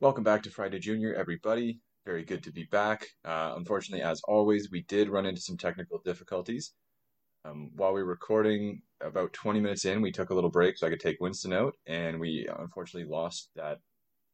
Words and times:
Welcome 0.00 0.24
back 0.24 0.42
to 0.44 0.50
Friday 0.50 0.78
Junior, 0.78 1.12
everybody. 1.12 1.78
Very 2.06 2.24
good 2.24 2.42
to 2.44 2.52
be 2.52 2.64
back. 2.64 3.06
Uh, 3.22 3.52
unfortunately, 3.54 4.02
as 4.02 4.22
always, 4.26 4.70
we 4.70 4.80
did 4.88 5.10
run 5.10 5.26
into 5.26 5.42
some 5.42 5.58
technical 5.58 6.00
difficulties. 6.02 6.72
Um, 7.44 7.70
while 7.76 7.92
we 7.92 8.02
were 8.02 8.08
recording, 8.08 8.80
about 9.02 9.34
20 9.34 9.60
minutes 9.60 9.84
in, 9.84 10.00
we 10.00 10.10
took 10.10 10.30
a 10.30 10.34
little 10.34 10.48
break 10.48 10.78
so 10.78 10.86
I 10.86 10.90
could 10.90 11.00
take 11.00 11.20
Winston 11.20 11.52
out, 11.52 11.74
and 11.86 12.18
we 12.18 12.48
unfortunately 12.60 13.12
lost 13.12 13.50
that 13.56 13.80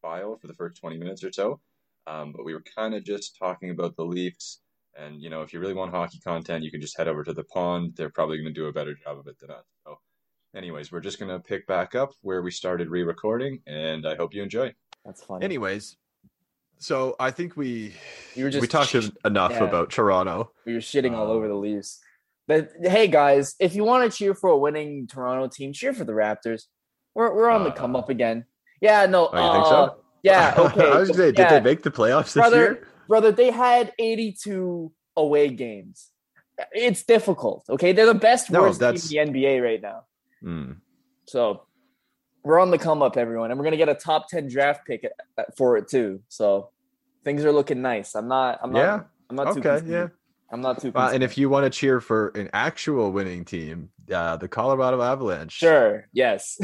file 0.00 0.36
for 0.36 0.46
the 0.46 0.54
first 0.54 0.80
20 0.80 0.98
minutes 0.98 1.24
or 1.24 1.32
so. 1.32 1.58
Um, 2.06 2.30
but 2.30 2.44
we 2.44 2.54
were 2.54 2.62
kind 2.76 2.94
of 2.94 3.04
just 3.04 3.36
talking 3.36 3.70
about 3.70 3.96
the 3.96 4.04
Leafs. 4.04 4.60
And, 4.96 5.20
you 5.20 5.30
know, 5.30 5.42
if 5.42 5.52
you 5.52 5.58
really 5.58 5.74
want 5.74 5.90
hockey 5.90 6.20
content, 6.20 6.62
you 6.62 6.70
can 6.70 6.80
just 6.80 6.96
head 6.96 7.08
over 7.08 7.24
to 7.24 7.32
the 7.32 7.42
pond. 7.42 7.94
They're 7.96 8.08
probably 8.08 8.36
going 8.36 8.54
to 8.54 8.60
do 8.60 8.66
a 8.66 8.72
better 8.72 8.94
job 8.94 9.18
of 9.18 9.26
it 9.26 9.40
than 9.40 9.50
us. 9.50 9.64
So, 9.84 9.96
anyways, 10.54 10.92
we're 10.92 11.00
just 11.00 11.18
going 11.18 11.32
to 11.32 11.40
pick 11.40 11.66
back 11.66 11.96
up 11.96 12.12
where 12.22 12.40
we 12.40 12.52
started 12.52 12.88
re 12.88 13.02
recording, 13.02 13.62
and 13.66 14.06
I 14.06 14.14
hope 14.14 14.32
you 14.32 14.44
enjoy. 14.44 14.72
That's 15.06 15.22
funny. 15.22 15.44
Anyways, 15.44 15.96
so 16.78 17.16
I 17.18 17.30
think 17.30 17.56
we 17.56 17.94
You 18.34 18.44
were 18.44 18.50
just 18.50 18.60
we 18.60 18.66
talked 18.68 18.90
sh- 18.90 19.08
enough 19.24 19.52
yeah. 19.52 19.64
about 19.64 19.90
Toronto. 19.90 20.50
we 20.66 20.74
were 20.74 20.80
shitting 20.80 21.12
all 21.14 21.24
Um, 21.30 21.36
over 21.36 21.48
the 21.48 21.54
Leafs. 21.54 22.00
But 22.48 22.70
hey, 22.82 23.08
guys, 23.08 23.54
if 23.58 23.74
you 23.74 23.84
want 23.84 24.10
to 24.10 24.16
cheer 24.16 24.34
for 24.34 24.50
a 24.50 24.58
winning 24.58 25.06
Toronto 25.06 25.48
team, 25.48 25.72
cheer 25.72 25.92
for 25.94 26.04
the 26.04 26.12
Raptors. 26.12 26.64
We're 27.14 27.34
we're 27.34 27.48
on 27.50 27.64
the 27.64 27.70
Uh, 27.70 27.74
come 27.74 27.96
up 27.96 28.08
again. 28.10 28.44
Yeah, 28.80 29.06
no. 29.06 29.28
Oh, 29.32 29.46
you 29.46 29.52
think 29.54 29.66
so? 29.66 29.74
uh, 29.76 29.94
Yeah. 30.22 30.54
Okay. 30.58 30.90
I 30.90 30.98
was 30.98 31.08
gonna 31.08 31.18
say, 31.18 31.26
did 31.32 31.38
yeah, 31.38 31.58
they 31.58 31.60
make 31.60 31.82
the 31.82 31.90
playoffs 31.90 32.24
this 32.26 32.34
brother, 32.34 32.56
year? 32.60 32.88
brother? 33.08 33.32
They 33.32 33.50
had 33.50 33.92
82 33.98 34.92
away 35.16 35.48
games. 35.48 36.10
It's 36.72 37.02
difficult. 37.04 37.64
Okay, 37.68 37.92
they're 37.92 38.06
the 38.06 38.14
best 38.14 38.50
No, 38.50 38.62
worst 38.62 38.80
that's- 38.80 39.08
team 39.08 39.20
in 39.22 39.32
the 39.32 39.44
NBA 39.44 39.62
right 39.62 39.80
now. 39.82 40.04
Hmm. 40.42 40.72
So 41.26 41.65
we're 42.46 42.60
on 42.60 42.70
the 42.70 42.78
come 42.78 43.02
up, 43.02 43.16
everyone, 43.16 43.50
and 43.50 43.58
we're 43.58 43.64
gonna 43.64 43.76
get 43.76 43.88
a 43.88 43.94
top 43.94 44.28
10 44.28 44.46
draft 44.46 44.86
pick 44.86 45.04
uh, 45.36 45.42
for 45.56 45.76
it 45.76 45.88
too. 45.88 46.20
So 46.28 46.70
things 47.24 47.44
are 47.44 47.50
looking 47.50 47.82
nice. 47.82 48.14
I'm 48.14 48.28
not. 48.28 48.60
I'm 48.62 48.72
not. 48.72 48.78
Yeah. 48.78 49.00
I'm 49.28 49.34
not 49.36 49.52
too. 49.52 49.58
Okay. 49.68 49.84
Yeah. 49.86 50.08
I'm 50.52 50.60
not 50.60 50.80
too. 50.80 50.92
Uh, 50.94 51.10
and 51.12 51.24
if 51.24 51.36
you 51.36 51.48
want 51.50 51.64
to 51.64 51.70
cheer 51.76 52.00
for 52.00 52.28
an 52.28 52.48
actual 52.52 53.10
winning 53.10 53.44
team, 53.44 53.90
uh, 54.12 54.36
the 54.36 54.46
Colorado 54.46 55.02
Avalanche. 55.02 55.50
Sure. 55.54 56.06
Yes. 56.12 56.56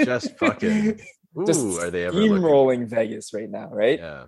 Just 0.00 0.38
fucking. 0.38 1.00
Ooh, 1.38 1.44
Just 1.44 1.80
are 1.80 1.90
they 1.90 2.04
ever 2.04 2.16
looking? 2.16 2.36
steamrolling 2.36 2.86
Vegas 2.86 3.34
right 3.34 3.50
now, 3.50 3.68
right? 3.72 3.98
Yeah. 3.98 4.26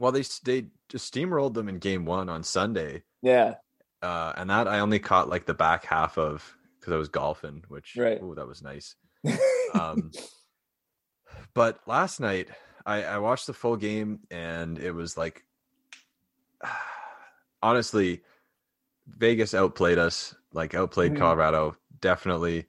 Well, 0.00 0.10
they 0.10 0.24
they 0.44 0.68
just 0.88 1.12
steamrolled 1.12 1.52
them 1.52 1.68
in 1.68 1.76
game 1.78 2.06
one 2.06 2.30
on 2.30 2.42
Sunday, 2.42 3.02
Yeah. 3.20 3.56
uh, 4.00 4.32
and 4.36 4.48
that 4.48 4.66
I 4.68 4.80
only 4.80 4.98
caught 4.98 5.28
like 5.28 5.44
the 5.44 5.54
back 5.54 5.84
half 5.84 6.16
of 6.18 6.56
because 6.80 6.94
I 6.94 6.96
was 6.96 7.08
golfing, 7.10 7.62
which 7.68 7.94
Right. 7.96 8.20
ooh, 8.22 8.34
that 8.34 8.48
was 8.48 8.62
nice. 8.62 8.96
um, 9.74 10.10
but 11.54 11.80
last 11.86 12.20
night 12.20 12.48
I, 12.86 13.04
I 13.04 13.18
watched 13.18 13.46
the 13.46 13.52
full 13.54 13.76
game 13.76 14.20
and 14.30 14.78
it 14.78 14.92
was 14.92 15.16
like 15.16 15.44
honestly 17.62 18.22
vegas 19.06 19.54
outplayed 19.54 19.98
us 19.98 20.34
like 20.52 20.74
outplayed 20.74 21.12
Mhm. 21.12 21.18
colorado 21.18 21.76
definitely 22.00 22.66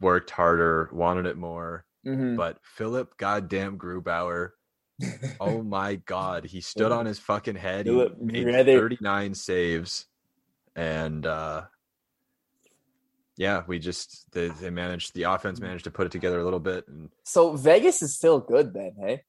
worked 0.00 0.30
harder 0.30 0.88
wanted 0.92 1.26
it 1.26 1.36
more 1.36 1.84
Mhm. 2.06 2.36
but 2.36 2.58
philip 2.64 3.16
goddamn 3.16 3.78
grubauer 3.78 4.50
oh 5.40 5.62
my 5.62 5.96
god 5.96 6.44
he 6.44 6.60
stood 6.60 6.92
on 6.92 7.06
his 7.06 7.18
fucking 7.18 7.56
head 7.56 7.86
he 7.86 7.92
made 7.92 8.46
Grubauer. 8.46 8.64
39 8.64 9.34
saves 9.34 10.06
and 10.76 11.26
uh 11.26 11.62
yeah 13.36 13.62
we 13.66 13.78
just 13.78 14.30
they, 14.32 14.48
they 14.48 14.70
managed 14.70 15.14
the 15.14 15.24
offense 15.24 15.60
managed 15.60 15.84
to 15.84 15.90
put 15.90 16.06
it 16.06 16.12
together 16.12 16.38
a 16.40 16.44
little 16.44 16.60
bit 16.60 16.86
and 16.88 17.10
So 17.24 17.56
Vegas 17.56 18.02
is 18.02 18.14
still 18.14 18.38
good 18.40 18.72
then, 18.74 18.92
hey? 18.98 19.22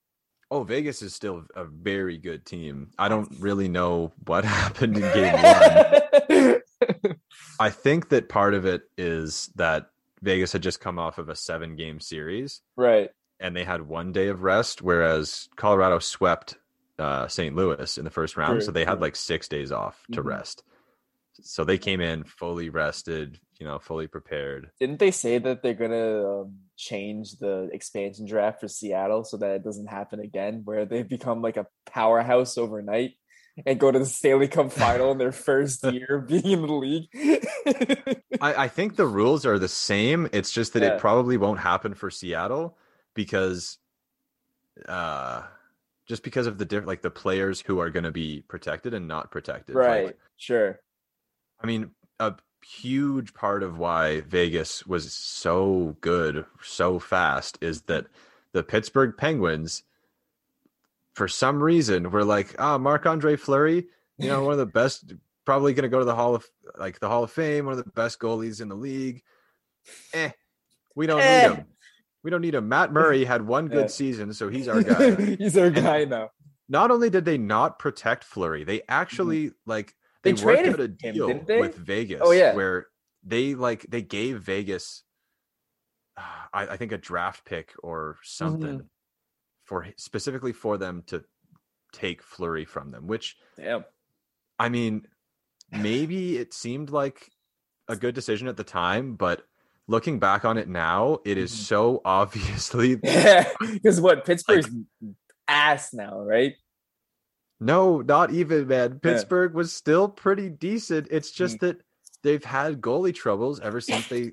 oh 0.51 0.63
vegas 0.63 1.01
is 1.01 1.15
still 1.15 1.43
a 1.55 1.65
very 1.65 2.19
good 2.19 2.45
team 2.45 2.91
i 2.99 3.09
don't 3.09 3.27
really 3.39 3.67
know 3.67 4.11
what 4.25 4.45
happened 4.61 4.95
in 4.95 5.01
game 5.13 5.33
one 5.33 7.15
i 7.59 7.69
think 7.71 8.09
that 8.09 8.29
part 8.29 8.53
of 8.53 8.63
it 8.63 8.83
is 8.95 9.49
that 9.55 9.87
vegas 10.21 10.51
had 10.51 10.61
just 10.61 10.79
come 10.79 10.99
off 10.99 11.17
of 11.17 11.29
a 11.29 11.35
seven 11.35 11.75
game 11.75 11.99
series 11.99 12.61
right. 12.75 13.09
and 13.39 13.55
they 13.55 13.63
had 13.63 13.81
one 13.87 14.11
day 14.11 14.27
of 14.27 14.43
rest, 14.43 14.81
whereas 14.83 15.49
Colorado 15.55 15.97
swept 15.99 16.55
uh, 16.99 17.27
St. 17.27 17.55
Louis 17.55 17.97
in 17.97 18.05
the 18.05 18.09
first 18.11 18.37
round, 18.37 18.53
True, 18.53 18.61
so 18.61 18.71
they 18.71 18.85
had 18.85 19.01
like 19.01 19.15
six 19.15 19.47
days 19.49 19.71
off 19.71 19.99
to 20.13 20.21
Mhm. 20.23 20.25
rest. 20.27 20.63
So 21.41 21.63
they 21.63 21.77
came 21.77 22.01
in 22.01 22.23
fully 22.23 22.69
rested, 22.69 23.39
you 23.59 23.65
know, 23.65 23.79
fully 23.79 24.07
prepared. 24.07 24.69
Didn't 24.79 24.99
they 24.99 25.11
say 25.11 25.37
that 25.37 25.61
they're 25.61 25.73
gonna 25.73 26.41
um, 26.41 26.55
change 26.77 27.37
the 27.37 27.69
expansion 27.73 28.25
draft 28.25 28.61
for 28.61 28.67
Seattle 28.67 29.23
so 29.23 29.37
that 29.37 29.55
it 29.55 29.63
doesn't 29.63 29.87
happen 29.87 30.19
again, 30.19 30.61
where 30.65 30.85
they 30.85 31.03
become 31.03 31.41
like 31.41 31.57
a 31.57 31.67
powerhouse 31.85 32.57
overnight 32.57 33.11
and 33.65 33.79
go 33.79 33.91
to 33.91 33.99
the 33.99 34.05
Stanley 34.05 34.47
Cup 34.47 34.71
final 34.71 35.11
in 35.11 35.17
their 35.17 35.31
first 35.49 35.83
year 35.85 36.25
being 36.27 36.45
in 36.51 36.61
the 36.61 36.73
league? 36.73 37.07
I, 38.41 38.65
I 38.65 38.67
think 38.67 38.95
the 38.95 39.05
rules 39.07 39.45
are 39.45 39.57
the 39.59 39.67
same. 39.67 40.27
It's 40.33 40.51
just 40.51 40.73
that 40.73 40.83
Yeah. 40.83 40.95
it 40.95 40.99
probably 40.99 41.37
won't 41.37 41.59
happen 41.59 41.93
for 41.93 42.09
Seattle 42.09 42.77
because, 43.13 43.77
uh, 44.89 45.43
just 46.05 46.21
because 46.23 46.47
of 46.47 46.57
the 46.57 46.65
diff- 46.65 46.85
like 46.85 47.01
the 47.01 47.09
players 47.09 47.61
who 47.61 47.79
are 47.79 47.89
going 47.89 48.03
to 48.03 48.11
be 48.11 48.43
protected 48.47 48.93
and 48.93 49.07
not 49.07 49.31
protected. 49.31 49.75
Like, 49.75 49.87
right. 49.87 50.15
Sure. 50.37 50.79
I 51.65 51.67
mean, 51.67 51.89
a 52.19 52.35
huge 52.63 53.33
part 53.33 53.63
of 53.63 53.79
why 53.79 54.21
Vegas 54.21 54.85
was 54.85 55.11
so 55.11 55.97
good 55.99 56.45
so 56.61 56.99
fast 56.99 57.57
is 57.59 57.81
that 57.83 58.05
the 58.51 58.61
Pittsburgh 58.61 59.15
Penguins, 59.17 59.81
for 61.15 61.27
some 61.27 61.63
reason, 61.63 62.11
were 62.11 62.23
like, 62.23 62.55
ah, 62.59 62.77
Marc 62.77 63.07
Andre 63.07 63.35
Fleury, 63.35 63.87
you 64.19 64.29
know, 64.29 64.43
one 64.45 64.51
of 64.51 64.59
the 64.59 64.67
best, 64.67 65.13
probably 65.43 65.73
going 65.73 65.83
to 65.83 65.89
go 65.89 65.97
to 65.97 66.05
the 66.05 66.13
Hall 66.13 66.35
of 66.35 66.45
like 66.77 66.99
the 66.99 67.09
Hall 67.09 67.23
of 67.23 67.31
Fame, 67.31 67.65
one 67.65 67.75
of 67.79 67.83
the 67.83 67.89
best 67.93 68.19
goalies 68.19 68.61
in 68.61 68.69
the 68.69 68.75
league. 68.75 69.23
Eh, 70.13 70.29
we 70.95 71.07
don't 71.07 71.21
Eh. 71.21 71.47
need 71.47 71.51
him. 71.51 71.65
We 72.21 72.29
don't 72.29 72.41
need 72.41 72.53
him. 72.53 72.69
Matt 72.69 72.93
Murray 72.93 73.25
had 73.25 73.41
one 73.47 73.69
good 73.69 73.85
Yeah. 73.85 73.87
season, 73.87 74.33
so 74.33 74.49
he's 74.49 74.67
our 74.67 74.83
guy. 74.83 75.15
He's 75.39 75.57
our 75.57 75.71
guy 75.71 76.05
now. 76.05 76.29
Not 76.69 76.91
only 76.91 77.09
did 77.09 77.25
they 77.25 77.39
not 77.39 77.79
protect 77.79 78.23
Fleury, 78.23 78.63
they 78.63 78.83
actually 78.87 79.51
like 79.65 79.95
They 80.25 80.31
they, 80.33 80.43
worked 80.45 80.59
traded 80.63 80.73
out 80.73 80.79
a 80.81 81.07
him, 81.07 81.13
deal 81.15 81.27
didn't 81.27 81.47
they? 81.47 81.59
with 81.61 81.75
Vegas. 81.75 82.19
Oh, 82.23 82.31
yeah. 82.31 82.53
where 82.53 82.87
they 83.23 83.55
like 83.55 83.85
they 83.87 84.01
gave 84.01 84.41
Vegas, 84.41 85.03
I, 86.17 86.67
I 86.67 86.77
think 86.77 86.91
a 86.91 86.97
draft 86.97 87.45
pick 87.45 87.71
or 87.81 88.17
something 88.23 88.77
Mm-hmm. 88.79 88.85
for 89.65 89.87
specifically 89.97 90.51
for 90.53 90.77
them 90.77 91.03
to 91.07 91.23
take 91.93 92.21
Fleury 92.21 92.65
from 92.65 92.91
them. 92.91 93.07
Which 93.07 93.37
Damn. 93.57 93.85
I 94.59 94.69
mean, 94.69 95.07
maybe 95.71 96.37
it 96.37 96.53
seemed 96.53 96.89
like 96.89 97.29
a 97.87 97.95
good 97.95 98.15
decision 98.15 98.47
at 98.47 98.57
the 98.57 98.63
time, 98.63 99.15
but 99.15 99.43
looking 99.87 100.17
back 100.19 100.45
on 100.45 100.57
it 100.57 100.67
now, 100.67 101.19
it 101.25 101.37
is 101.37 101.51
Mhm. 101.51 101.55
so 101.55 102.01
obviously 102.05 102.95
Because 103.59 103.99
what 104.01 104.25
Pittsburgh's 104.25 104.69
ass 105.47 105.93
now, 105.93 106.19
right? 106.21 106.53
No, 107.59 108.01
not 108.01 108.31
even, 108.31 108.67
man. 108.67 108.91
Yeah. 108.91 109.11
Pittsburgh 109.11 109.53
was 109.53 109.73
still 109.73 110.09
pretty 110.09 110.49
decent. 110.49 111.07
It's 111.09 111.31
mm. 111.31 111.35
just 111.35 111.59
that 111.59 111.77
they've 112.23 112.43
had 112.43 112.81
goalie 112.81 113.15
troubles 113.15 113.59
ever 113.59 113.79
since 113.79 114.07
they 114.07 114.31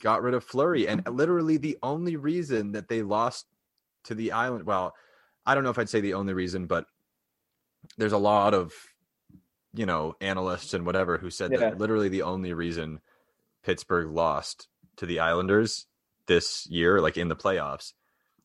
got 0.00 0.22
rid 0.22 0.34
of 0.34 0.44
Fleury. 0.44 0.88
And 0.88 1.06
literally 1.10 1.58
the 1.58 1.78
only 1.82 2.16
reason 2.16 2.72
that 2.72 2.88
they 2.88 3.02
lost 3.02 3.46
to 4.04 4.14
the 4.14 4.32
island, 4.32 4.64
well, 4.64 4.94
I 5.44 5.54
don't 5.54 5.64
know 5.64 5.70
if 5.70 5.78
I'd 5.78 5.88
say 5.88 6.00
the 6.00 6.14
only 6.14 6.32
reason, 6.32 6.66
but 6.66 6.86
there's 7.98 8.12
a 8.12 8.18
lot 8.18 8.54
of, 8.54 8.72
you 9.74 9.86
know, 9.86 10.14
analysts 10.20 10.74
and 10.74 10.86
whatever 10.86 11.18
who 11.18 11.30
said 11.30 11.52
Yeah. 11.52 11.58
that 11.58 11.78
literally 11.78 12.08
the 12.08 12.22
only 12.22 12.52
reason 12.52 13.00
Pittsburgh 13.62 14.10
lost 14.10 14.68
to 14.96 15.06
the 15.06 15.20
Islanders 15.20 15.86
this 16.26 16.66
year, 16.68 17.00
like 17.00 17.16
in 17.16 17.28
the 17.28 17.36
playoffs, 17.36 17.92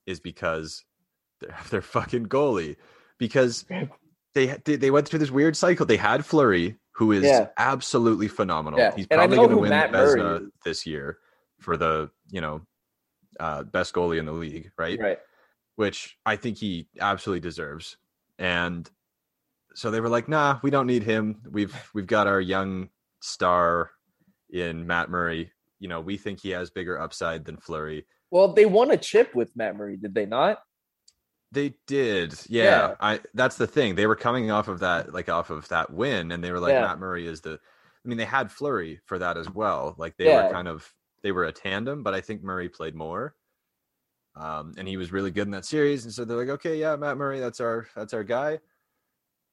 is 0.05 0.19
because 0.19 0.83
they're, 1.39 1.55
they're 1.69 1.81
fucking 1.81 2.25
goalie. 2.25 2.75
Because 3.17 3.65
they 4.33 4.47
they 4.65 4.75
they 4.75 4.91
went 4.91 5.07
through 5.07 5.19
this 5.19 5.31
weird 5.31 5.55
cycle. 5.57 5.85
They 5.85 5.97
had 5.97 6.25
Fleury, 6.25 6.77
who 6.93 7.11
is 7.11 7.23
Yeah. 7.23 7.47
absolutely 7.57 8.27
phenomenal. 8.27 8.79
Yeah, 8.79 8.95
He's 8.95 9.07
probably 9.07 9.37
going 9.37 9.49
to 9.49 9.57
win 9.57 9.69
Matt 9.69 9.91
this 10.63 10.85
year 10.85 11.17
for 11.59 11.77
the 11.77 12.09
you 12.29 12.41
know 12.41 12.61
uh, 13.39 13.63
best 13.63 13.93
goalie 13.93 14.19
in 14.19 14.25
the 14.25 14.31
league, 14.33 14.71
right? 14.77 14.99
Right. 14.99 15.19
Which 15.75 16.17
I 16.25 16.35
think 16.35 16.57
he 16.57 16.87
absolutely 16.99 17.39
deserves. 17.39 17.97
And 18.37 18.89
so 19.73 19.89
they 19.89 20.01
were 20.01 20.09
like, 20.09 20.27
"Nah, 20.27 20.59
we 20.63 20.69
don't 20.69 20.87
need 20.87 21.03
him. 21.03 21.41
We've 21.49 21.75
we've 21.93 22.07
got 22.07 22.27
our 22.27 22.41
young 22.41 22.89
star 23.21 23.91
in 24.49 24.85
Matt 24.85 25.09
Murray. 25.09 25.51
You 25.79 25.87
know, 25.87 26.01
we 26.01 26.17
think 26.17 26.41
he 26.41 26.49
has 26.51 26.69
bigger 26.69 26.99
upside 26.99 27.45
than 27.45 27.57
Fleury." 27.57 28.05
Well, 28.31 28.53
they 28.53 28.65
won 28.65 28.91
a 28.91 28.97
chip 28.97 29.35
with 29.35 29.55
Matt 29.55 29.75
Murray, 29.75 29.97
did 29.97 30.13
they 30.13 30.25
not? 30.25 30.59
They 31.51 31.73
did. 31.87 32.33
Yeah. 32.47 32.63
Yeah. 32.63 32.95
I 32.99 33.19
that's 33.33 33.57
the 33.57 33.67
thing. 33.67 33.95
They 33.95 34.07
were 34.07 34.15
coming 34.15 34.51
off 34.51 34.67
of 34.67 34.79
that 34.79 35.13
like 35.13 35.29
off 35.29 35.49
of 35.49 35.67
that 35.69 35.91
win 35.91 36.31
and 36.31 36.43
they 36.43 36.51
were 36.51 36.59
like 36.59 36.73
Yeah. 36.73 36.81
Matt 36.81 36.99
Murray 36.99 37.27
is 37.27 37.41
the 37.41 37.59
I 38.03 38.07
mean 38.07 38.17
they 38.17 38.25
had 38.25 38.51
Fleury 38.51 38.99
for 39.05 39.19
that 39.19 39.37
as 39.37 39.49
well. 39.49 39.95
Like 39.97 40.15
they 40.17 40.25
Yeah. 40.27 40.47
were 40.47 40.53
kind 40.53 40.67
of 40.67 40.93
they 41.23 41.31
were 41.31 41.45
a 41.45 41.51
tandem, 41.51 42.03
but 42.03 42.13
I 42.13 42.21
think 42.21 42.41
Murray 42.41 42.69
played 42.69 42.95
more. 42.95 43.35
Um, 44.35 44.73
and 44.77 44.87
he 44.87 44.95
was 44.95 45.11
really 45.11 45.29
good 45.29 45.45
in 45.45 45.51
that 45.51 45.65
series. 45.65 46.05
And 46.05 46.13
so 46.13 46.23
they're 46.23 46.37
like, 46.37 46.47
okay, 46.49 46.79
yeah, 46.79 46.95
Matt 46.95 47.17
Murray, 47.17 47.39
that's 47.41 47.59
our 47.59 47.87
that's 47.95 48.13
our 48.13 48.23
guy. 48.23 48.59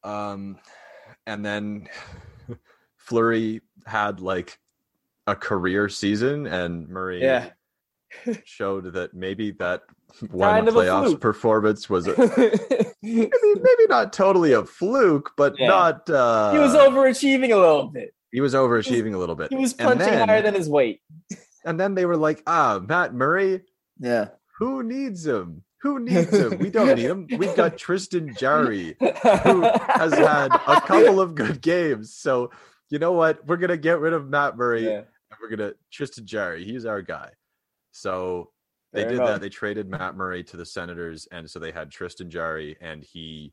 Um, 0.05 0.59
and 1.27 1.45
then 1.45 1.89
Fleury 2.97 3.61
had 3.87 4.21
like 4.21 4.59
a 5.27 5.35
career 5.35 5.89
season, 5.89 6.47
and 6.47 6.89
Murray 6.89 7.21
Yeah. 7.23 7.51
Showed 8.45 8.93
that 8.95 9.15
maybe 9.15 9.51
that 9.53 9.83
one 10.31 10.51
Kind 10.51 10.69
of 10.69 10.75
playoffs 10.75 11.21
performance 11.21 11.89
was 11.91 12.07
a, 12.07 12.15
maybe, 13.03 13.31
maybe 13.33 13.87
not 13.89 14.13
totally 14.13 14.53
a 14.53 14.65
fluke, 14.65 15.33
but 15.37 15.55
Yeah. 15.59 15.69
not. 15.69 16.09
Uh, 16.11 16.53
he 16.53 16.59
was 16.59 16.73
overachieving 16.75 17.53
a 17.53 17.57
little 17.57 17.87
bit. 17.89 18.15
He 18.33 18.41
was 18.41 18.55
overachieving 18.55 19.15
a 19.15 19.19
little 19.19 19.35
bit. 19.35 19.51
He 19.51 19.57
was 19.57 19.73
And 19.79 19.89
punching 19.89 20.07
then- 20.07 20.29
higher 20.29 20.43
than 20.43 20.55
his 20.55 20.69
weight. 20.69 21.01
And 21.65 21.79
then 21.79 21.95
they 21.95 22.07
were 22.07 22.17
like, 22.17 22.43
ah, 22.47 22.79
Matt 22.87 23.13
Murray, 23.15 23.63
Yeah. 23.99 24.29
who 24.59 24.83
needs 24.83 25.27
him? 25.27 25.65
Who 25.83 26.01
needs 26.01 26.33
him? 26.33 26.59
We 26.59 26.71
don't 26.71 26.89
need 26.97 26.99
him. 26.99 27.27
We've 27.39 27.55
got 27.55 27.77
Tristan 27.79 28.35
Jarry, 28.35 28.97
who 29.01 29.63
has 29.63 30.13
had 30.13 30.49
a 30.53 30.81
couple 30.81 31.21
of 31.21 31.35
good 31.37 31.61
games. 31.61 32.15
So 32.15 32.51
you 32.91 32.99
know 32.99 33.13
what? 33.13 33.47
We're 33.47 33.59
gonna 33.59 33.77
get 33.77 34.01
rid 34.01 34.13
of 34.13 34.29
Matt 34.29 34.57
Murray 34.57 34.85
Yeah. 34.87 34.97
and 34.99 35.07
we're 35.41 35.51
gonna 35.55 35.73
Tristan 35.93 36.27
Jarry. 36.27 36.65
He's 36.65 36.85
our 36.85 37.01
guy. 37.03 37.31
So 37.99 38.53
they 38.93 39.03
Fair 39.03 39.09
did 39.11 39.17
enough. 39.17 39.29
that. 39.35 39.41
They 39.41 39.49
traded 39.49 39.89
Matt 39.89 40.15
Murray 40.17 40.43
to 40.45 40.57
the 40.57 40.65
Senators, 40.65 41.27
and 41.33 41.49
so 41.51 41.59
they 41.59 41.73
had 41.73 41.91
Tristan 41.91 42.31
Jarry, 42.31 42.77
and 42.81 43.03
he 43.05 43.53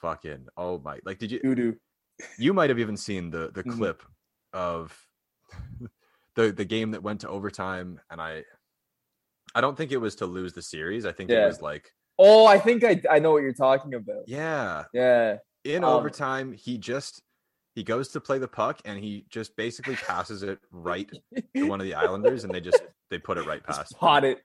fucking 0.00 0.46
oh 0.58 0.78
my 0.80 0.98
like 1.06 1.18
did 1.18 1.32
you 1.32 1.40
Doo-doo. 1.40 1.74
you 2.38 2.52
might 2.52 2.68
have 2.68 2.78
even 2.78 2.96
seen 2.98 3.30
the 3.30 3.50
the 3.54 3.64
Mhm. 3.64 3.76
clip 3.78 4.02
of 4.52 4.94
the 6.34 6.52
the 6.52 6.64
game 6.66 6.90
that 6.90 7.02
went 7.02 7.22
to 7.22 7.28
overtime 7.30 7.98
and 8.10 8.20
i 8.20 8.44
i 9.54 9.60
don't 9.62 9.74
think 9.76 9.92
it 9.92 9.96
was 9.96 10.14
to 10.16 10.26
lose 10.26 10.52
the 10.52 10.60
series 10.60 11.06
i 11.06 11.12
think 11.12 11.30
Yeah. 11.30 11.44
it 11.44 11.46
was 11.46 11.62
like 11.62 11.90
Oh, 12.18 12.46
I 12.46 12.58
think 12.58 12.84
I 12.84 13.00
I 13.10 13.18
know 13.18 13.32
what 13.32 13.42
you're 13.42 13.52
talking 13.54 13.94
about. 13.94 14.24
yeah 14.26 14.84
Yeah. 14.92 15.38
in 15.64 15.82
Um, 15.82 15.94
overtime 15.96 16.52
he 16.52 16.76
just 16.78 17.22
he 17.76 17.84
goes 17.84 18.08
to 18.08 18.20
play 18.20 18.38
the 18.38 18.48
puck 18.48 18.80
and 18.84 18.98
he 18.98 19.24
just 19.30 19.54
basically 19.56 19.94
passes 19.94 20.42
it 20.42 20.58
right 20.72 21.08
to 21.54 21.62
one 21.68 21.80
of 21.80 21.86
the 21.86 21.94
islanders 21.94 22.42
and 22.42 22.52
they 22.52 22.60
just 22.60 22.82
they 23.10 23.18
put 23.18 23.38
it 23.38 23.46
right 23.46 23.62
past 23.62 23.94
pot 23.98 24.24
it. 24.24 24.42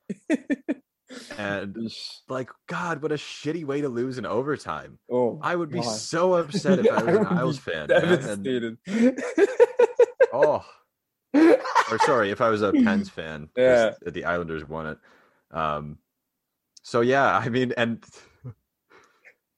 and 1.39 1.75
like 2.29 2.49
god 2.67 3.01
what 3.01 3.11
a 3.11 3.15
shitty 3.15 3.65
way 3.65 3.81
to 3.81 3.89
lose 3.89 4.17
in 4.19 4.25
overtime 4.25 4.99
Oh, 5.11 5.39
i 5.41 5.55
would 5.55 5.69
be 5.71 5.79
God. 5.79 5.89
so 5.95 6.35
upset 6.35 6.79
if 6.79 6.91
i 6.91 7.03
was 7.03 7.15
an 7.17 7.25
isles 7.27 7.57
fan 7.57 7.87
man, 7.87 8.03
and- 8.03 8.43
Devastated. 8.43 8.77
oh 10.31 10.63
or 11.33 11.97
sorry, 12.05 12.29
if 12.29 12.41
I 12.41 12.49
was 12.49 12.61
a 12.61 12.73
Pens 12.73 13.09
fan. 13.09 13.47
Yeah. 13.55 13.93
the 14.05 14.25
Islanders 14.25 14.67
won 14.67 14.85
it. 14.87 14.97
Um, 15.49 15.97
so 16.83 16.99
yeah, 16.99 17.37
I 17.37 17.47
mean, 17.47 17.73
and 17.77 18.03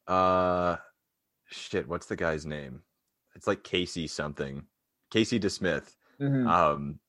uh, 0.08 0.76
shit, 1.48 1.88
what's 1.88 2.06
the 2.06 2.16
guy's 2.16 2.46
name? 2.46 2.84
It's 3.44 3.48
like 3.50 3.62
Casey 3.66 4.08
something, 4.08 4.64
Casey 5.12 5.38
DeSmith. 5.38 5.98
Mhm. 6.18 6.48
Um, 6.50 7.00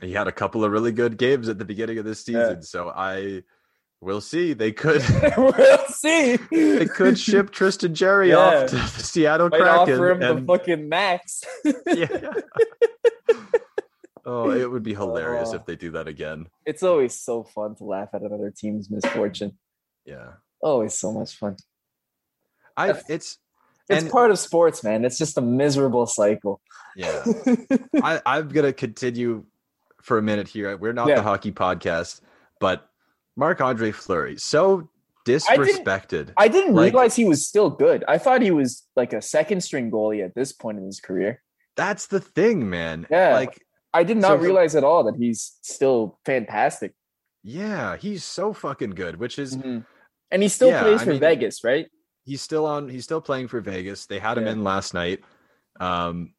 he 0.00 0.12
had 0.12 0.28
a 0.28 0.32
couple 0.32 0.62
of 0.64 0.70
really 0.70 0.92
good 0.92 1.18
games 1.18 1.48
at 1.48 1.58
the 1.58 1.64
beginning 1.64 1.98
of 1.98 2.04
this 2.04 2.20
Yeah. 2.28 2.44
season, 2.50 2.62
so 2.62 2.88
I 2.90 3.42
will 4.00 4.20
see. 4.20 4.52
They 4.52 4.70
could 4.82 5.02
we'll 5.36 5.78
see. 5.88 6.36
they 6.36 6.86
could 6.86 7.18
ship 7.18 7.50
Tristan 7.50 7.96
Jarry 7.96 8.28
Yeah. 8.28 8.36
off 8.36 8.66
to 8.70 8.76
the 8.76 8.86
Seattle 8.86 9.48
Might 9.48 9.58
Kraken. 9.62 9.76
offer 9.94 10.10
him 10.12 10.22
and- 10.22 10.46
the 10.48 10.56
fucking 10.56 10.88
max. 10.88 11.42
yeah. 11.84 12.30
oh, 14.24 14.52
it 14.52 14.70
would 14.70 14.84
be 14.84 14.94
hilarious 14.94 15.50
Oh. 15.52 15.56
if 15.56 15.66
they 15.66 15.74
do 15.74 15.90
that 15.90 16.06
again. 16.06 16.46
it's 16.64 16.84
always 16.84 17.18
so 17.20 17.42
fun 17.42 17.74
to 17.74 17.84
laugh 17.84 18.10
at 18.12 18.22
another 18.22 18.52
team's 18.56 18.88
misfortune. 18.88 19.58
Yeah. 20.04 20.34
Always 20.60 20.94
so 20.96 21.10
much 21.12 21.34
fun. 21.36 21.56
I 22.76 22.94
it's 23.08 23.38
It's 23.88 24.02
And- 24.02 24.10
part 24.10 24.30
of 24.30 24.38
sports, 24.38 24.82
man. 24.82 25.04
It's 25.04 25.18
just 25.18 25.38
a 25.38 25.40
miserable 25.40 26.06
cycle. 26.06 26.60
yeah. 26.96 27.24
I, 28.02 28.20
I'm 28.26 28.48
gonna 28.48 28.72
continue 28.72 29.44
for 30.02 30.18
a 30.18 30.22
minute 30.22 30.48
here. 30.48 30.76
We're 30.76 30.92
not 30.92 31.08
Yeah. 31.08 31.16
the 31.16 31.22
hockey 31.22 31.52
podcast, 31.52 32.20
but 32.60 32.88
Marc 33.36 33.60
Andre 33.60 33.92
Fleury, 33.92 34.36
so 34.38 34.88
disrespected. 35.26 36.32
I 36.36 36.48
didn't 36.48 36.74
Like- 36.74 36.92
realize 36.92 37.16
he 37.16 37.24
was 37.24 37.46
still 37.46 37.70
good. 37.70 38.04
I 38.08 38.18
thought 38.18 38.42
he 38.42 38.50
was 38.50 38.86
like 38.96 39.12
a 39.12 39.20
second 39.22 39.62
string 39.62 39.90
goalie 39.90 40.24
at 40.24 40.34
this 40.34 40.52
point 40.52 40.78
in 40.78 40.86
his 40.86 41.00
career. 41.00 41.42
That's 41.76 42.06
the 42.06 42.20
thing, 42.20 42.70
man. 42.70 43.06
Yeah. 43.10 43.34
Like, 43.34 43.62
I 43.92 44.02
did 44.04 44.16
not 44.16 44.38
the- 44.38 44.44
realize 44.44 44.74
at 44.74 44.84
all 44.84 45.04
that 45.04 45.16
he's 45.16 45.58
still 45.62 46.18
fantastic. 46.24 46.94
yeah, 47.42 47.96
he's 47.96 48.24
so 48.24 48.52
fucking 48.52 48.90
good, 48.90 49.16
which 49.20 49.38
is 49.38 49.56
Mhm. 49.56 49.84
And 50.32 50.42
he 50.42 50.48
still 50.48 50.68
Yeah, 50.68 50.82
plays 50.82 51.02
I 51.02 51.04
for 51.04 51.10
mean- 51.10 51.20
Vegas, 51.20 51.62
right? 51.62 51.86
He's 52.26 52.42
still 52.42 52.66
on 52.66 52.88
he's 52.90 53.04
still 53.04 53.22
playing 53.22 53.48
for 53.48 53.60
Vegas. 53.62 54.04
They 54.06 54.18
had 54.18 54.36
him 54.36 54.44
Yeah. 54.44 54.52
in 54.52 54.64
last 54.64 54.92
night. 54.92 55.20
Um 55.80 56.34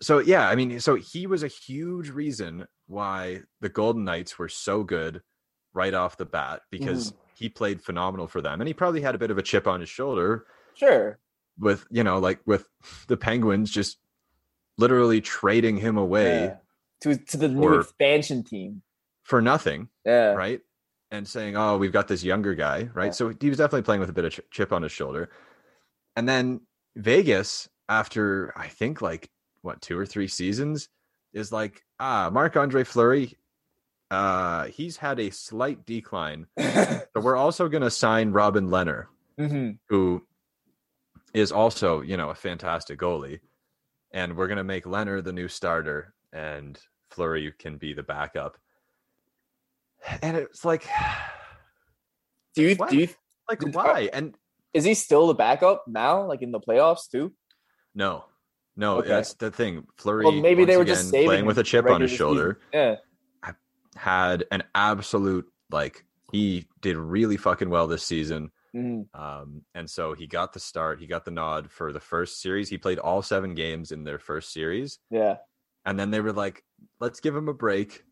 so 0.00 0.18
yeah, 0.18 0.48
I 0.48 0.54
mean, 0.56 0.80
so 0.80 0.96
he 0.96 1.26
was 1.26 1.42
a 1.42 1.48
huge 1.48 2.10
reason 2.10 2.66
why 2.88 3.42
the 3.60 3.68
Golden 3.68 4.04
Knights 4.04 4.38
were 4.38 4.48
so 4.48 4.82
good 4.82 5.22
right 5.72 5.94
off 5.94 6.16
the 6.18 6.24
bat 6.26 6.62
because 6.70 7.14
he 7.34 7.48
played 7.48 7.80
phenomenal 7.80 8.26
for 8.26 8.42
them. 8.42 8.60
And 8.60 8.68
he 8.68 8.74
probably 8.74 9.00
had 9.00 9.14
a 9.14 9.18
bit 9.18 9.30
of 9.30 9.38
a 9.38 9.42
chip 9.42 9.66
on 9.66 9.80
his 9.80 9.88
shoulder 9.88 10.44
Sure. 10.74 11.18
with, 11.58 11.86
you 11.90 12.02
know, 12.04 12.18
like 12.18 12.40
with 12.44 12.68
the 13.06 13.16
Penguins 13.16 13.70
just 13.70 13.98
literally 14.76 15.20
trading 15.20 15.76
him 15.76 15.96
away 15.96 16.44
Yeah. 16.44 16.56
To 17.02 17.16
to 17.16 17.36
the 17.36 17.48
new 17.48 17.62
Or- 17.62 17.80
expansion 17.80 18.42
team. 18.42 18.82
for 19.22 19.40
nothing, 19.40 19.88
Yeah. 20.04 20.32
right? 20.32 20.60
And 21.12 21.28
saying, 21.28 21.56
"Oh, 21.56 21.76
we've 21.76 21.92
got 21.92 22.08
this 22.08 22.24
younger 22.24 22.54
guy," 22.54 22.88
right? 22.94 23.06
Yeah. 23.06 23.10
So 23.12 23.32
he 23.38 23.48
was 23.50 23.58
definitely 23.58 23.82
playing 23.82 24.00
with 24.00 24.10
a 24.10 24.14
bit 24.14 24.24
of 24.24 24.32
ch- 24.32 24.40
chip 24.50 24.72
on 24.72 24.82
his 24.82 24.90
shoulder. 24.92 25.28
And 26.16 26.28
then 26.28 26.62
Vegas, 26.96 27.68
after 27.88 28.52
I 28.58 28.66
think 28.68 29.00
like 29.02 29.30
what 29.60 29.80
two 29.82 29.98
or 29.98 30.06
three 30.06 30.26
seasons, 30.26 30.88
is 31.34 31.52
like, 31.52 31.84
ah, 32.00 32.30
Marc 32.32 32.56
Andre 32.56 32.82
Fleury, 32.82 33.36
uh, 34.10 34.64
he's 34.66 34.96
had 34.96 35.20
a 35.20 35.30
slight 35.30 35.84
decline, 35.86 36.46
but 36.56 37.22
we're 37.22 37.36
also 37.36 37.68
going 37.68 37.82
to 37.82 37.90
sign 37.90 38.32
Robin 38.32 38.70
Leonard, 38.70 39.06
Mhm. 39.38 39.78
who 39.88 40.26
is 41.34 41.52
also 41.52 42.00
you 42.00 42.16
know 42.16 42.30
a 42.30 42.34
fantastic 42.34 42.98
goalie, 42.98 43.40
and 44.12 44.36
we're 44.36 44.48
going 44.48 44.56
to 44.58 44.64
make 44.64 44.86
Leonard 44.86 45.24
the 45.24 45.32
new 45.32 45.48
starter, 45.48 46.14
and 46.32 46.80
Fleury 47.10 47.52
can 47.58 47.76
be 47.76 47.92
the 47.92 48.02
backup. 48.02 48.56
And 50.22 50.36
it's 50.36 50.64
like, 50.64 50.84
Do 52.54 52.62
you 52.62 52.74
What? 52.76 52.90
do 52.90 52.96
you 52.98 53.08
like 53.48 53.60
Did- 53.60 53.74
why? 53.74 54.10
And 54.12 54.34
is 54.74 54.84
he 54.84 54.94
still 54.94 55.26
the 55.26 55.34
backup 55.34 55.84
now, 55.86 56.26
like 56.26 56.42
in 56.42 56.50
the 56.52 56.60
playoffs 56.60 57.08
too? 57.10 57.32
no, 57.94 58.24
no, 58.76 58.98
Okay. 58.98 59.08
that's 59.08 59.34
the 59.34 59.50
thing. 59.50 59.86
Fleury, 59.98 60.24
Well, 60.24 60.32
maybe 60.32 60.64
they 60.64 60.76
were 60.78 60.84
just 60.84 61.10
playing 61.10 61.44
with 61.44 61.58
a 61.58 61.62
chip 61.62 61.86
on 61.86 62.00
his 62.00 62.10
shoulder. 62.10 62.58
Yeah. 62.72 62.96
Had 63.96 64.44
an 64.50 64.62
absolute 64.74 65.46
like 65.70 66.04
he 66.32 66.66
did 66.80 66.96
really 66.96 67.36
fucking 67.36 67.68
well 67.68 67.86
this 67.86 68.02
season. 68.02 68.50
Mhm. 68.74 69.14
Um, 69.14 69.66
and 69.74 69.88
so 69.90 70.14
he 70.14 70.26
got 70.26 70.54
the 70.54 70.60
start. 70.60 70.98
He 70.98 71.06
got 71.06 71.26
the 71.26 71.30
nod 71.30 71.70
for 71.70 71.92
the 71.92 72.00
first 72.00 72.40
series. 72.40 72.70
He 72.70 72.78
played 72.78 72.98
all 72.98 73.20
seven 73.20 73.54
games 73.54 73.92
in 73.92 74.04
their 74.04 74.18
first 74.18 74.50
series, 74.50 74.98
Yeah. 75.10 75.36
and 75.84 76.00
then 76.00 76.10
they 76.10 76.20
were 76.22 76.32
like, 76.32 76.64
"Let's 76.98 77.20
give 77.20 77.36
him 77.36 77.48
a 77.48 77.54
break." 77.54 78.02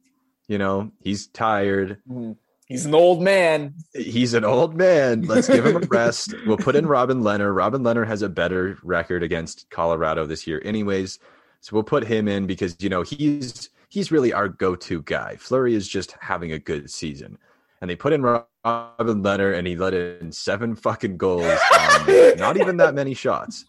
You 0.50 0.58
know, 0.58 0.90
he's 1.00 1.28
tired. 1.28 1.98
Mhm. 2.10 2.36
He's 2.66 2.84
an 2.84 2.92
old 2.92 3.22
man. 3.22 3.72
He's 3.94 4.34
an 4.34 4.44
old 4.44 4.74
man. 4.74 5.22
Let's 5.22 5.46
give 5.46 5.64
him 5.64 5.76
a 5.76 5.78
rest. 5.88 6.34
We'll 6.44 6.56
put 6.56 6.74
in 6.74 6.86
Robin 6.86 7.22
Leonard. 7.22 7.54
Robin 7.54 7.84
Leonard 7.84 8.08
has 8.08 8.22
a 8.22 8.28
better 8.28 8.76
record 8.82 9.22
against 9.22 9.70
Colorado 9.70 10.26
this 10.26 10.48
year, 10.48 10.60
anyways. 10.64 11.20
So 11.60 11.74
we'll 11.74 11.84
put 11.84 12.04
him 12.04 12.26
in 12.26 12.48
because 12.48 12.76
you 12.80 12.88
know 12.88 13.02
he's 13.02 13.70
he's 13.90 14.10
really 14.10 14.32
our 14.32 14.48
go-to 14.48 15.02
guy. 15.02 15.36
Fleury 15.36 15.76
is 15.76 15.86
just 15.86 16.16
having 16.20 16.50
a 16.50 16.58
good 16.58 16.90
season, 16.90 17.38
and 17.80 17.88
they 17.88 17.94
put 17.94 18.12
in 18.12 18.22
Robin 18.64 19.22
Leonard, 19.22 19.54
and 19.54 19.68
he 19.68 19.76
let 19.76 19.94
in 19.94 20.32
seven 20.32 20.74
fucking 20.74 21.16
goals, 21.16 21.60
on 21.78 22.36
not 22.38 22.56
even 22.56 22.76
that 22.78 22.94
many 22.96 23.14
shots. 23.14 23.66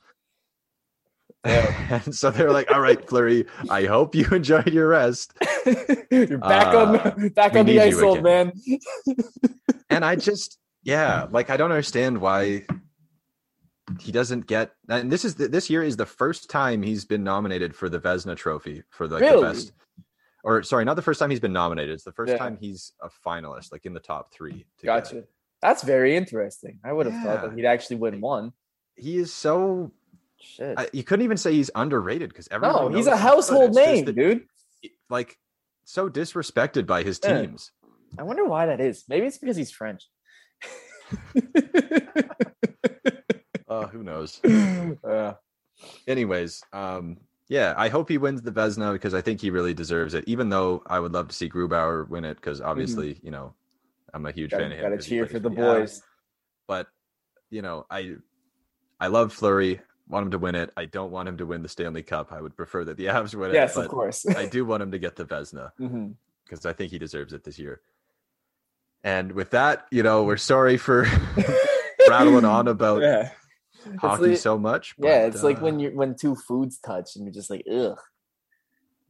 And 1.43 2.13
so 2.15 2.29
they're 2.31 2.51
like, 2.51 2.71
"All 2.71 2.79
right, 2.81 3.05
Fleury, 3.07 3.45
I 3.69 3.86
hope 3.86 4.15
you 4.15 4.25
enjoyed 4.31 4.71
your 4.71 4.88
rest." 4.89 5.33
You're 6.12 6.38
back 6.38 6.74
Uh, 6.74 7.12
on 7.17 7.29
back 7.29 7.55
on 7.55 7.65
the 7.65 7.79
ice, 7.81 8.00
old 8.01 8.24
man. 8.24 8.53
and 9.89 10.05
I 10.05 10.15
just 10.15 10.57
yeah, 10.83 11.27
like 11.31 11.50
I 11.50 11.57
don't 11.57 11.71
understand 11.71 12.19
why 12.21 12.65
he 14.00 14.12
doesn't 14.12 14.48
get 14.48 14.71
and 14.88 15.12
this 15.12 15.25
is 15.25 15.36
the, 15.36 15.50
this 15.50 15.69
year 15.69 15.83
is 15.83 15.98
the 15.98 16.05
first 16.05 16.50
time 16.50 16.81
he's 16.81 17.03
been 17.03 17.24
nominated 17.25 17.75
for 17.75 17.89
the 17.89 18.00
Vezina 18.00 18.38
trophy 18.38 18.83
for 18.89 19.05
like 19.07 19.19
Really? 19.21 19.36
the 19.36 19.41
best 19.41 19.74
or 20.45 20.63
sorry, 20.63 20.86
not 20.86 20.95
the 20.95 21.01
first 21.01 21.19
time 21.19 21.29
he's 21.29 21.41
been 21.41 21.51
nominated. 21.53 21.93
It's 21.93 22.03
the 22.05 22.13
first 22.13 22.31
Yeah. 22.31 22.38
time 22.38 22.57
he's 22.60 22.93
a 23.01 23.10
finalist, 23.27 23.71
like 23.71 23.86
in 23.86 23.93
the 23.93 24.00
top 24.00 24.31
three. 24.33 24.65
Gotcha. 24.83 25.25
That's 25.62 25.83
very 25.83 26.15
interesting. 26.15 26.79
I 26.86 26.93
would 26.93 27.05
have 27.07 27.21
thought 27.24 27.41
that 27.50 27.53
he'd 27.55 27.65
actually 27.65 27.98
win 27.98 28.21
one. 28.21 28.53
He 28.95 29.17
is 29.17 29.33
so 29.33 29.91
Shit. 30.41 30.77
I, 30.77 30.89
you 30.91 31.03
couldn't 31.03 31.24
even 31.24 31.38
say 31.38 31.53
he's 31.53 31.69
underrated 31.75 32.29
because 32.29 32.48
everyone. 32.51 32.91
no, 32.91 32.98
he's 32.98 33.07
a 33.07 33.15
household 33.17 33.74
name, 33.75 34.05
that, 34.05 34.15
dude. 34.15 34.45
like 35.10 35.38
so 35.86 36.10
disrespected 36.10 36.86
by 36.86 37.03
his 37.03 37.19
Yeah. 37.24 37.41
teams. 37.41 37.71
I 38.17 38.24
wonder 38.24 38.45
why 38.45 38.65
that 38.65 38.81
is. 38.81 39.03
Maybe 39.07 39.27
it's 39.27 39.38
because 39.38 39.55
he's 39.55 39.71
French. 39.71 40.10
Uh, 43.67 43.88
who 43.88 44.03
knows? 44.03 44.41
Uh, 45.03 45.33
Anyways, 46.07 46.62
um, 46.74 47.17
yeah, 47.48 47.74
I 47.77 47.88
hope 47.89 48.10
he 48.10 48.17
wins 48.17 48.41
the 48.41 48.51
Vezina 48.51 48.91
because 48.93 49.13
I 49.13 49.21
think 49.21 49.39
he 49.41 49.50
really 49.50 49.74
deserves 49.74 50.13
it. 50.13 50.25
Even 50.27 50.50
though 50.50 50.83
I 50.86 51.00
would 51.00 51.13
love 51.13 51.29
to 51.29 51.33
see 51.36 51.50
Grubauer 51.50 52.07
win 52.07 52.24
it 52.25 52.36
because 52.36 52.60
obviously, 52.62 53.17
you 53.24 53.31
know, 53.31 53.53
I'm 54.13 54.25
a 54.25 54.31
huge 54.31 54.51
fan 54.51 54.60
gotta, 54.63 54.74
of 54.74 54.79
him. 54.79 54.91
gotta 54.91 55.01
cheer 55.01 55.25
for 55.25 55.39
the 55.39 55.50
boys. 55.50 56.03
But 56.67 56.88
you 57.50 57.62
know, 57.62 57.86
I 57.89 58.15
I 59.00 59.07
love 59.07 59.31
Fleury. 59.33 59.79
Want 60.08 60.25
him 60.25 60.31
to 60.31 60.38
win 60.38 60.55
it. 60.55 60.72
I 60.75 60.86
don't 60.86 61.12
want 61.12 61.29
him 61.29 61.38
to 61.38 61.46
win 61.46 61.62
the 61.62 61.70
Stanley 61.70 62.03
Cup. 62.03 62.31
I 62.31 62.41
would 62.41 62.55
prefer 62.58 62.84
that 62.86 62.98
the 62.98 63.05
Avs 63.08 63.34
win 63.34 63.51
it. 63.51 63.55
Yes, 63.55 63.77
of 63.77 63.88
course. 63.88 64.25
I 64.27 64.46
do 64.46 64.65
want 64.65 64.84
him 64.84 64.91
to 64.91 65.00
get 65.00 65.15
the 65.15 65.25
Vezina 65.25 65.72
because 66.46 66.65
I 66.65 66.74
think 66.74 66.91
he 66.91 67.00
deserves 67.00 67.34
it 67.34 67.43
this 67.43 67.58
year. 67.58 67.81
And 69.03 69.31
with 69.31 69.51
that, 69.51 69.88
you 69.91 70.03
know, 70.03 70.24
we're 70.24 70.38
sorry 70.38 70.77
for 70.77 71.08
rattling 72.10 72.46
on 72.46 72.67
about 72.67 73.01
yeah. 73.01 73.31
hockey 73.98 74.27
like- 74.29 74.38
so 74.38 74.58
much. 74.58 74.93
yeah, 74.98 75.25
but, 75.27 75.34
it's 75.34 75.43
like 75.43 75.58
uh, 75.58 75.62
when 75.62 75.79
you 75.79 75.89
when 75.91 76.15
two 76.15 76.36
foods 76.36 76.77
touch 76.77 77.15
and 77.15 77.25
you're 77.25 77.34
just 77.34 77.50
like, 77.50 77.63
ugh. 77.72 77.98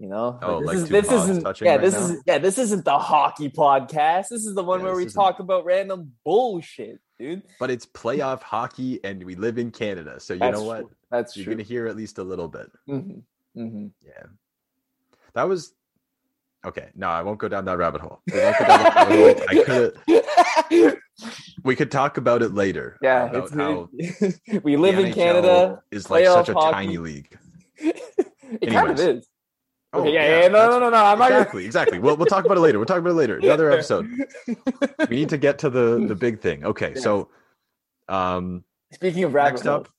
You 0.02 0.08
know? 0.10 0.40
Oh, 0.42 0.62
this 0.62 0.68
like 0.68 0.76
is, 0.78 0.90
this 0.90 1.12
isn't, 1.12 1.62
yeah, 1.62 1.72
right 1.74 1.82
this 1.82 1.94
now? 1.94 2.00
is 2.08 2.24
yeah, 2.26 2.38
this 2.40 2.58
isn't 2.58 2.86
the 2.86 2.98
hockey 2.98 3.50
podcast. 3.52 4.30
This 4.30 4.48
is 4.48 4.56
the 4.56 4.64
one 4.64 4.80
Yeah, 4.80 4.86
where 4.86 4.96
we 4.96 5.06
isn't- 5.06 5.14
talk 5.22 5.38
about 5.40 5.64
random 5.64 6.14
bullshit, 6.26 7.00
dude. 7.20 7.44
but 7.60 7.70
it's 7.70 7.86
playoff 7.86 8.42
hockey 8.42 9.00
and 9.04 9.24
we 9.24 9.36
live 9.36 9.60
in 9.60 9.70
Canada. 9.70 10.20
So 10.20 10.34
you 10.34 10.40
That's 10.40 10.58
know 10.58 10.66
what? 10.66 10.80
true. 10.80 10.90
That's 11.12 11.38
You're 11.38 11.44
true. 11.44 11.54
gonna 11.54 11.64
hear 11.64 11.86
at 11.86 11.96
least 11.96 12.18
a 12.18 12.24
little 12.24 12.48
bit. 12.48 12.72
hmm 12.88 13.20
hmm 13.54 13.88
Yeah. 14.04 14.24
That 15.36 15.48
was 15.48 15.72
okay. 16.66 16.90
No, 16.96 17.08
I 17.08 17.22
won't 17.22 17.38
go 17.38 17.48
down 17.48 17.66
that 17.66 17.78
rabbit 17.78 18.02
hole. 18.02 18.22
We 18.34 18.40
won't 18.40 18.58
go 18.58 18.66
down 18.66 18.84
that 18.84 19.08
rabbit. 19.08 19.44
I 19.50 19.64
could 20.72 20.98
we 21.64 21.76
could 21.76 21.92
talk 21.92 22.18
about 22.18 22.42
it 22.42 22.56
later. 22.56 22.98
yeah, 23.04 23.26
about 23.30 23.44
it's, 23.44 23.54
how 23.54 24.60
we 24.64 24.78
live 24.78 24.98
in 24.98 25.14
Canada. 25.14 25.84
is 25.92 26.10
like 26.10 26.26
such 26.26 26.50
a 26.50 26.54
hockey. 26.54 26.74
tiny 26.74 26.98
league. 26.98 27.38
it 27.78 28.72
kind 28.72 28.90
of 28.90 29.00
Anyways. 29.00 29.28
Is. 29.94 29.98
Oh, 30.00 30.02
Okay, 30.02 30.14
yeah, 30.14 30.42
yeah, 30.42 30.48
no, 30.48 30.70
no, 30.70 30.80
no, 30.80 30.90
no. 30.90 30.98
I'm 30.98 31.20
not 31.20 31.30
gonna- 31.30 31.42
Exactly, 31.42 31.66
exactly. 31.66 32.00
We'll 32.00 32.16
we'll 32.18 32.26
talk 32.28 32.46
about 32.46 32.58
it 32.58 32.62
later. 32.62 32.80
We'll 32.80 32.86
talk 32.86 33.00
about 33.00 33.12
it 33.12 33.16
later. 33.16 33.38
Another 33.42 33.72
episode. 33.72 34.10
We 35.10 35.16
need 35.18 35.30
to 35.30 35.38
get 35.38 35.60
to 35.60 35.70
the 35.70 36.06
the 36.08 36.16
big 36.16 36.40
thing. 36.42 36.64
Okay, 36.66 36.96
so 37.06 37.30
um 38.10 38.64
Speaking 38.94 39.24
of 39.24 39.34
rabbit 39.34 39.54
next 39.54 39.66
up 39.68 39.90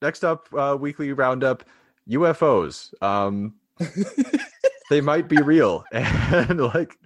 next 0.00 0.24
up 0.24 0.48
uh 0.56 0.76
weekly 0.80 1.12
roundup 1.12 1.64
ufos 2.08 2.94
um 3.02 3.54
they 4.90 5.00
might 5.02 5.28
be 5.28 5.36
real 5.36 5.84
and 5.92 6.58
like 6.60 6.96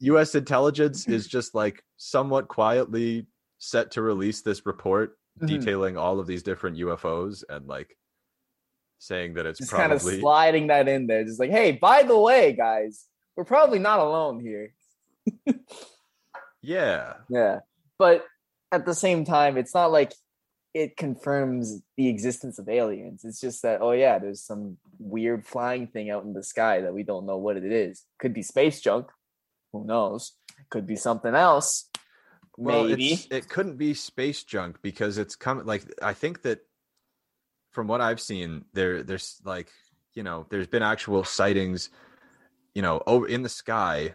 us 0.00 0.34
intelligence 0.34 1.06
is 1.06 1.28
just 1.28 1.54
like 1.54 1.84
somewhat 1.98 2.48
quietly 2.48 3.26
set 3.58 3.92
to 3.92 4.02
release 4.02 4.42
this 4.42 4.66
report 4.66 5.16
Mhm. 5.40 5.46
detailing 5.46 5.96
all 5.96 6.18
of 6.20 6.26
these 6.26 6.42
different 6.42 6.76
ufos 6.78 7.44
and 7.48 7.66
like 7.68 7.96
saying 9.02 9.34
that 9.34 9.46
it's 9.46 9.58
just 9.58 9.72
kind 9.72 9.92
of 9.92 10.00
sliding 10.00 10.68
that 10.68 10.86
in 10.86 11.08
there, 11.08 11.24
just 11.24 11.40
like, 11.40 11.50
hey, 11.50 11.72
by 11.72 12.04
the 12.04 12.16
way, 12.18 12.52
guys, 12.52 13.04
we're 13.36 13.44
probably 13.44 13.80
not 13.80 13.98
alone 13.98 14.40
here. 14.40 14.72
yeah 16.62 17.14
Yeah. 17.28 17.60
But 17.98 18.24
at 18.70 18.86
the 18.86 18.94
same 18.94 19.24
time, 19.24 19.56
it's 19.56 19.74
not 19.74 19.90
like 19.90 20.12
it 20.72 20.96
confirms 20.96 21.82
the 21.96 22.08
existence 22.08 22.58
of 22.58 22.68
aliens. 22.68 23.24
It's 23.24 23.40
just 23.40 23.62
that, 23.62 23.82
oh 23.82 23.90
yeah, 23.92 24.18
there's 24.18 24.42
some 24.42 24.78
weird 24.98 25.44
flying 25.46 25.88
thing 25.88 26.08
out 26.10 26.24
in 26.24 26.32
the 26.32 26.42
sky 26.44 26.80
that 26.82 26.94
we 26.94 27.02
don't 27.02 27.26
know 27.26 27.38
what 27.38 27.56
it 27.56 27.64
is. 27.64 28.04
Could 28.18 28.32
be 28.32 28.42
space 28.42 28.80
junk. 28.80 29.08
Who 29.72 29.84
knows? 29.84 30.32
Could 30.70 30.86
be 30.86 30.96
something 30.96 31.34
else. 31.34 31.90
well 32.56 32.84
Maybe. 32.84 33.18
it 33.30 33.48
couldn't 33.48 33.78
be 33.78 33.94
space 33.94 34.44
junk 34.44 34.76
because 34.82 35.16
it's 35.18 35.36
coming 35.36 35.64
like 35.64 35.82
i 36.02 36.12
think 36.12 36.42
that 36.42 36.60
from 37.72 37.88
what 37.88 38.00
i've 38.00 38.20
seen 38.20 38.64
there 38.74 39.02
there's 39.02 39.40
like 39.44 39.70
you 40.14 40.22
know 40.22 40.46
there's 40.50 40.66
been 40.68 40.82
actual 40.82 41.24
sightings 41.24 41.90
you 42.74 42.82
know 42.82 43.02
over 43.06 43.26
in 43.26 43.42
the 43.42 43.48
sky 43.48 44.14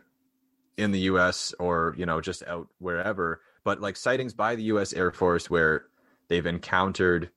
in 0.78 0.92
the 0.92 1.00
us 1.02 1.54
or 1.60 1.94
you 1.98 2.06
know 2.06 2.22
just 2.22 2.44
out 2.48 2.68
wherever 2.80 3.42
but 3.64 3.82
like 3.82 3.98
sightings 3.98 4.34
by 4.34 4.56
the 4.56 4.64
us 4.64 4.94
air 4.94 5.12
force 5.12 5.50
where 5.50 5.86
they've 6.30 6.46
encountered 6.46 7.30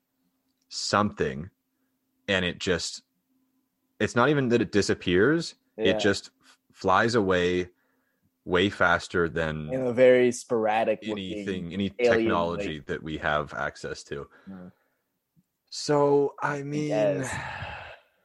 something 0.68 1.50
and 2.28 2.44
it 2.44 2.58
just 2.58 3.02
it's 3.98 4.14
not 4.14 4.28
even 4.28 4.48
that 4.48 4.60
it 4.62 4.70
disappears 4.72 5.54
Yeah. 5.76 5.92
it 5.92 6.00
just 6.00 6.30
f- 6.44 6.58
flies 6.72 7.14
away 7.14 7.68
way 8.44 8.68
faster 8.70 9.28
than 9.28 9.72
in 9.72 9.86
a 9.86 9.92
very 9.92 10.32
sporadic 10.32 11.00
anything 11.02 11.72
any 11.72 11.90
technology 11.90 12.78
like- 12.78 12.86
that 12.86 13.02
we 13.02 13.18
have 13.18 13.52
access 13.54 14.02
to 14.04 14.28
Mm. 14.48 14.72
So 15.70 16.34
i 16.42 16.62
mean 16.62 17.24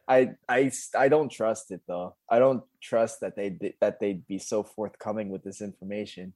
I 0.07 0.35
I 0.47 0.71
I 0.97 1.07
don't 1.07 1.29
trust 1.29 1.71
it 1.71 1.81
though. 1.87 2.15
I 2.29 2.39
don't 2.39 2.63
trust 2.81 3.21
that 3.21 3.35
they 3.35 3.57
that 3.81 3.99
they'd 3.99 4.25
be 4.27 4.37
so 4.37 4.63
forthcoming 4.63 5.29
with 5.29 5.43
this 5.43 5.61
information, 5.61 6.33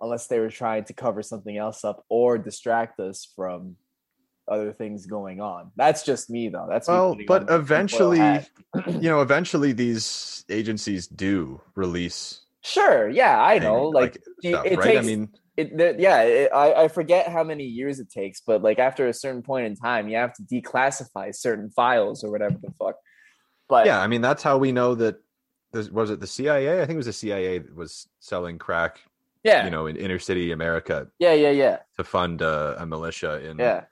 unless 0.00 0.26
they 0.28 0.38
were 0.38 0.50
trying 0.50 0.84
to 0.84 0.92
cover 0.92 1.22
something 1.22 1.56
else 1.56 1.84
up 1.84 2.04
or 2.08 2.38
distract 2.38 3.00
us 3.00 3.26
from 3.34 3.76
other 4.46 4.72
things 4.72 5.06
going 5.06 5.40
on. 5.40 5.72
That's 5.76 6.04
just 6.04 6.30
me 6.30 6.48
though. 6.48 6.66
That's 6.68 6.86
well 6.86 7.16
but 7.26 7.50
eventually 7.50 8.18
you 8.86 9.08
know 9.10 9.22
eventually 9.22 9.72
these 9.72 10.44
agencies 10.48 11.06
do 11.06 11.60
release 11.74 12.42
sure, 12.62 13.08
yeah, 13.08 13.40
I 13.40 13.58
know. 13.58 13.88
Like, 13.88 14.16
it, 14.42 14.52
stuff, 14.52 14.66
it 14.66 14.78
right 14.78 14.88
i 14.88 14.94
takes 14.94 15.06
mean 15.06 15.28
it, 15.56 15.76
there- 15.76 15.98
yeah, 15.98 16.22
it, 16.22 16.50
I, 16.52 16.84
I 16.84 16.88
forget 16.88 17.28
how 17.28 17.44
many 17.44 17.64
years 17.64 18.00
it 18.00 18.10
takes, 18.10 18.40
but 18.40 18.62
like 18.62 18.78
after 18.78 19.08
a 19.08 19.12
certain 19.12 19.42
point 19.42 19.66
in 19.66 19.76
time, 19.76 20.08
you 20.08 20.16
have 20.16 20.34
to 20.34 20.42
declassify 20.42 21.34
certain 21.34 21.70
files 21.70 22.24
or 22.24 22.30
whatever 22.30 22.56
the 22.60 22.72
fuck. 22.78 22.96
But 23.66 23.86
yeah 23.86 23.98
i 24.00 24.06
mean 24.06 24.20
that's 24.20 24.42
how 24.42 24.58
we 24.58 24.72
know 24.72 24.94
that 24.94 25.16
this 25.72 25.90
was 25.90 26.10
it 26.10 26.20
the 26.20 26.26
cia 26.26 26.82
i 26.82 26.86
think 26.86 26.96
it 26.96 26.96
was 26.98 27.06
the 27.06 27.14
cia 27.14 27.58
that 27.58 27.74
was 27.74 28.08
selling 28.20 28.58
crack 28.58 29.00
yeah, 29.42 29.64
you 29.64 29.70
know 29.70 29.86
in 29.86 29.96
inner 29.96 30.18
city 30.18 30.52
america 30.52 31.08
yeah, 31.18 31.32
yeah, 31.32 31.50
yeah, 31.50 31.78
to 31.96 32.04
fund 32.04 32.42
uh, 32.42 32.74
a 32.78 32.84
militia 32.86 33.40
in 33.42 33.58
yeah. 33.58 33.84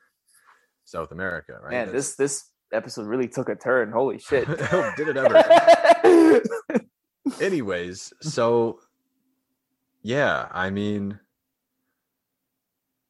south 0.85 1.11
america 1.11 1.59
right 1.63 1.71
Man, 1.71 1.87
That's- 1.87 2.15
this 2.15 2.17
this 2.17 2.51
episode 2.71 3.07
really 3.07 3.29
took 3.29 3.49
a 3.49 3.55
turn. 3.57 3.93
Holy 3.93 4.19
shit! 4.19 4.47
did 4.97 5.09
it 5.09 5.17
ever 5.17 6.43
anyways 7.41 8.13
so 8.21 8.79
yeah 10.03 10.49
i 10.53 10.69
mean 10.69 11.19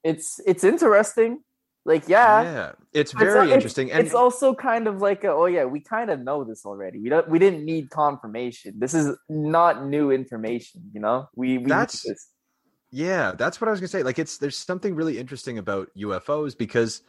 it's 0.04 0.40
it's 0.46 0.64
interesting. 0.64 1.42
Like, 1.84 2.08
yeah, 2.08 2.42
yeah 2.42 2.72
it's 2.92 3.10
it's 3.10 3.12
very 3.12 3.46
it's- 3.46 3.54
interesting 3.54 3.90
and 3.90 4.04
it's 4.06 4.14
also 4.14 4.54
kind 4.54 4.86
of 4.86 5.00
like, 5.00 5.24
a, 5.24 5.28
oh 5.32 5.46
yeah, 5.46 5.64
we 5.64 5.80
kind 5.80 6.10
of 6.10 6.20
know 6.20 6.44
this 6.44 6.64
already. 6.64 7.00
We 7.00 7.08
don't, 7.08 7.28
we 7.28 7.40
didn't 7.40 7.64
need 7.64 7.90
confirmation. 7.90 8.74
This 8.78 8.94
is 8.94 9.16
not 9.28 9.84
new 9.86 10.12
information. 10.12 10.82
You 10.94 11.00
know, 11.00 11.28
we, 11.34 11.58
we 11.58 11.66
That's- 11.66 12.02
this. 12.02 12.28
Yeah, 12.94 13.32
that's 13.36 13.58
what 13.60 13.68
I 13.68 13.70
was 13.70 13.80
gonna 13.80 13.88
say. 13.88 14.02
Like, 14.02 14.18
it's 14.18 14.36
there's 14.36 14.56
something 14.58 14.94
really 14.94 15.18
interesting 15.18 15.56
about 15.58 15.88
UFOs 15.96 16.56
because 16.56 17.00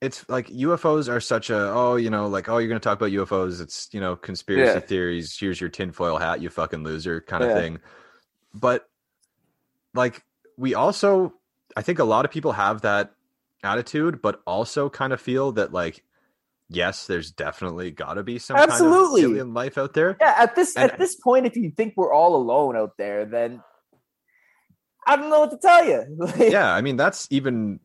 it's 0.00 0.28
like 0.28 0.48
UFOs 0.48 1.08
are 1.08 1.20
such 1.20 1.50
a 1.50 1.70
oh 1.70 1.96
you 1.96 2.10
know 2.10 2.26
like 2.26 2.48
oh 2.48 2.58
you're 2.58 2.68
gonna 2.68 2.80
talk 2.80 2.98
about 2.98 3.10
UFOs. 3.12 3.60
It's 3.60 3.88
you 3.92 4.00
know 4.00 4.16
conspiracy 4.16 4.72
Yeah. 4.72 4.80
theories. 4.80 5.36
Here's 5.38 5.60
your 5.60 5.70
tinfoil 5.70 6.16
hat, 6.16 6.40
you 6.40 6.48
fucking 6.50 6.82
loser 6.82 7.20
kind 7.20 7.44
of 7.44 7.50
Yeah. 7.50 7.56
thing. 7.56 7.80
But 8.54 8.88
like 9.94 10.22
we 10.58 10.74
also, 10.74 11.34
I 11.76 11.82
think 11.82 11.98
a 11.98 12.04
lot 12.04 12.24
of 12.24 12.30
people 12.30 12.52
have 12.52 12.82
that 12.82 13.12
attitude, 13.62 14.20
but 14.22 14.40
also 14.46 14.88
kind 14.90 15.12
of 15.12 15.20
feel 15.20 15.52
that 15.52 15.72
like 15.72 16.04
yes, 16.68 17.06
there's 17.06 17.30
definitely 17.30 17.90
got 17.90 18.14
to 18.14 18.22
be 18.22 18.38
some 18.38 18.56
Absolutely. 18.56 19.20
kind 19.22 19.32
of 19.32 19.36
alien 19.36 19.54
life 19.54 19.76
out 19.76 19.92
there. 19.92 20.16
Yeah, 20.20 20.34
at 20.38 20.54
this 20.54 20.74
And- 20.76 20.90
at 20.90 20.98
this 20.98 21.14
point, 21.16 21.46
if 21.46 21.56
you 21.56 21.70
think 21.70 21.94
we're 21.96 22.12
all 22.12 22.34
alone 22.36 22.76
out 22.76 22.96
there, 22.96 23.24
then 23.26 23.62
I 25.06 25.16
don't 25.16 25.30
know 25.30 25.40
what 25.40 25.50
to 25.50 25.58
tell 25.58 25.84
you. 25.84 26.26
yeah, 26.50 26.72
I 26.72 26.80
mean 26.80 26.96
that's 26.96 27.26
even 27.30 27.80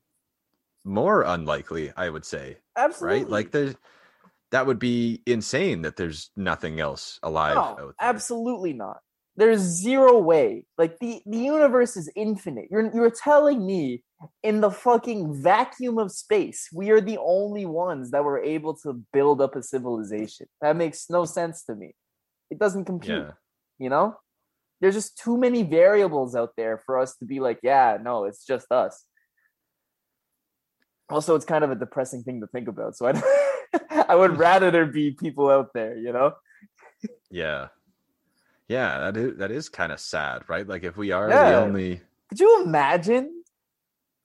more 0.84 1.24
unlikely, 1.24 1.92
I 1.98 2.10
would 2.10 2.26
say, 2.26 2.58
absolutely. 2.78 3.24
right? 3.24 3.30
Like 3.30 3.52
there's 3.52 3.76
that 4.52 4.66
would 4.66 4.80
be 4.80 5.22
insane 5.26 5.82
that 5.82 5.98
there's 5.98 6.32
nothing 6.38 6.80
else 6.80 7.20
alive 7.22 7.56
no, 7.56 7.62
out 7.62 7.78
there. 7.78 7.88
absolutely 8.00 8.72
not. 8.74 9.02
There's 9.38 9.60
zero 9.60 10.17
way. 10.17 10.65
Like 10.77 10.98
the 11.00 11.22
the 11.25 11.38
universe 11.38 11.96
is 11.96 12.10
infinite. 12.15 12.67
You're 12.72 12.91
you're 12.94 13.12
telling 13.12 13.65
me 13.65 14.03
in 14.41 14.62
the 14.62 14.72
fucking 14.72 15.41
vacuum 15.44 16.00
of 16.00 16.12
space, 16.12 16.70
we 16.74 16.89
are 16.89 17.01
the 17.01 17.20
only 17.20 17.67
ones 17.67 18.12
that 18.12 18.24
were 18.24 18.39
able 18.39 18.75
to 18.77 19.01
build 19.13 19.39
up 19.39 19.56
a 19.56 19.62
civilization. 19.62 20.48
That 20.62 20.75
makes 20.75 21.10
no 21.10 21.25
sense 21.25 21.63
to 21.65 21.75
me. 21.75 21.94
It 22.50 22.58
doesn't 22.58 22.86
compute. 22.86 23.27
Yeah. 23.27 23.32
You 23.77 23.89
know, 23.89 24.17
there's 24.82 24.96
just 24.96 25.20
too 25.20 25.38
many 25.38 25.62
variables 25.62 26.36
out 26.36 26.53
there 26.58 26.82
for 26.86 26.98
us 26.98 27.15
to 27.17 27.25
be 27.25 27.39
like, 27.39 27.60
yeah, 27.62 27.98
no, 28.01 28.25
it's 28.25 28.44
just 28.44 28.72
us. 28.72 29.06
Also, 31.10 31.36
it's 31.36 31.46
kind 31.46 31.63
of 31.63 31.70
a 31.70 31.75
depressing 31.75 32.24
thing 32.24 32.41
to 32.41 32.48
think 32.48 32.67
about. 32.67 32.98
So 32.98 33.08
I, 33.08 33.22
I 34.10 34.15
would 34.15 34.38
rather 34.38 34.72
there 34.72 34.88
be 34.88 35.12
people 35.12 35.50
out 35.50 35.74
there. 35.75 35.96
You 35.96 36.12
know. 36.12 36.34
Yeah. 37.29 37.67
Yeah, 38.68 39.00
that 39.00 39.18
is 39.18 39.38
that 39.38 39.52
is 39.52 39.70
kind 39.70 39.92
of 39.92 40.00
sad, 40.00 40.50
right? 40.50 40.68
Like 40.68 40.84
if 40.84 40.98
we 40.98 41.12
are 41.12 41.30
Yeah. 41.30 41.44
the 41.46 41.56
only 41.56 42.02
Could 42.30 42.40
you 42.40 42.64
imagine? 42.64 43.44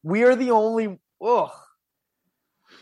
We 0.03 0.25
are 0.25 0.37
the 0.37 0.51
only. 0.51 1.01
Ugh. 1.23 1.51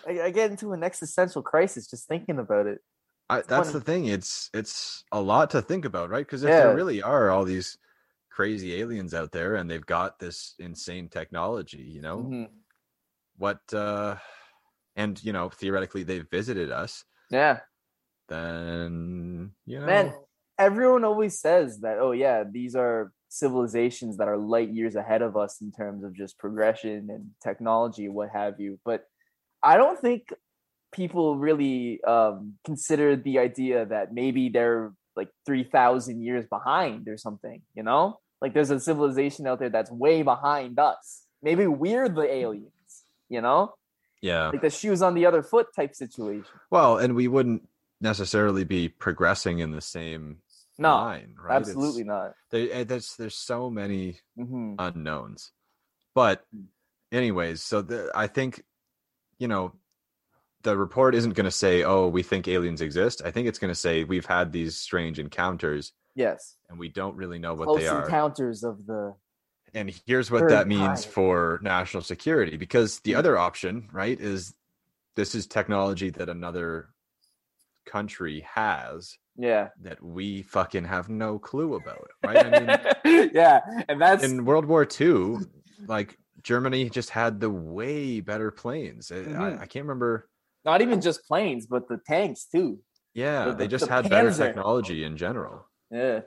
I, 0.07 0.21
I 0.23 0.31
get 0.31 0.51
into 0.51 0.73
an 0.73 0.83
existential 0.83 1.43
crisis 1.43 1.87
just 1.87 2.09
thinking 2.09 2.39
about 2.39 2.67
it. 2.67 2.81
I, 3.29 3.43
that's 3.43 3.71
the 3.71 3.81
thing. 3.81 4.07
It's 4.07 4.51
it's 4.53 5.05
a 5.13 5.21
lot 5.21 5.51
to 5.51 5.63
think 5.63 5.85
about, 5.85 6.11
right? 6.11 6.27
Because 6.27 6.43
if 6.43 6.51
Yeah. 6.51 6.63
there 6.63 6.75
really 6.75 7.01
are 7.03 7.31
all 7.31 7.45
these 7.45 7.79
crazy 8.31 8.75
aliens 8.81 9.15
out 9.15 9.33
there 9.33 9.55
and 9.57 9.71
they've 9.71 9.85
got 9.87 10.19
this 10.19 10.55
insane 10.59 11.09
technology, 11.09 11.83
you 11.83 12.01
know, 12.01 12.19
Mhm. 12.23 12.65
what 13.37 13.61
uh 13.75 14.17
and 14.97 15.23
you 15.25 15.33
know, 15.33 15.51
theoretically 15.51 16.03
they've 16.05 16.29
visited 16.31 16.71
us, 16.71 17.05
Yeah, 17.31 17.61
then 18.29 19.55
you 19.67 19.79
know 19.81 19.87
man. 19.87 20.15
Everyone 20.61 21.05
always 21.05 21.41
says 21.41 21.81
that. 21.81 21.99
Oh 21.99 22.13
yeah, 22.13 22.45
these 22.45 22.77
are 22.77 23.13
civilizations 23.29 24.19
that 24.19 24.29
are 24.29 24.37
light 24.37 24.71
years 24.71 24.95
ahead 24.95 25.23
of 25.23 25.37
us 25.37 25.61
in 25.63 25.73
terms 25.73 26.05
of 26.05 26.15
just 26.15 26.39
progression 26.39 27.09
and 27.11 27.31
technology, 27.43 28.09
what 28.09 28.29
have 28.31 28.61
you. 28.61 28.79
But 28.85 29.05
I 29.63 29.79
don't 29.79 29.99
think 29.99 30.35
people 30.93 31.39
really 31.39 32.03
um, 32.05 32.55
consider 32.65 33.17
the 33.17 33.39
idea 33.39 33.87
that 33.87 34.13
maybe 34.13 34.51
they're 34.51 34.93
like 35.17 35.31
three 35.47 35.65
thousand 35.65 36.23
years 36.23 36.45
behind 36.47 37.09
or 37.09 37.17
something. 37.17 37.63
You 37.75 37.83
know, 37.83 38.21
like 38.43 38.53
there's 38.53 38.71
a 38.71 38.81
civilization 38.81 39.47
out 39.47 39.61
there 39.61 39.71
that's 39.71 39.91
way 39.91 40.23
behind 40.23 40.79
us. 40.79 41.23
Maybe 41.43 41.67
we're 41.67 42.11
the 42.11 42.31
aliens. 42.31 42.67
You 43.31 43.41
know, 43.41 43.73
yeah. 44.21 44.49
like 44.49 44.61
the 44.61 44.71
shoes 44.71 45.01
on 45.01 45.15
the 45.15 45.25
other 45.25 45.43
foot 45.43 45.69
type 45.75 45.95
situation. 45.95 46.45
Well, 46.71 46.99
and 46.99 47.15
we 47.15 47.29
wouldn't 47.29 47.67
necessarily 48.01 48.65
be 48.65 48.89
progressing 48.89 49.59
in 49.59 49.71
the 49.71 49.81
same 49.81 50.39
No, 50.81 50.91
line, 50.97 51.37
right? 51.41 51.57
It's- 51.61 51.69
absolutely 51.69 52.05
not. 52.05 52.35
There, 52.51 52.69
eh, 52.73 52.85
there's 52.85 53.15
there's 53.17 53.37
so 53.37 53.71
many 53.71 54.19
hmm 54.37 54.75
unknowns. 54.79 55.53
But 56.15 56.45
Mm. 56.55 56.67
anyways, 57.13 57.63
so 57.63 57.83
the, 57.83 58.11
I 58.15 58.27
think 58.27 58.65
you 59.39 59.47
know 59.47 59.73
the 60.63 60.77
report 60.77 61.15
isn't 61.15 61.35
going 61.35 61.45
to 61.45 61.51
say, 61.51 61.85
"Oh, 61.85 62.09
we 62.09 62.23
think 62.23 62.49
aliens 62.49 62.81
exist." 62.81 63.23
I 63.25 63.31
think 63.31 63.47
it's 63.47 63.59
going 63.59 63.71
to 63.71 63.75
say 63.87 64.05
we've 64.05 64.27
had 64.27 64.53
these 64.53 64.77
strange 64.77 65.19
encounters 65.19 65.93
Yes, 66.15 66.57
and 66.69 66.79
we 66.79 66.89
don't 66.89 67.17
really 67.17 67.39
know 67.39 67.55
what 67.55 67.67
close 67.67 67.81
they 67.83 67.89
are. 67.89 68.05
encounters 68.05 68.65
of 68.65 68.87
the. 68.87 69.15
And 69.73 69.95
here's 70.07 70.31
what 70.33 70.49
that 70.49 70.67
means 70.67 71.05
kind. 71.05 71.15
for 71.15 71.61
national 71.63 72.03
security 72.03 72.57
because 72.57 73.01
the 73.01 73.13
Mm. 73.13 73.19
other 73.19 73.39
option, 73.39 73.89
right, 73.93 74.19
is 74.21 74.55
this 75.15 75.35
is 75.35 75.47
technology 75.47 76.11
that 76.11 76.29
another 76.29 76.89
country 77.87 78.41
has 78.41 79.17
Yeah. 79.43 79.69
that 79.83 80.03
we 80.03 80.43
fucking 80.43 80.85
have 80.85 81.09
no 81.09 81.39
clue 81.39 81.75
about, 81.75 82.07
right? 82.25 82.45
I 82.45 82.51
mean, 83.05 83.31
yeah, 83.35 83.61
and 83.89 84.01
that's 84.01 84.23
in 84.23 84.45
World 84.45 84.67
War 84.67 84.87
II, 85.01 85.39
like 85.87 86.19
Germany 86.43 86.91
just 86.91 87.11
had 87.11 87.41
the 87.41 87.49
way 87.51 88.21
better 88.21 88.51
planes. 88.51 89.11
I- 89.11 89.15
Mhm. 89.17 89.59
I, 89.59 89.63
I 89.63 89.67
can't 89.67 89.85
remember. 89.87 90.29
not 90.65 90.83
even 90.83 91.01
just 91.01 91.25
planes, 91.27 91.67
but 91.67 91.89
the 91.89 91.99
tanks 92.07 92.45
too. 92.55 92.79
Yeah, 93.15 93.47
The- 93.47 93.55
they 93.55 93.69
just 93.69 93.87
the 93.87 93.93
had 93.93 94.11
better 94.11 94.31
technology 94.33 95.05
in 95.05 95.17
general. 95.17 95.67
Yeah. 95.91 96.21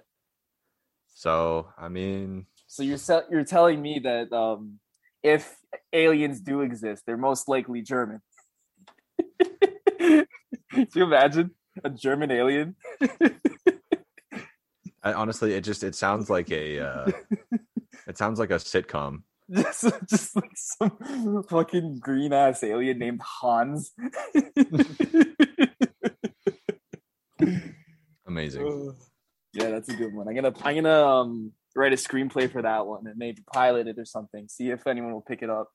So 1.14 1.70
I 1.78 1.88
mean, 1.90 2.48
So 2.68 2.82
you're 2.84 2.98
you're 3.30 3.44
telling 3.46 3.80
me 3.82 4.00
that 4.04 4.34
um, 4.34 4.80
if 5.22 5.56
aliens 5.94 6.42
do 6.42 6.62
exist, 6.62 7.04
they're 7.06 7.18
most 7.30 7.48
likely 7.48 7.82
German. 7.84 8.22
Can 10.00 10.88
you 10.96 11.04
imagine 11.04 11.52
a 11.84 11.90
German 11.90 12.32
alien? 12.32 12.76
I, 15.04 15.14
honestly, 15.14 15.54
it 15.54 15.62
just 15.62 15.84
it 15.84 15.96
sounds 15.96 16.30
like 16.30 16.52
a 16.52 16.80
uh, 16.80 17.12
it 18.08 18.18
sounds 18.18 18.40
like 18.40 18.52
a 18.52 18.56
sitcom. 18.56 19.24
Just, 19.52 19.84
just 20.10 20.36
like 20.38 20.52
some 20.56 21.44
fucking 21.50 22.00
green 22.00 22.32
ass 22.32 22.64
alien 22.64 22.98
named 22.98 23.22
Hans. 23.22 23.92
Amazing. 28.26 28.96
yeah, 29.54 29.70
that's 29.70 29.90
a 29.90 29.96
good 29.96 30.14
one. 30.14 30.30
I'm 30.30 30.36
gonna 30.36 30.54
I'm 30.64 30.76
gonna 30.76 31.06
um 31.06 31.52
write 31.76 31.92
a 31.92 31.98
screenplay 31.98 32.50
for 32.50 32.62
that 32.62 32.88
one 32.88 33.06
and 33.06 33.18
maybe 33.18 33.44
pilot 33.54 33.88
it 33.88 34.00
or 34.00 34.06
something. 34.06 34.48
See 34.48 34.70
if 34.70 34.88
anyone 34.88 35.12
will 35.12 35.22
pick 35.22 35.42
it 35.42 35.50
up. 35.50 35.70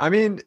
I 0.00 0.10
mean, 0.10 0.40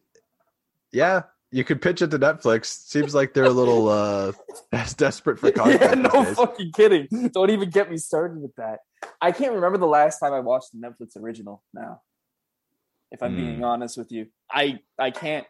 yeah, 0.97 1.21
you 1.51 1.63
could 1.63 1.81
pitch 1.81 2.01
it 2.01 2.09
to 2.11 2.19
Netflix. 2.19 2.65
Seems 2.65 3.13
like 3.15 3.33
they're 3.33 3.45
a 3.45 3.49
little 3.61 3.87
uh 3.87 4.31
des- 4.71 4.95
desperate 4.97 5.37
for 5.39 5.51
content. 5.59 5.81
yeah, 5.81 5.93
no 5.93 6.23
fucking 6.33 6.71
kidding. 6.73 7.07
Don't 7.31 7.51
even 7.51 7.69
get 7.69 7.89
me 7.89 7.97
started 7.97 8.41
with 8.41 8.55
that. 8.55 8.79
I 9.21 9.31
can't 9.31 9.53
remember 9.53 9.77
the 9.77 9.87
last 9.99 10.19
time 10.19 10.33
I 10.33 10.39
watched 10.41 10.71
the 10.73 10.79
Netflix 10.85 11.15
original 11.15 11.63
now. 11.73 12.01
If 13.11 13.21
I'm 13.23 13.35
being 13.35 13.57
Hmm. 13.57 13.63
honest 13.63 13.97
with 13.97 14.11
you. 14.11 14.27
I 14.51 14.79
I 14.99 15.11
can't. 15.11 15.45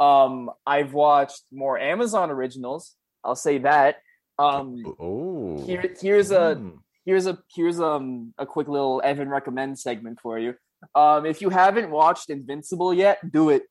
Um 0.00 0.50
I've 0.66 0.92
watched 0.94 1.42
more 1.52 1.78
Amazon 1.78 2.30
originals. 2.30 2.94
I'll 3.24 3.34
say 3.48 3.58
that. 3.58 3.96
Um 4.38 4.82
Oh, 4.98 5.64
here, 5.66 5.84
here's 6.00 6.30
a 6.30 6.54
Hmm. 6.54 6.70
here's 7.04 7.26
a 7.26 7.38
here's 7.54 7.80
um 7.80 8.32
a 8.38 8.46
quick 8.46 8.68
little 8.68 9.02
Evan 9.04 9.28
recommend 9.28 9.78
segment 9.78 10.20
for 10.22 10.38
you. 10.38 10.54
Um 10.94 11.26
if 11.26 11.42
you 11.42 11.50
haven't 11.50 11.90
watched 11.90 12.30
Invincible 12.30 12.94
yet, 12.94 13.18
do 13.32 13.50
it. 13.50 13.64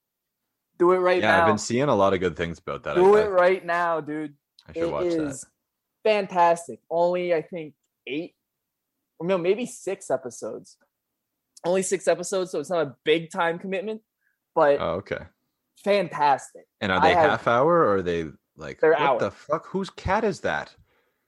Do 0.78 0.92
it 0.92 0.98
right 0.98 1.22
yeah, 1.22 1.32
now. 1.32 1.42
I've 1.42 1.48
been 1.48 1.58
seeing 1.58 1.88
a 1.90 1.96
lot 1.96 2.14
of 2.14 2.20
good 2.20 2.36
things 2.36 2.60
about 2.60 2.84
that. 2.84 2.96
do 2.96 3.16
I, 3.18 3.22
it 3.22 3.30
right 3.30 3.66
now, 3.66 4.02
dude. 4.02 4.34
I 4.68 4.74
should 4.74 4.84
It 4.84 4.92
watch 4.92 5.04
that. 5.06 5.22
is 5.22 5.46
fantastic. 6.04 6.80
Only 6.90 7.34
I 7.34 7.42
think 7.42 7.74
eight, 8.08 8.36
or 9.20 9.28
no, 9.28 9.38
maybe 9.38 9.66
six 9.66 10.10
episodes. 10.12 10.78
Only 11.64 11.82
six 11.82 12.08
episodes, 12.08 12.52
so 12.52 12.60
it's 12.60 12.70
not 12.70 12.86
a 12.86 12.96
big 13.06 13.32
time 13.32 13.58
commitment, 13.58 14.02
but 14.54 14.80
Oh, 14.82 14.96
okay. 14.96 15.20
fantastic. 15.84 16.68
And 16.82 16.92
are 16.92 17.00
I 17.00 17.08
they 17.10 17.14
have- 17.14 17.30
half 17.32 17.48
hour 17.48 17.74
or 17.74 17.96
are 17.98 18.02
they 18.02 18.26
like 18.58 18.80
They're 18.80 18.92
what 18.92 19.02
hour. 19.02 19.20
the 19.20 19.32
fuck? 19.32 19.66
Whose 19.68 19.90
cat 19.90 20.24
is 20.24 20.42
that? 20.42 20.76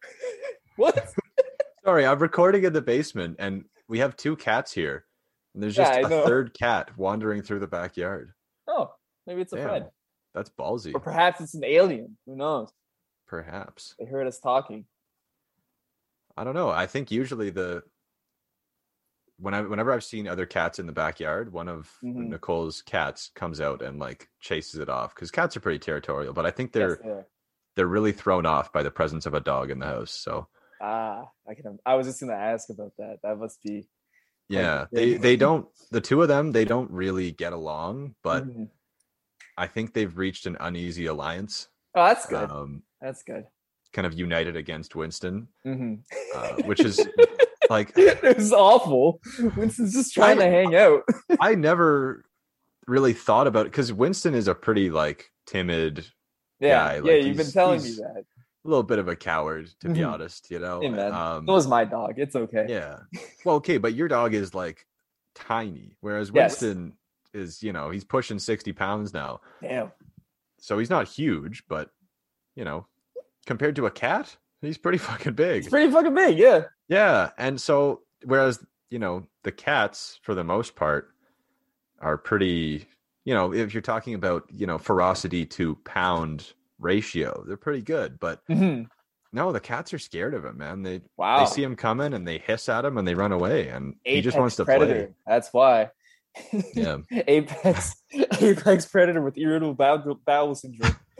What? 0.75 1.12
Sorry, 1.86 2.05
I'm 2.05 2.19
recording 2.19 2.63
in 2.63 2.71
the 2.73 2.81
basement 2.83 3.38
and 3.39 3.65
we 3.88 3.97
have 3.99 4.15
two 4.15 4.36
cats 4.36 4.71
here. 4.71 5.05
And 5.55 5.63
there's 5.63 5.75
Yeah, 5.75 6.01
just 6.01 6.12
I 6.12 6.15
a 6.15 6.23
third 6.25 6.53
cat 6.53 6.95
wandering 6.97 7.41
through 7.41 7.60
the 7.62 7.67
backyard. 7.67 8.31
Maybe 9.27 9.41
it's 9.41 9.53
a 9.53 9.57
Damn. 9.57 9.67
friend, 9.67 9.85
That's 10.33 10.49
ballsy. 10.49 10.93
or 10.95 10.99
perhaps 11.01 11.41
it's 11.41 11.53
an 11.53 11.65
alien. 11.65 12.17
Who 12.25 12.35
knows? 12.37 12.71
Perhaps. 13.27 13.93
They 13.99 14.05
heard 14.05 14.25
us 14.25 14.39
talking. 14.39 14.85
I 16.37 16.43
don't 16.45 16.53
know. 16.55 16.69
I 16.69 16.87
think 16.87 17.11
usually 17.11 17.49
the 17.49 17.83
when 19.39 19.53
I 19.53 19.61
whenever 19.61 19.91
I've 19.91 20.03
seen 20.03 20.27
other 20.27 20.45
cats 20.45 20.79
in 20.79 20.87
the 20.87 20.93
backyard, 20.93 21.51
one 21.51 21.67
of 21.67 21.91
Mhm. 22.03 22.29
Nicole's 22.29 22.81
cats 22.81 23.29
comes 23.35 23.59
out 23.61 23.81
and 23.81 23.99
like 23.99 24.29
chases 24.39 24.79
it 24.79 24.89
off 24.89 25.13
because 25.13 25.29
cats 25.29 25.55
are 25.57 25.59
pretty 25.59 25.79
territorial. 25.79 26.33
But 26.33 26.45
I 26.45 26.51
think 26.51 26.71
they're 26.71 26.91
Yes, 26.91 26.99
they 27.03 27.09
are. 27.09 27.27
they're 27.75 27.87
really 27.87 28.13
thrown 28.13 28.45
off 28.45 28.71
by 28.71 28.81
the 28.81 28.89
presence 28.91 29.25
of 29.25 29.33
a 29.33 29.39
dog 29.39 29.69
in 29.71 29.79
the 29.79 29.85
house. 29.85 30.11
So 30.11 30.47
Ah, 30.79 31.29
I 31.47 31.55
can. 31.55 31.79
I 31.85 31.95
was 31.95 32.07
just 32.07 32.19
gonna 32.19 32.33
ask 32.33 32.69
about 32.69 32.93
that. 32.97 33.19
That 33.23 33.37
must 33.37 33.61
be. 33.63 33.89
yeah, 34.47 34.81
Like, 34.81 34.89
they 34.91 35.17
they- 35.17 35.35
don't 35.35 35.67
the 35.91 36.01
two 36.01 36.21
of 36.21 36.27
them 36.29 36.51
they 36.51 36.65
don't 36.65 36.89
really 36.91 37.31
get 37.31 37.51
along, 37.51 38.15
but 38.23 38.45
Mhm. 38.45 38.69
I 39.57 39.67
think 39.67 39.93
they've 39.93 40.15
reached 40.15 40.45
an 40.45 40.57
uneasy 40.59 41.07
alliance, 41.07 41.67
Oh, 41.95 42.05
that's 42.05 42.25
good. 42.27 42.49
um, 42.49 42.83
that's 43.01 43.23
good. 43.23 43.45
kind 43.93 44.05
of 44.05 44.13
united 44.13 44.55
against 44.55 44.95
Winston, 44.95 45.47
hmm 45.63 45.95
uh, 46.35 46.57
which 46.65 46.85
is 46.85 47.07
like 47.69 47.91
it 47.97 48.37
was 48.37 48.53
awful. 48.53 49.19
Winston's 49.55 49.93
just 49.93 50.13
trying 50.13 50.37
to 50.37 50.45
hang 50.45 50.75
out. 50.75 51.03
I 51.39 51.55
never 51.55 52.25
really 52.87 53.13
thought 53.13 53.47
about 53.47 53.65
it 53.65 53.71
because 53.71 53.91
Winston 53.91 54.35
is 54.35 54.47
a 54.47 54.55
pretty 54.55 54.89
like 54.91 55.31
timid, 55.47 56.05
Yeah, 56.59 56.69
guy, 56.69 56.95
yeah. 56.95 57.01
like, 57.01 57.25
you've 57.25 57.37
been 57.37 57.51
telling 57.51 57.81
me 57.81 57.91
that. 57.91 58.23
a 58.65 58.67
little 58.67 58.83
bit 58.83 58.99
of 58.99 59.07
a 59.07 59.15
coward 59.15 59.69
to 59.81 59.89
be 59.89 60.01
Mhm. 60.01 60.07
honest. 60.13 60.51
You 60.51 60.59
know, 60.59 60.81
Hey, 60.81 60.89
man. 60.89 61.13
um, 61.13 61.45
So 61.47 61.53
was 61.53 61.67
my 61.67 61.83
dog. 61.85 62.15
It's 62.17 62.35
okay. 62.35 62.65
yeah. 62.69 62.99
Well, 63.43 63.55
okay, 63.57 63.77
but 63.77 63.93
your 63.95 64.07
dog 64.07 64.33
is 64.33 64.53
like 64.53 64.85
tiny, 65.33 65.97
whereas. 66.01 66.31
Winston 66.33 66.93
is, 67.38 67.62
you 67.63 67.71
know, 67.71 67.89
he's 67.89 68.04
pushing 68.04 68.39
sixty 68.39 68.73
pounds 68.73 69.13
now, 69.13 69.39
Damn. 69.62 69.91
so 70.60 70.78
he's 70.80 70.89
not 70.89 71.08
huge, 71.08 71.63
but 71.69 71.91
you 72.56 72.65
know, 72.65 72.88
compared 73.45 73.76
to 73.78 73.86
a 73.86 73.91
cat, 73.91 74.36
he's 74.62 74.78
pretty 74.78 74.97
fucking 75.10 75.34
big. 75.34 75.60
It's 75.60 75.69
pretty 75.69 75.91
fucking 75.91 76.15
big. 76.15 76.38
Yeah. 76.38 76.63
Yeah, 76.89 77.30
and 77.38 77.60
so 77.62 78.02
whereas 78.26 78.65
you 78.89 79.00
know 79.00 79.26
the 79.43 79.52
cats 79.52 80.19
for 80.23 80.34
the 80.34 80.43
most 80.43 80.76
part 80.76 81.10
are 82.00 82.17
pretty, 82.17 82.86
you 83.26 83.34
know, 83.34 83.54
if 83.54 83.73
you're 83.73 83.82
talking 83.82 84.13
about 84.13 84.43
you 84.52 84.65
know 84.67 84.78
ferocity 84.78 85.45
to 85.45 85.76
pound 85.86 86.54
ratio, 86.80 87.43
they're 87.47 87.58
pretty 87.58 87.82
good. 87.82 88.19
But 88.19 88.39
Mhm. 88.47 88.88
no, 89.34 89.52
the 89.52 89.60
cats 89.60 89.93
are 89.93 90.00
scared 90.00 90.34
of 90.34 90.45
him, 90.45 90.58
man. 90.58 90.84
They 90.84 91.02
Wow. 91.17 91.39
they 91.39 91.45
see 91.52 91.63
him 91.63 91.76
coming 91.76 92.13
and 92.13 92.26
they 92.28 92.38
hiss 92.38 92.69
at 92.69 92.86
him 92.86 92.97
and 92.97 93.08
they 93.08 93.15
run 93.15 93.32
away, 93.34 93.67
and 93.67 93.95
he 94.06 94.21
just 94.21 94.38
wants 94.38 94.56
to 94.58 94.65
predator. 94.65 95.13
That's 95.26 95.52
why. 95.52 95.91
Yeah, 96.73 96.97
Apex 97.28 97.95
Apex 98.41 98.86
predator 98.86 99.21
with 99.21 99.38
irritable 99.38 99.73
bowel, 99.73 100.19
bowel 100.26 100.56
syndrome. 100.56 100.95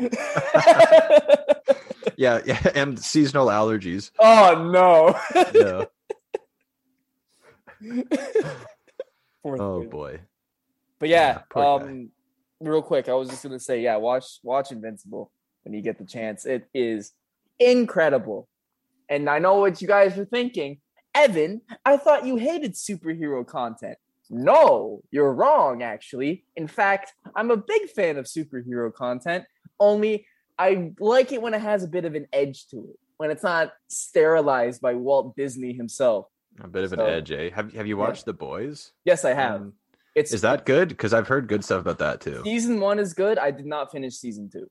yeah, 2.18 2.42
yeah, 2.46 2.60
and 2.76 2.98
seasonal 3.00 3.48
allergies. 3.48 4.12
Oh 4.20 4.70
no. 4.72 5.20
Yeah. 5.54 5.86
Oh 9.46 9.80
grade. 9.80 9.90
boy. 9.90 10.20
But 11.00 11.10
yeah, 11.10 11.28
Yeah, 11.28 11.42
poor 11.50 11.80
guy. 11.80 11.86
um, 11.86 12.10
real 12.60 12.82
quick, 12.82 13.08
I 13.10 13.14
was 13.14 13.30
just 13.30 13.44
gonna 13.44 13.60
say, 13.60 13.82
yeah, 13.82 13.98
watch 13.98 14.40
watch 14.44 14.72
Invincible 14.72 15.32
when 15.64 15.74
you 15.74 15.82
get 15.82 15.98
the 15.98 16.06
chance. 16.06 16.46
It 16.46 16.68
is 16.74 17.12
incredible, 17.60 18.48
and 19.10 19.30
I 19.30 19.40
know 19.40 19.56
what 19.56 19.82
you 19.82 19.88
guys 19.88 20.18
are 20.18 20.26
thinking. 20.26 20.80
Evan, 21.16 21.62
I 21.86 21.98
thought 21.98 22.26
you 22.26 22.36
hated 22.36 22.74
superhero 22.74 23.46
content. 23.46 23.98
No, 24.30 24.97
you're 25.12 25.34
wrong. 25.34 25.84
Actually, 25.84 26.46
in 26.56 26.68
fact, 26.68 27.14
I'm 27.36 27.52
a 27.52 27.58
big 27.58 27.90
fan 27.90 28.18
of 28.18 28.26
superhero 28.26 28.94
content. 28.94 29.46
Only 29.80 30.26
I 30.60 30.92
like 31.00 31.32
it 31.32 31.42
when 31.42 31.54
it 31.54 31.62
has 31.62 31.84
a 31.84 31.88
bit 31.88 32.06
of 32.06 32.16
an 32.16 32.28
edge 32.34 32.68
to 32.70 32.78
it, 32.78 33.00
when 33.18 33.30
it's 33.32 33.44
not 33.44 33.74
sterilized 33.88 34.82
by 34.82 34.94
Walt 34.96 35.36
Disney 35.36 35.74
himself. 35.74 36.28
A 36.60 36.68
bit 36.68 36.84
of 36.84 36.94
an 36.94 37.00
edge, 37.02 37.32
eh? 37.32 37.50
Have 37.54 37.74
Have 37.74 37.86
you 37.88 37.98
Yeah. 37.98 38.08
watched 38.08 38.26
The 38.26 38.34
Boys? 38.34 38.92
Yes, 39.06 39.24
I 39.26 39.34
have. 39.34 39.62
Um, 39.62 39.74
It's 40.16 40.34
Is 40.34 40.42
that 40.42 40.66
good? 40.66 40.90
Because 40.90 41.14
I've 41.14 41.28
heard 41.28 41.48
good 41.48 41.64
stuff 41.64 41.82
about 41.82 42.00
that 42.00 42.22
too. 42.22 42.42
season 42.44 42.80
one 42.80 42.98
is 42.98 43.14
good. 43.14 43.38
I 43.38 43.52
did 43.52 43.68
not 43.68 43.92
finish 43.92 44.16
season 44.16 44.50
two. 44.50 44.68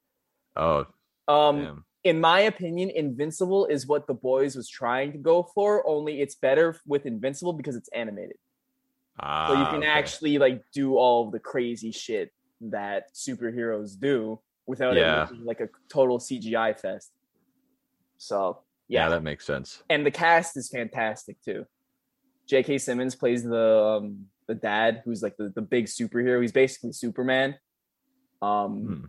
Oh, 0.57 0.87
Um, 1.29 1.57
damn. 1.63 1.85
in 2.03 2.21
my 2.21 2.41
opinion, 2.41 2.91
Invincible 2.91 3.67
is 3.67 3.87
what 3.87 4.09
the 4.09 4.15
boys 4.15 4.57
was 4.57 4.69
trying 4.69 5.13
to 5.13 5.19
go 5.19 5.45
for. 5.55 5.87
Only 5.87 6.21
it's 6.21 6.35
better 6.35 6.77
with 6.85 7.07
Invincible 7.07 7.53
because 7.53 7.77
it's 7.77 7.89
animated, 7.91 8.39
Ah, 9.21 9.49
so 9.49 9.55
you 9.59 9.65
can 9.67 9.77
okay. 9.79 9.87
actually 9.87 10.39
like 10.39 10.63
do 10.75 10.97
all 10.97 11.27
of 11.27 11.33
the 11.33 11.39
crazy 11.41 11.91
shit 11.93 12.31
that 12.61 13.15
superheroes 13.15 13.99
do 13.99 14.41
without 14.67 14.97
Yeah. 14.97 15.23
it 15.25 15.31
looking 15.31 15.45
like 15.47 15.61
a 15.61 15.69
total 15.89 16.19
CGI 16.19 16.79
fest. 16.79 17.13
So 18.19 18.63
Yeah, 18.89 19.05
yeah, 19.05 19.09
that 19.11 19.23
makes 19.23 19.45
sense. 19.47 19.83
and 19.91 20.05
the 20.05 20.11
cast 20.11 20.57
is 20.57 20.69
fantastic 20.69 21.41
too. 21.43 21.67
J.K. 22.49 22.79
Simmons 22.79 23.15
plays 23.17 23.43
the 23.43 23.83
um, 24.01 24.27
the 24.47 24.55
dad, 24.55 25.03
who's 25.05 25.23
like 25.23 25.37
the, 25.37 25.51
the 25.55 25.63
big 25.63 25.87
superhero. 25.87 26.41
He's 26.41 26.53
basically 26.53 26.93
Superman. 26.93 27.57
Um, 28.43 28.73
Hmm. 28.87 29.05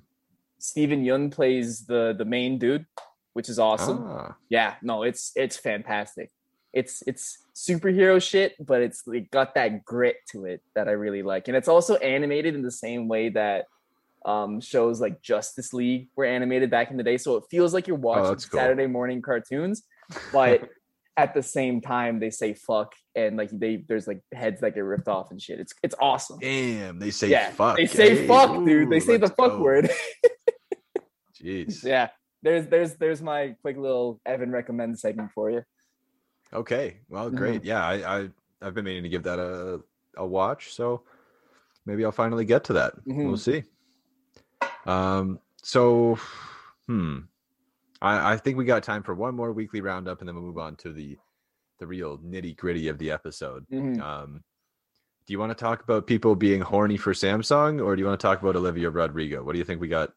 Steven 0.59 1.03
Yeun 1.05 1.31
plays 1.31 1.85
the 1.85 2.15
the 2.17 2.25
main 2.25 2.57
dude, 2.57 2.85
which 3.33 3.47
is 3.49 3.59
awesome. 3.59 3.99
Ah, 4.07 4.35
Yeah, 4.49 4.75
no, 4.81 5.03
it's 5.03 5.31
it's 5.35 5.55
fantastic. 5.57 6.31
It's 6.77 7.01
it's 7.07 7.39
superhero 7.55 8.21
shit, 8.21 8.53
but 8.63 8.81
it's 8.83 9.01
like 9.07 9.31
got 9.31 9.55
that 9.55 9.83
grit 9.83 10.17
to 10.31 10.45
it 10.45 10.61
that 10.75 10.87
I 10.87 10.91
really 10.91 11.23
like, 11.23 11.47
and 11.47 11.57
it's 11.57 11.67
also 11.67 11.95
animated 11.95 12.53
in 12.53 12.61
the 12.61 12.71
same 12.71 13.07
way 13.07 13.29
that 13.29 13.65
um 14.25 14.61
shows 14.61 15.01
like 15.01 15.21
Justice 15.21 15.73
League 15.73 16.09
were 16.15 16.25
animated 16.25 16.69
back 16.69 16.91
in 16.91 16.97
the 16.97 17.03
day. 17.03 17.17
So 17.17 17.35
it 17.37 17.45
feels 17.49 17.73
like 17.73 17.87
you're 17.87 17.97
watching 17.97 18.25
Oh, 18.25 18.35
cool. 18.35 18.59
Saturday 18.59 18.85
morning 18.85 19.23
cartoons, 19.23 19.83
but 20.31 20.69
at 21.17 21.33
the 21.33 21.41
same 21.41 21.81
time 21.81 22.19
they 22.19 22.29
say 22.29 22.53
fuck 22.53 22.93
and 23.15 23.37
like 23.37 23.49
they 23.51 23.83
there's 23.87 24.05
like 24.07 24.21
heads 24.31 24.61
that 24.61 24.75
get 24.75 24.81
ripped 24.81 25.07
off 25.07 25.31
and 25.31 25.41
shit. 25.41 25.59
It's 25.59 25.73
it's 25.81 25.95
awesome. 25.99 26.37
damn, 26.39 26.99
they 26.99 27.09
say 27.09 27.29
yeah, 27.29 27.49
fuck. 27.49 27.77
they 27.77 27.87
say 27.87 28.23
eh? 28.23 28.27
fuck, 28.27 28.63
dude. 28.63 28.91
They 28.91 28.99
say 28.99 29.17
the 29.17 29.29
fuck 29.29 29.53
go. 29.53 29.59
word. 29.61 29.89
Jeez. 31.41 31.83
yeah, 31.93 32.09
there's 32.43 32.67
there's 32.67 32.93
there's 32.97 33.21
my 33.21 33.55
quick 33.61 33.77
little 33.77 34.21
Evan 34.27 34.51
recommend 34.51 34.99
segment 34.99 35.31
for 35.33 35.49
you. 35.49 35.63
Okay. 36.53 36.97
Well, 37.09 37.29
great. 37.29 37.63
Yeah, 37.63 37.85
I, 37.85 38.19
I 38.19 38.29
I've 38.61 38.73
been 38.73 38.85
meaning 38.85 39.03
to 39.03 39.09
give 39.09 39.23
that 39.23 39.39
a 39.39 39.81
a 40.15 40.25
watch, 40.25 40.73
so 40.73 41.03
maybe 41.85 42.03
I'll 42.05 42.11
finally 42.11 42.45
get 42.45 42.63
to 42.65 42.73
that. 42.73 42.93
Mhm. 43.05 43.27
We'll 43.27 43.37
see. 43.37 43.63
Um. 44.85 45.39
So, 45.63 46.17
hmm. 46.87 47.19
I 48.01 48.33
I 48.33 48.37
think 48.37 48.57
we 48.57 48.65
got 48.65 48.83
time 48.83 49.03
for 49.03 49.13
one 49.13 49.35
more 49.35 49.51
weekly 49.51 49.81
roundup, 49.81 50.19
and 50.19 50.27
then 50.27 50.35
we'll 50.35 50.45
move 50.45 50.57
on 50.57 50.75
to 50.77 50.93
the 50.93 51.17
the 51.79 51.87
real 51.87 52.17
nitty 52.19 52.55
gritty 52.57 52.87
of 52.87 52.97
the 52.97 53.11
episode. 53.11 53.65
Mhm. 53.71 54.01
Um. 54.01 54.43
Do 55.25 55.33
you 55.33 55.39
want 55.39 55.51
to 55.51 55.61
talk 55.61 55.83
about 55.83 56.07
people 56.07 56.35
being 56.35 56.61
horny 56.61 56.95
for 56.95 57.11
Samsung, 57.11 57.83
or 57.83 57.95
do 57.95 57.99
you 58.01 58.07
want 58.07 58.17
to 58.17 58.25
talk 58.25 58.41
about 58.41 58.55
Olivia 58.55 58.89
Rodrigo? 58.89 59.43
What 59.43 59.53
do 59.53 59.59
you 59.59 59.65
think 59.65 59.81
we 59.81 59.89
got 59.89 60.13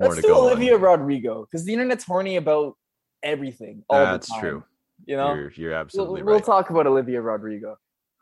more 0.00 0.08
Let's 0.08 0.16
to 0.16 0.22
do 0.22 0.28
go 0.28 0.40
on? 0.40 0.46
Olivia 0.48 0.76
Rodrigo 0.76 1.44
because 1.44 1.64
the 1.64 1.72
internet's 1.72 2.04
horny 2.04 2.36
about 2.36 2.76
everything. 3.22 3.84
All 3.88 3.98
That's 4.00 4.26
the 4.26 4.32
time, 4.32 4.40
true. 4.40 4.64
You 5.06 5.16
know, 5.16 5.34
You're 5.34 5.52
you're 5.56 5.70
we'll, 5.70 5.80
absolutely 5.80 6.22
we'll 6.22 6.40
talk 6.40 6.70
about 6.70 6.86
Olivia 6.86 7.20
Rodrigo. 7.20 7.76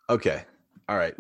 Okay. 0.09 0.45
All 0.89 0.97
right. 0.97 1.15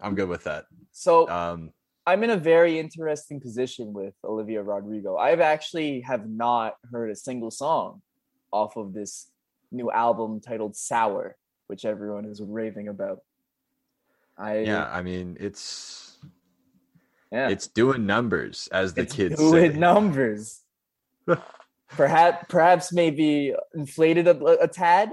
I'm 0.00 0.14
good 0.14 0.28
with 0.28 0.44
that. 0.44 0.66
So 0.92 1.28
Um. 1.28 1.72
I'm 2.06 2.24
in 2.24 2.30
a 2.30 2.36
very 2.36 2.78
interesting 2.78 3.40
position 3.40 3.92
with 3.92 4.14
Olivia 4.24 4.62
Rodrigo. 4.62 5.16
I've 5.16 5.40
actually 5.40 6.00
have 6.00 6.28
not 6.28 6.74
heard 6.90 7.10
a 7.10 7.14
single 7.14 7.50
song 7.50 8.02
off 8.52 8.76
of 8.76 8.92
this 8.94 9.30
new 9.70 9.90
album 9.92 10.40
titled 10.40 10.74
Sour, 10.74 11.36
which 11.68 11.84
everyone 11.84 12.24
is 12.24 12.40
raving 12.42 12.88
about. 12.88 13.20
I 14.36 14.60
Yeah, 14.60 14.90
I 14.90 15.02
mean 15.02 15.36
it's 15.38 16.18
yeah. 17.30 17.48
it's 17.48 17.68
doing 17.68 18.06
numbers, 18.06 18.68
as 18.72 18.94
the 18.94 19.02
It's 19.02 19.14
kids 19.14 19.36
doing 19.38 19.72
say. 19.72 19.78
numbers. 19.78 20.62
perhaps, 21.90 22.46
perhaps 22.48 22.92
maybe 22.92 23.54
inflated 23.74 24.26
a, 24.28 24.62
a 24.62 24.68
tad. 24.68 25.10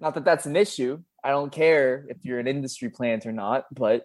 Not 0.00 0.14
that 0.14 0.24
that's 0.24 0.46
an 0.46 0.56
issue. 0.56 1.02
I 1.22 1.30
don't 1.30 1.50
care 1.50 2.06
if 2.08 2.24
you're 2.24 2.38
an 2.38 2.46
industry 2.46 2.90
plant 2.90 3.26
or 3.26 3.32
not, 3.32 3.64
but 3.72 4.04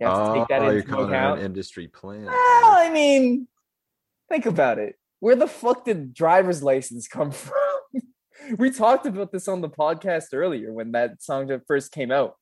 you 0.00 0.06
have 0.06 0.26
to 0.26 0.34
take 0.34 0.42
ah, 0.42 0.46
that 0.48 0.62
oh, 0.62 0.70
you're 0.70 0.80
into 0.80 0.98
account. 0.98 1.40
an 1.40 1.46
industry 1.46 1.88
plan. 1.88 2.26
Well, 2.26 2.34
I 2.34 2.90
mean, 2.92 3.46
think 4.28 4.46
about 4.46 4.78
it. 4.78 4.96
Where 5.20 5.36
the 5.36 5.46
fuck 5.46 5.84
did 5.84 6.12
driver's 6.12 6.62
license 6.62 7.08
come 7.08 7.30
from? 7.30 7.54
we 8.58 8.70
talked 8.70 9.06
about 9.06 9.32
this 9.32 9.48
on 9.48 9.60
the 9.60 9.70
podcast 9.70 10.26
earlier 10.32 10.72
when 10.72 10.92
that 10.92 11.22
song 11.22 11.48
first 11.66 11.92
came 11.92 12.10
out. 12.10 12.36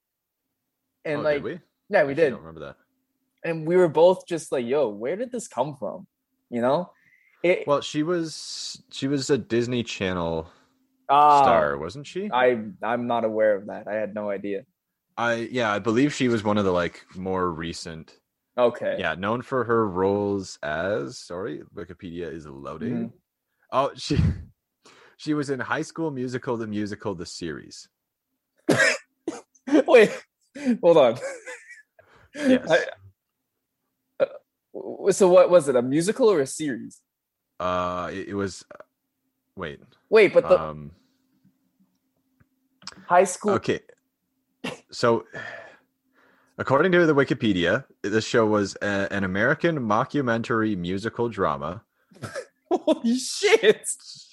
And 1.05 1.21
oh, 1.21 1.23
like, 1.23 1.37
did 1.37 1.45
we? 1.45 1.51
yeah, 1.91 2.05
we 2.05 2.13
Actually, 2.13 2.15
did. 2.15 2.31
don't 2.31 2.41
remember 2.41 2.61
that. 2.61 2.77
And 3.45 3.67
we 3.67 3.77
were 3.77 3.89
both 3.89 4.27
just 4.27 4.51
like, 4.51 4.67
yo, 4.67 4.89
where 4.89 5.17
did 5.17 5.31
this 5.31 5.49
come 5.49 5.77
from? 5.77 6.07
You 6.51 6.63
know? 6.63 6.91
It, 7.45 7.67
Well, 7.67 7.83
she 7.83 8.03
was 8.03 8.83
she 8.91 9.07
was 9.07 9.29
a 9.29 9.37
Disney 9.37 9.83
Channel 9.83 10.51
ah, 11.11 11.43
star, 11.43 11.77
wasn't 11.77 12.07
she? 12.07 12.31
I 12.33 12.59
I'm 12.83 13.07
not 13.07 13.25
aware 13.25 13.55
of 13.55 13.67
that. 13.67 13.87
I 13.87 13.95
had 13.97 14.15
no 14.15 14.31
idea. 14.31 14.65
I 15.19 15.49
yeah, 15.53 15.71
I 15.71 15.79
believe 15.79 16.15
she 16.15 16.29
was 16.29 16.43
one 16.43 16.57
of 16.57 16.65
the 16.65 16.73
like 16.73 17.05
more 17.15 17.53
recent. 17.53 18.19
Okay. 18.57 18.97
Yeah, 18.99 19.15
known 19.15 19.43
for 19.43 19.65
her 19.65 19.87
roles 19.87 20.59
as 20.63 21.19
sorry, 21.19 21.63
Wikipedia 21.75 22.33
is 22.33 22.47
loading. 22.47 23.11
Mhm. 23.11 23.13
Oh, 23.71 23.91
she 23.97 24.17
she 25.19 25.35
was 25.35 25.51
in 25.51 25.61
High 25.61 25.83
School 25.83 26.11
Musical, 26.11 26.57
the 26.57 26.67
musical, 26.67 27.15
the 27.15 27.27
series. 27.27 27.89
Wait, 29.87 30.11
hold 30.81 30.97
on. 30.97 31.19
Yes. 32.35 32.67
I- 32.71 34.27
w- 34.73 35.13
so 35.13 35.29
what 35.29 35.51
was 35.51 35.69
it? 35.69 35.77
A 35.77 35.83
musical 35.83 36.31
or 36.33 36.41
a 36.41 36.47
series? 36.47 37.01
Uh, 37.65 38.11
it, 38.13 38.29
it 38.29 38.35
was. 38.35 38.65
Wait. 39.57 39.81
Wait, 40.11 40.35
but 40.35 40.49
the 40.49 40.61
Um. 40.61 40.91
high 43.07 43.25
school. 43.25 43.53
Okay. 43.53 43.81
So, 44.91 45.25
according 46.59 46.93
to 46.93 47.07
the 47.07 47.15
Wikipedia, 47.15 47.85
this 48.03 48.25
show 48.27 48.45
was 48.47 48.77
a, 48.83 49.09
an 49.11 49.25
American 49.25 49.79
mockumentary 49.81 50.77
musical 50.77 51.29
drama 51.29 51.83
Holy 52.71 53.17
shit! 53.19 53.89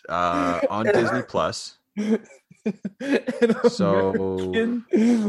uh, 0.09 0.61
on 0.69 0.85
Disney 0.87 1.21
Plus. 1.23 1.77
So- 3.69 4.13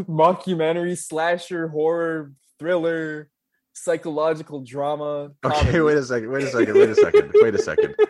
mockumentary, 0.07 0.97
slasher, 0.99 1.69
horror, 1.69 2.33
thriller, 2.59 3.29
psychological 3.73 4.61
drama. 4.61 5.31
Okay, 5.45 5.81
wait 5.81 5.97
a 5.97 6.03
second. 6.05 6.31
Wait 6.31 6.45
a 6.45 6.49
second. 6.51 6.75
Wait 6.77 6.91
a 6.91 6.95
second. 6.95 7.33
Wait 7.41 7.55
a 7.55 7.59
second. 7.59 7.95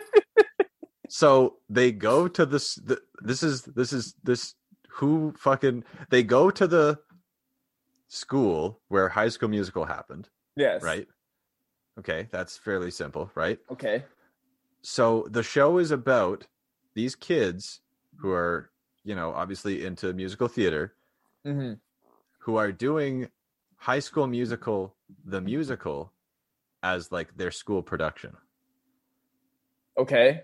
So 1.09 1.57
they 1.69 1.91
go 1.91 2.27
to 2.27 2.43
this. 2.43 2.73
The, 2.75 2.99
this 3.21 3.43
is 3.43 3.61
this 3.63 3.93
is 3.93 4.15
this. 4.23 4.55
Who 4.93 5.33
fucking? 5.37 5.83
They 6.09 6.23
go 6.23 6.49
to 6.49 6.65
the 6.65 6.97
school 8.07 8.81
where 8.87 9.09
High 9.09 9.29
School 9.29 9.49
Musical 9.49 9.85
happened, 9.85 10.29
Yes. 10.55 10.81
right? 10.81 11.07
Okay, 11.99 12.27
that's 12.31 12.57
fairly 12.57 12.89
simple, 12.89 13.29
right? 13.35 13.59
Okay. 13.71 14.03
so 14.81 15.27
the 15.29 15.43
show 15.43 15.77
is 15.77 15.91
about 15.91 16.47
these 16.95 17.15
kids 17.15 17.81
who 18.17 18.31
are 18.31 18.71
you 19.03 19.13
know 19.15 19.33
obviously 19.33 19.85
into 19.85 20.13
musical 20.13 20.47
theater 20.47 20.95
hmm 21.45 21.73
who 22.39 22.55
are 22.57 22.71
doing 22.71 23.29
high 23.89 23.99
school 24.07 24.27
musical 24.27 24.79
the 25.25 25.41
musical 25.41 26.11
as 26.93 27.11
like 27.11 27.29
their 27.37 27.51
school 27.51 27.81
production 27.91 28.31
Okay. 30.03 30.41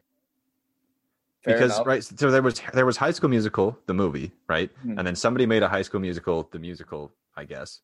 Fair 1.43 1.53
because 1.53 1.73
enough. 1.75 1.87
right 1.87 2.03
so 2.03 2.29
there 2.31 2.41
was 2.41 2.61
there 2.73 2.85
was 2.85 2.97
high 2.97 3.11
school 3.17 3.29
musical 3.29 3.67
the 3.85 3.93
movie 3.93 4.31
right 4.47 4.69
Mhm. 4.85 4.97
and 4.97 5.03
then 5.07 5.15
somebody 5.15 5.45
made 5.45 5.63
a 5.63 5.69
high 5.75 5.83
school 5.87 6.01
musical 6.01 6.37
the 6.51 6.59
musical 6.59 7.11
i 7.41 7.43
guess 7.53 7.81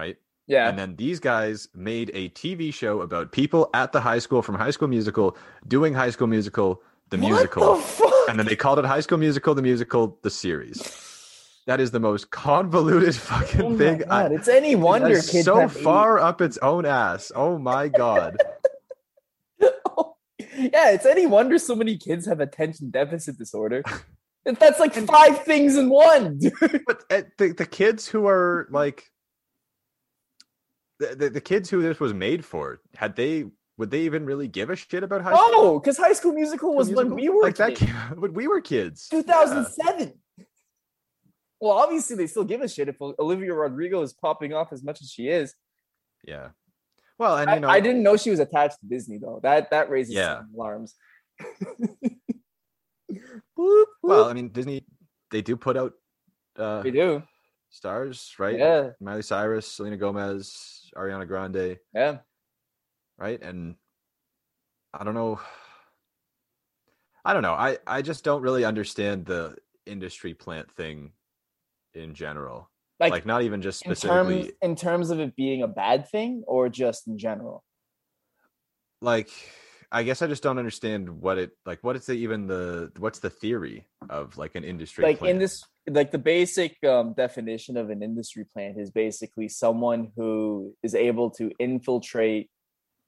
right 0.00 0.16
Yeah. 0.48 0.68
And 0.68 0.76
then 0.80 0.96
these 0.96 1.20
guys 1.20 1.68
made 1.72 2.08
a 2.22 2.24
TV 2.40 2.60
show 2.74 2.94
about 3.06 3.30
people 3.40 3.62
at 3.82 3.92
the 3.92 4.00
high 4.00 4.18
school 4.24 4.42
from 4.42 4.56
High 4.64 4.72
School 4.76 4.88
Musical 4.88 5.28
doing 5.76 5.94
High 5.94 6.10
School 6.14 6.26
Musical, 6.36 6.70
the 7.10 7.16
musical. 7.26 7.76
The 7.76 8.26
and 8.28 8.34
then 8.38 8.46
they 8.50 8.56
called 8.64 8.78
it 8.82 8.84
High 8.94 9.02
School 9.06 9.18
Musical, 9.26 9.54
the 9.54 9.62
musical, 9.70 10.18
the 10.26 10.30
series. 10.44 10.78
That 11.66 11.80
is 11.80 11.90
the 11.92 12.00
most 12.00 12.30
convoluted 12.30 13.14
fucking 13.16 13.62
Oh 13.62 13.78
thing. 13.78 13.98
God, 13.98 14.32
I, 14.32 14.34
it's 14.34 14.48
any 14.48 14.74
wonder 14.74 15.14
that's 15.14 15.30
kids 15.30 15.44
so 15.44 15.56
have 15.56 15.72
far 15.72 16.18
up 16.18 16.40
its 16.40 16.58
own 16.58 16.84
ass. 16.86 17.30
Oh 17.34 17.58
my 17.58 17.88
god. 17.88 18.36
yeah, 19.60 20.90
it's 20.90 21.06
any 21.06 21.26
wonder 21.26 21.58
so 21.58 21.74
many 21.76 21.96
kids 21.96 22.26
have 22.26 22.40
attention 22.40 22.90
deficit 22.90 23.38
disorder. 23.38 23.82
That's 24.44 24.80
like 24.80 24.92
five 24.94 25.44
things 25.44 25.76
in 25.76 25.88
one. 25.88 26.38
dude. 26.38 26.82
but 26.84 27.04
uh, 27.10 27.22
the 27.38 27.52
the 27.52 27.64
kids 27.66 28.08
who 28.08 28.26
are 28.26 28.66
like 28.72 29.04
the, 30.98 31.14
the 31.14 31.30
the 31.30 31.40
kids 31.40 31.70
who 31.70 31.80
this 31.80 32.00
was 32.00 32.12
made 32.12 32.44
for 32.44 32.80
had 32.96 33.14
they 33.14 33.44
would 33.78 33.92
they 33.92 34.00
even 34.00 34.26
really 34.26 34.48
give 34.48 34.68
a 34.70 34.74
shit 34.74 35.04
about 35.04 35.22
high 35.22 35.30
school? 35.32 35.44
Oh, 35.52 35.78
because 35.78 35.96
High 35.96 36.12
School 36.12 36.32
Musical 36.32 36.74
was 36.74 36.90
when 36.90 37.14
we 37.14 37.28
were 37.28 37.42
like 37.42 37.54
that 37.56 37.76
kids. 37.76 37.90
came- 37.92 38.20
when 38.20 38.34
we 38.34 38.48
were 38.48 38.60
kids. 38.60 39.06
2007. 39.10 40.12
Well, 41.62 41.78
obviously 41.78 42.16
they 42.16 42.26
still 42.26 42.42
give 42.42 42.60
a 42.60 42.68
shit 42.68 42.88
if 42.88 42.96
Olivia 43.00 43.54
Rodrigo 43.54 44.02
is 44.02 44.12
popping 44.12 44.52
off 44.52 44.72
as 44.72 44.82
much 44.82 45.00
as 45.00 45.08
she 45.08 45.28
is. 45.28 45.54
Yeah. 46.26 46.48
Well, 47.20 47.36
and 47.38 47.48
you 47.52 47.60
know, 47.60 47.68
I 47.68 47.78
didn't 47.78 48.02
know 48.02 48.16
she 48.16 48.30
was 48.30 48.40
attached 48.40 48.80
to 48.80 48.86
Disney 48.86 49.18
though. 49.18 49.38
That 49.44 49.70
that 49.70 49.88
raises 49.88 50.12
Yeah. 50.12 50.42
alarms. 50.56 50.96
Well. 54.02 54.24
I 54.28 54.32
mean, 54.32 54.48
Disney 54.48 54.84
they 55.30 55.42
do 55.42 55.56
put 55.56 55.76
out 55.76 55.92
uh 56.58 56.80
we 56.82 56.90
do. 56.90 57.22
stars, 57.70 58.34
right? 58.38 58.58
Yeah, 58.58 58.90
Miley 59.00 59.22
Cyrus, 59.22 59.66
Selena 59.68 59.96
Gomez, 59.96 60.90
Ariana 60.96 61.28
Grande, 61.28 61.78
yeah. 61.94 62.18
right? 63.18 63.40
And 63.40 63.76
I 64.92 65.04
don't 65.04 65.14
know. 65.14 65.40
I 67.24 67.32
don't 67.32 67.42
know. 67.42 67.52
I 67.54 67.78
I 67.86 68.02
just 68.02 68.24
don't 68.24 68.42
really 68.42 68.64
understand 68.64 69.26
the 69.26 69.54
industry 69.86 70.34
plant 70.34 70.70
thing 70.72 71.12
in 71.94 72.14
general. 72.14 72.68
Like, 73.00 73.10
Like, 73.12 73.26
not 73.26 73.42
even 73.42 73.62
just 73.62 73.84
in 73.84 73.94
specifically. 73.94 74.42
terms 74.44 74.52
in 74.62 74.76
terms 74.76 75.10
of 75.10 75.18
it 75.20 75.34
being 75.34 75.62
a 75.62 75.68
bad 75.68 76.08
thing 76.08 76.44
or 76.46 76.68
just 76.68 77.08
in 77.08 77.18
general. 77.18 77.64
like 79.00 79.30
I 79.94 80.04
guess 80.04 80.22
I 80.22 80.26
just 80.26 80.42
don't 80.42 80.58
understand 80.58 81.20
what 81.20 81.36
it 81.36 81.50
like. 81.66 81.80
What 81.82 81.96
is 81.96 82.06
the 82.06 82.14
even 82.14 82.46
the 82.46 82.92
what's 82.98 83.18
the 83.18 83.28
theory 83.28 83.86
of 84.08 84.38
like 84.38 84.54
an 84.54 84.64
industry? 84.64 85.02
like 85.04 85.20
in 85.22 85.38
this 85.38 85.64
like 85.90 86.12
the 86.12 86.18
basic 86.18 86.82
um, 86.84 87.12
definition 87.14 87.76
of 87.76 87.90
an 87.90 88.02
industry 88.02 88.44
plant 88.52 88.78
is 88.78 88.90
basically 88.90 89.48
someone 89.48 90.12
who 90.16 90.74
is 90.82 90.94
able 90.94 91.28
to 91.32 91.50
infiltrate 91.58 92.48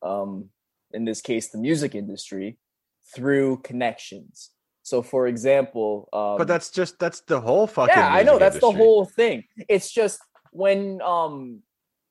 um, 0.02 0.50
in 0.92 1.04
this 1.04 1.20
case 1.22 1.50
the 1.50 1.58
music 1.58 1.94
industry 1.94 2.58
through 3.14 3.58
connections 3.58 4.50
so 4.84 5.02
for 5.02 5.26
example 5.26 6.08
um, 6.12 6.36
but 6.38 6.46
that's 6.46 6.70
just 6.70 6.98
that's 7.00 7.20
the 7.22 7.40
whole 7.40 7.66
fucking. 7.66 7.94
yeah 7.96 8.08
i 8.12 8.22
know 8.22 8.38
that's 8.38 8.60
the 8.60 8.70
whole 8.70 9.04
thing 9.04 9.42
it's 9.68 9.90
just 9.90 10.20
when 10.52 11.00
um 11.02 11.60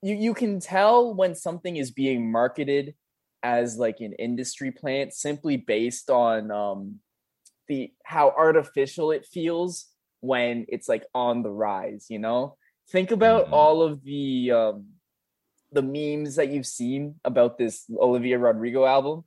you 0.02 0.16
you 0.16 0.34
can 0.34 0.60
tell 0.60 1.14
when 1.14 1.34
something 1.36 1.78
is 1.78 1.92
being 1.92 2.30
marketed 2.30 2.96
as 3.44 3.78
like 3.78 4.00
an 4.02 4.14
industry 4.14 4.72
plant 4.72 5.14
simply 5.14 5.56
based 5.56 6.10
on 6.10 6.52
um 6.52 7.00
the 7.70 7.94
how 8.04 8.34
artificial 8.36 9.12
it 9.12 9.26
feels 9.26 9.86
when 10.22 10.66
it's 10.68 10.90
like 10.90 11.06
on 11.14 11.44
the 11.44 11.52
rise 11.52 12.08
you 12.10 12.20
know 12.20 12.58
think 12.90 13.12
about 13.12 13.48
Mhm. 13.48 13.54
all 13.54 13.82
of 13.82 14.04
the 14.04 14.52
um 14.52 14.86
the 15.72 15.82
memes 15.84 16.36
that 16.36 16.50
you've 16.50 16.66
seen 16.68 17.16
about 17.24 17.58
this 17.58 17.86
olivia 18.00 18.38
rodrigo 18.38 18.86
album 18.86 19.24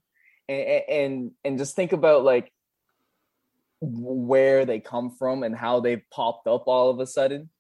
and 0.49 0.83
and 0.89 1.31
and 1.45 1.59
just 1.59 1.75
think 1.77 1.93
about 1.93 2.23
like 2.25 2.53
where 3.81 4.65
they 4.65 4.81
come 4.81 5.11
from 5.11 5.43
and 5.43 5.55
how 5.57 5.81
they 5.81 6.03
popped 6.13 6.47
up 6.49 6.65
all 6.67 6.91
of 6.91 6.99
a 7.01 7.07
sudden. 7.07 7.51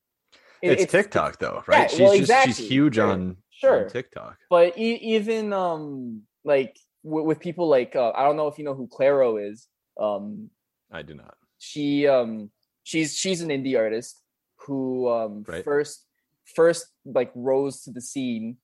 It- 0.62 0.81
It's, 0.81 0.92
TikTok 0.92 1.38
though, 1.38 1.62
right? 1.66 1.92
yeah, 1.92 1.98
well, 2.02 2.12
she's 2.16 2.26
just 2.29 2.44
she's 2.44 2.59
exactly. 2.59 2.66
huge 2.68 2.94
Sure, 2.96 3.05
on, 3.11 3.20
on 3.20 3.37
sure. 3.50 3.88
TikTok. 3.88 4.38
But 4.50 4.79
e- 4.79 5.00
even 5.16 5.52
um 5.52 6.22
like 6.44 6.76
w- 7.05 7.24
with 7.26 7.40
people 7.40 7.68
like 7.68 7.94
uh, 7.94 8.12
I 8.14 8.24
don't 8.24 8.37
know 8.37 8.48
if 8.48 8.59
you 8.59 8.64
know 8.64 8.74
who 8.74 8.88
Clairo 8.88 9.37
is. 9.50 9.68
Um, 10.00 10.50
I 10.90 11.02
do 11.02 11.14
not. 11.14 11.35
she 11.59 12.07
um 12.07 12.50
she's 12.85 13.16
she's 13.16 13.40
an 13.42 13.48
indie 13.50 13.76
artist 13.79 14.20
who 14.66 15.09
um 15.11 15.44
Right. 15.46 15.64
first 15.64 16.07
first 16.55 16.87
like 17.05 17.31
rose 17.35 17.83
to 17.83 17.90
the 17.90 18.00
scene 18.00 18.57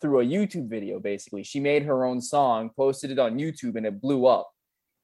through 0.00 0.20
a 0.20 0.24
YouTube 0.24 0.68
video 0.68 1.00
basically. 1.00 1.42
She 1.42 1.58
made 1.58 1.82
her 1.84 2.04
own 2.04 2.20
song, 2.20 2.70
posted 2.76 3.10
it 3.10 3.18
on 3.18 3.38
YouTube 3.38 3.74
and 3.76 3.84
it 3.86 4.00
blew 4.00 4.26
up. 4.26 4.48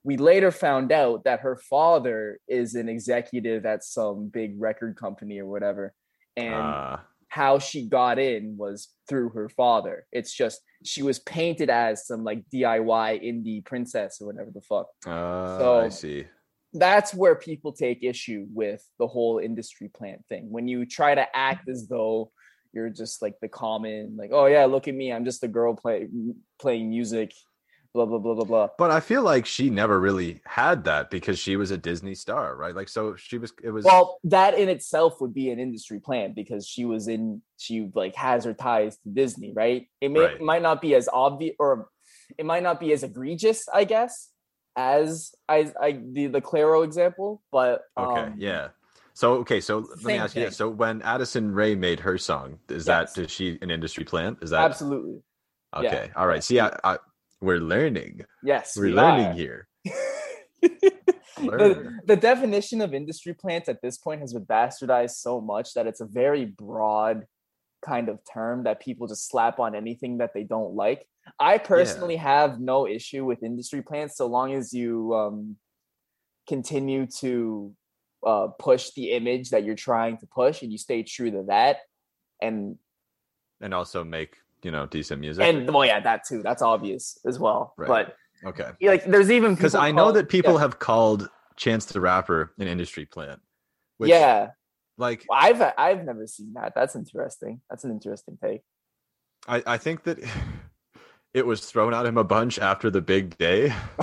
We 0.04 0.16
later 0.16 0.50
found 0.50 0.90
out 0.92 1.24
that 1.24 1.40
her 1.40 1.56
father 1.56 2.38
is 2.48 2.74
an 2.74 2.88
executive 2.88 3.64
at 3.66 3.84
some 3.84 4.28
big 4.28 4.60
record 4.60 4.96
company 4.96 5.38
or 5.38 5.46
whatever. 5.46 5.94
And 6.36 6.54
Uh, 6.54 6.96
how 7.28 7.58
she 7.58 7.86
got 7.88 8.18
in 8.18 8.56
was 8.58 8.88
through 9.08 9.30
her 9.30 9.48
father. 9.48 10.06
It's 10.12 10.32
just 10.34 10.60
she 10.84 11.02
was 11.02 11.18
painted 11.20 11.70
as 11.70 12.06
some 12.06 12.24
like 12.24 12.44
DIY 12.52 13.22
indie 13.24 13.64
princess 13.64 14.20
or 14.20 14.26
whatever 14.26 14.50
the 14.50 14.60
fuck 14.60 14.88
uh, 15.06 15.58
So- 15.58 15.80
I 15.80 15.88
see. 15.88 16.26
that's 16.74 17.14
where 17.14 17.34
people 17.36 17.72
take 17.72 18.02
issue 18.02 18.46
with 18.52 18.82
the 18.98 19.06
whole 19.06 19.38
industry 19.38 19.88
plant 19.88 20.26
thing. 20.28 20.50
When 20.50 20.66
you 20.68 20.84
try 20.84 21.14
to 21.14 21.26
act 21.36 21.68
as 21.68 21.86
though 21.86 22.32
you're 22.74 22.90
just 22.90 23.20
like 23.22 23.38
the 23.40 23.48
common, 23.48 24.16
like, 24.16 24.30
oh 24.32 24.46
yeah, 24.46 24.64
look 24.64 24.88
at 24.88 24.94
me, 24.94 25.12
I'm 25.12 25.24
just 25.26 25.44
a 25.44 25.48
girl 25.48 25.74
play, 25.76 26.08
playing 26.58 26.88
music, 26.88 27.32
blah 27.94 28.06
blah 28.06 28.18
blah 28.18 28.34
blah 28.34 28.44
blah. 28.44 28.68
But 28.78 28.90
I 28.90 29.00
feel 29.00 29.22
like 29.22 29.46
she 29.46 29.70
never 29.70 30.00
really 30.00 30.40
had 30.44 30.84
that 30.84 31.10
because 31.10 31.38
she 31.38 31.56
was 31.56 31.70
a 31.70 31.76
Disney 31.76 32.14
star, 32.14 32.56
right? 32.56 32.74
Like, 32.74 32.88
so 32.88 33.16
she 33.16 33.38
was. 33.38 33.52
It 33.62 33.70
was. 33.70 33.84
Well, 33.84 34.18
that 34.24 34.58
in 34.58 34.68
itself 34.68 35.20
would 35.20 35.34
be 35.34 35.50
an 35.50 35.58
industry 35.58 36.00
plant 36.00 36.34
because 36.34 36.66
she 36.66 36.84
was 36.84 37.08
in, 37.08 37.42
she 37.58 37.90
like 37.94 38.14
has 38.16 38.44
her 38.44 38.54
ties 38.54 38.96
to 38.98 39.08
Disney, 39.10 39.52
right? 39.54 39.88
It 40.00 40.10
may 40.10 40.20
Right. 40.20 40.40
might 40.40 40.62
not 40.62 40.80
be 40.80 40.94
as 40.94 41.08
obvious 41.12 41.54
or 41.58 41.88
it 42.38 42.46
might 42.46 42.62
not 42.62 42.80
be 42.80 42.92
as 42.92 43.02
egregious, 43.02 43.68
I 43.72 43.84
guess, 43.84 44.30
as 44.76 45.32
I, 45.48 45.70
I 45.80 46.00
the 46.12 46.28
the 46.28 46.40
Clairo 46.40 46.84
example, 46.84 47.42
but 47.52 47.82
okay, 47.98 48.20
um, 48.22 48.34
yeah. 48.38 48.68
So 49.14 49.34
okay, 49.34 49.60
so 49.60 49.80
let 49.96 50.04
me 50.04 50.16
ask 50.16 50.34
you: 50.34 50.40
thing. 50.40 50.48
this. 50.48 50.56
So 50.56 50.70
when 50.70 51.02
Addison 51.02 51.52
Rae 51.52 51.74
made 51.74 52.00
her 52.00 52.16
song, 52.16 52.58
is 52.70 52.86
Yes. 52.86 53.12
that 53.14 53.22
is 53.22 53.30
she 53.30 53.58
an 53.60 53.70
industry 53.70 54.04
plant? 54.04 54.38
Is 54.40 54.50
that 54.50 54.62
absolutely, 54.62 55.20
yeah. 55.78 55.88
okay? 55.88 56.10
All 56.16 56.26
right. 56.26 56.42
See, 56.42 56.58
I, 56.60 56.74
I 56.82 56.98
we're 57.42 57.60
learning. 57.60 58.24
yes, 58.42 58.76
We're 58.76 58.86
we 58.86 58.92
learning 58.92 59.26
are. 59.26 59.32
here. 59.34 59.68
the, 60.62 60.92
Learn. 61.40 62.00
the 62.06 62.16
definition 62.16 62.80
of 62.80 62.94
industry 62.94 63.34
plants 63.34 63.68
at 63.68 63.82
this 63.82 63.98
point 63.98 64.20
has 64.20 64.32
been 64.32 64.46
bastardized 64.46 65.16
so 65.16 65.40
much 65.40 65.74
that 65.74 65.86
it's 65.86 66.00
a 66.00 66.06
very 66.06 66.44
broad 66.44 67.26
kind 67.84 68.08
of 68.08 68.20
term 68.32 68.62
that 68.62 68.80
people 68.80 69.08
just 69.08 69.28
slap 69.28 69.58
on 69.58 69.74
anything 69.74 70.18
that 70.18 70.32
they 70.34 70.44
don't 70.44 70.74
like. 70.74 71.06
I 71.38 71.58
personally 71.58 72.16
have 72.16 72.60
no 72.60 72.86
issue 72.86 73.24
with 73.24 73.42
industry 73.42 73.82
plants 73.82 74.16
so 74.16 74.26
long 74.26 74.54
as 74.54 74.72
you 74.72 75.14
um, 75.14 75.56
continue 76.48 77.06
to 77.18 77.74
uh, 78.24 78.48
push 78.58 78.90
the 78.94 79.10
image 79.10 79.50
that 79.50 79.64
you're 79.64 79.74
trying 79.74 80.18
to 80.18 80.26
push 80.26 80.62
and 80.62 80.70
you 80.70 80.78
stay 80.78 81.02
true 81.02 81.30
to 81.32 81.44
that. 81.48 81.78
And 82.40 82.78
and 83.60 83.72
also 83.74 84.02
make 84.04 84.36
you 84.62 84.70
know 84.70 84.86
decent 84.86 85.20
music. 85.20 85.44
and 85.44 85.72
well, 85.72 85.84
yeah, 85.84 86.00
that 86.00 86.24
too. 86.26 86.42
That's 86.42 86.62
obvious 86.62 87.18
as 87.26 87.38
well. 87.38 87.74
Right. 87.76 87.88
But 87.88 88.16
okay, 88.48 88.70
like, 88.80 89.04
there's 89.04 89.30
even 89.30 89.54
because 89.54 89.74
I 89.74 89.90
know 89.92 90.12
that 90.12 90.28
people 90.28 90.54
yeah, 90.54 90.60
have 90.60 90.78
called 90.78 91.28
Chance 91.56 91.86
the 91.86 92.00
Rapper 92.00 92.52
an 92.58 92.66
industry 92.68 93.06
plant. 93.06 93.40
Which, 93.98 94.10
yeah. 94.10 94.50
like 94.98 95.24
Well, 95.28 95.38
I've 95.40 95.62
I've 95.78 96.04
never 96.04 96.26
seen 96.26 96.52
that. 96.54 96.72
That's 96.74 96.96
interesting. 96.96 97.60
That's 97.70 97.84
an 97.84 97.90
interesting 97.90 98.38
take. 98.42 98.62
I, 99.46 99.62
I 99.66 99.76
think 99.78 100.04
that 100.04 100.18
it 101.34 101.46
was 101.46 101.64
thrown 101.64 101.94
at 101.94 102.06
him 102.06 102.16
a 102.16 102.24
bunch 102.24 102.58
after 102.58 102.90
the 102.90 103.00
big 103.00 103.36
day. 103.38 103.72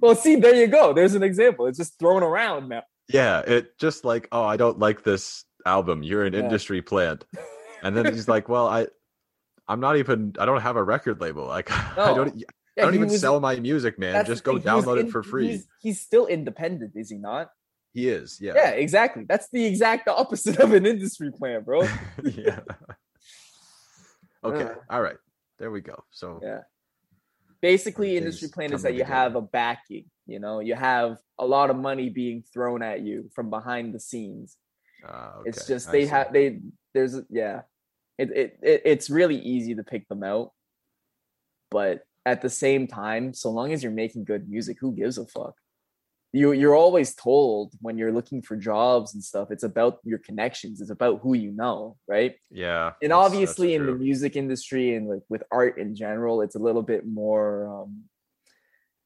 well, 0.00 0.14
see, 0.14 0.36
there 0.36 0.54
you 0.54 0.66
go. 0.66 0.92
There's 0.92 1.14
an 1.14 1.22
example. 1.22 1.66
It's 1.66 1.78
just 1.78 1.98
thrown 1.98 2.22
around 2.22 2.68
now. 2.68 2.82
yeah, 3.08 3.40
it 3.40 3.78
just 3.78 4.04
like, 4.04 4.28
oh, 4.32 4.44
I 4.44 4.56
don't 4.56 4.78
like 4.78 5.02
this 5.02 5.44
album. 5.66 6.02
You're 6.02 6.24
an 6.24 6.32
Yeah. 6.34 6.40
industry 6.40 6.80
plant. 6.82 7.24
And 7.82 7.96
then 7.96 8.06
he's 8.06 8.28
like, 8.34 8.48
well, 8.48 8.66
I 8.68 8.86
I'm 9.72 9.80
not 9.80 9.96
even 9.96 10.34
I 10.38 10.44
don't 10.44 10.60
have 10.60 10.76
a 10.76 10.82
record 10.82 11.20
label. 11.20 11.46
Like 11.46 11.70
I 11.98 12.14
don't 12.14 12.28
I 12.78 12.82
don't 12.82 12.94
even 12.94 13.08
was- 13.08 13.20
sell 13.20 13.40
my 13.40 13.56
music, 13.56 13.98
man. 13.98 14.24
Just 14.26 14.44
go 14.44 14.52
thing, 14.52 14.62
he 14.62 14.68
was 14.68 14.84
download 14.84 15.00
in- 15.00 15.06
it 15.06 15.10
for 15.12 15.22
free. 15.22 15.48
He's, 15.48 15.66
he's 15.80 16.00
still 16.00 16.26
independent, 16.26 16.92
is 16.94 17.10
he 17.10 17.16
not? 17.18 17.50
He 17.94 18.08
is, 18.08 18.38
yeah. 18.40 18.52
Yeah. 18.56 18.70
exactly. 18.70 19.24
That's 19.28 19.48
the 19.50 19.64
exact 19.66 20.08
opposite 20.08 20.58
of 20.58 20.72
an 20.72 20.86
industry 20.86 21.30
plan, 21.30 21.62
bro. 21.62 21.82
yeah. 22.22 22.60
Okay. 24.44 24.64
Uh. 24.64 24.74
All 24.90 25.00
right. 25.02 25.18
There 25.58 25.70
we 25.70 25.80
go. 25.80 26.02
So 26.10 26.40
Yeah. 26.42 26.60
Basically, 27.60 28.16
industry 28.16 28.48
plan 28.48 28.72
is 28.72 28.82
that 28.82 28.92
you 28.94 29.00
together. 29.04 29.14
have 29.14 29.36
a 29.36 29.40
backing. 29.40 30.06
You 30.26 30.40
know, 30.40 30.58
you 30.58 30.74
have 30.74 31.18
a 31.38 31.46
lot 31.46 31.70
of 31.70 31.76
money 31.76 32.08
being 32.08 32.42
thrown 32.52 32.82
at 32.82 33.02
you 33.02 33.30
from 33.34 33.50
behind 33.50 33.94
the 33.94 34.00
scenes. 34.00 34.56
uh, 35.06 35.42
It's 35.44 35.66
just 35.68 35.92
they 35.92 36.06
have 36.06 36.32
they 36.32 36.58
there's 36.92 37.20
yeah. 37.30 37.62
It, 38.18 38.30
it, 38.30 38.58
it 38.62 38.82
it's 38.84 39.10
really 39.10 39.38
easy 39.38 39.74
to 39.74 39.82
pick 39.82 40.08
them 40.08 40.22
out, 40.22 40.52
but 41.70 42.02
at 42.24 42.42
the 42.42 42.50
same 42.50 42.86
time, 42.86 43.34
so 43.34 43.50
long 43.50 43.72
as 43.72 43.82
you're 43.82 43.92
making 43.92 44.24
good 44.24 44.48
music, 44.48 44.76
who 44.80 44.92
gives 44.92 45.18
a 45.18 45.26
fuck? 45.26 45.54
You 46.32 46.52
you're 46.52 46.74
always 46.74 47.14
told 47.14 47.74
when 47.80 47.98
you're 47.98 48.12
looking 48.12 48.40
for 48.40 48.56
jobs 48.56 49.12
and 49.12 49.22
stuff, 49.22 49.50
it's 49.50 49.64
about 49.64 49.98
your 50.04 50.18
connections, 50.18 50.80
it's 50.80 50.90
about 50.90 51.20
who 51.22 51.34
you 51.34 51.50
know, 51.50 51.96
right? 52.08 52.36
Yeah. 52.50 52.92
And 53.02 53.12
obviously 53.12 53.74
in 53.74 53.84
the 53.84 53.94
music 53.94 54.36
industry 54.36 54.94
and 54.94 55.08
like 55.08 55.22
with 55.28 55.42
art 55.50 55.78
in 55.78 55.94
general, 55.94 56.40
it's 56.40 56.54
a 56.54 56.58
little 56.58 56.82
bit 56.82 57.06
more 57.06 57.82
um 57.82 58.04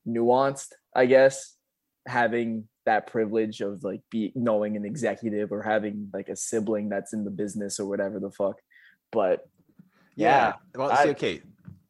nuanced, 0.06 0.68
I 0.94 1.06
guess, 1.06 1.56
having 2.06 2.68
that 2.84 3.08
privilege 3.08 3.60
of 3.60 3.82
like 3.82 4.02
be 4.10 4.32
knowing 4.36 4.76
an 4.76 4.84
executive 4.84 5.50
or 5.50 5.62
having 5.62 6.08
like 6.12 6.28
a 6.28 6.36
sibling 6.36 6.88
that's 6.88 7.12
in 7.12 7.24
the 7.24 7.30
business 7.30 7.80
or 7.80 7.86
whatever 7.86 8.20
the 8.20 8.30
fuck. 8.30 8.60
But 9.16 9.48
yeah, 10.14 10.52
Well, 10.74 10.90
I- 10.92 11.04
see, 11.04 11.10
okay, 11.12 11.42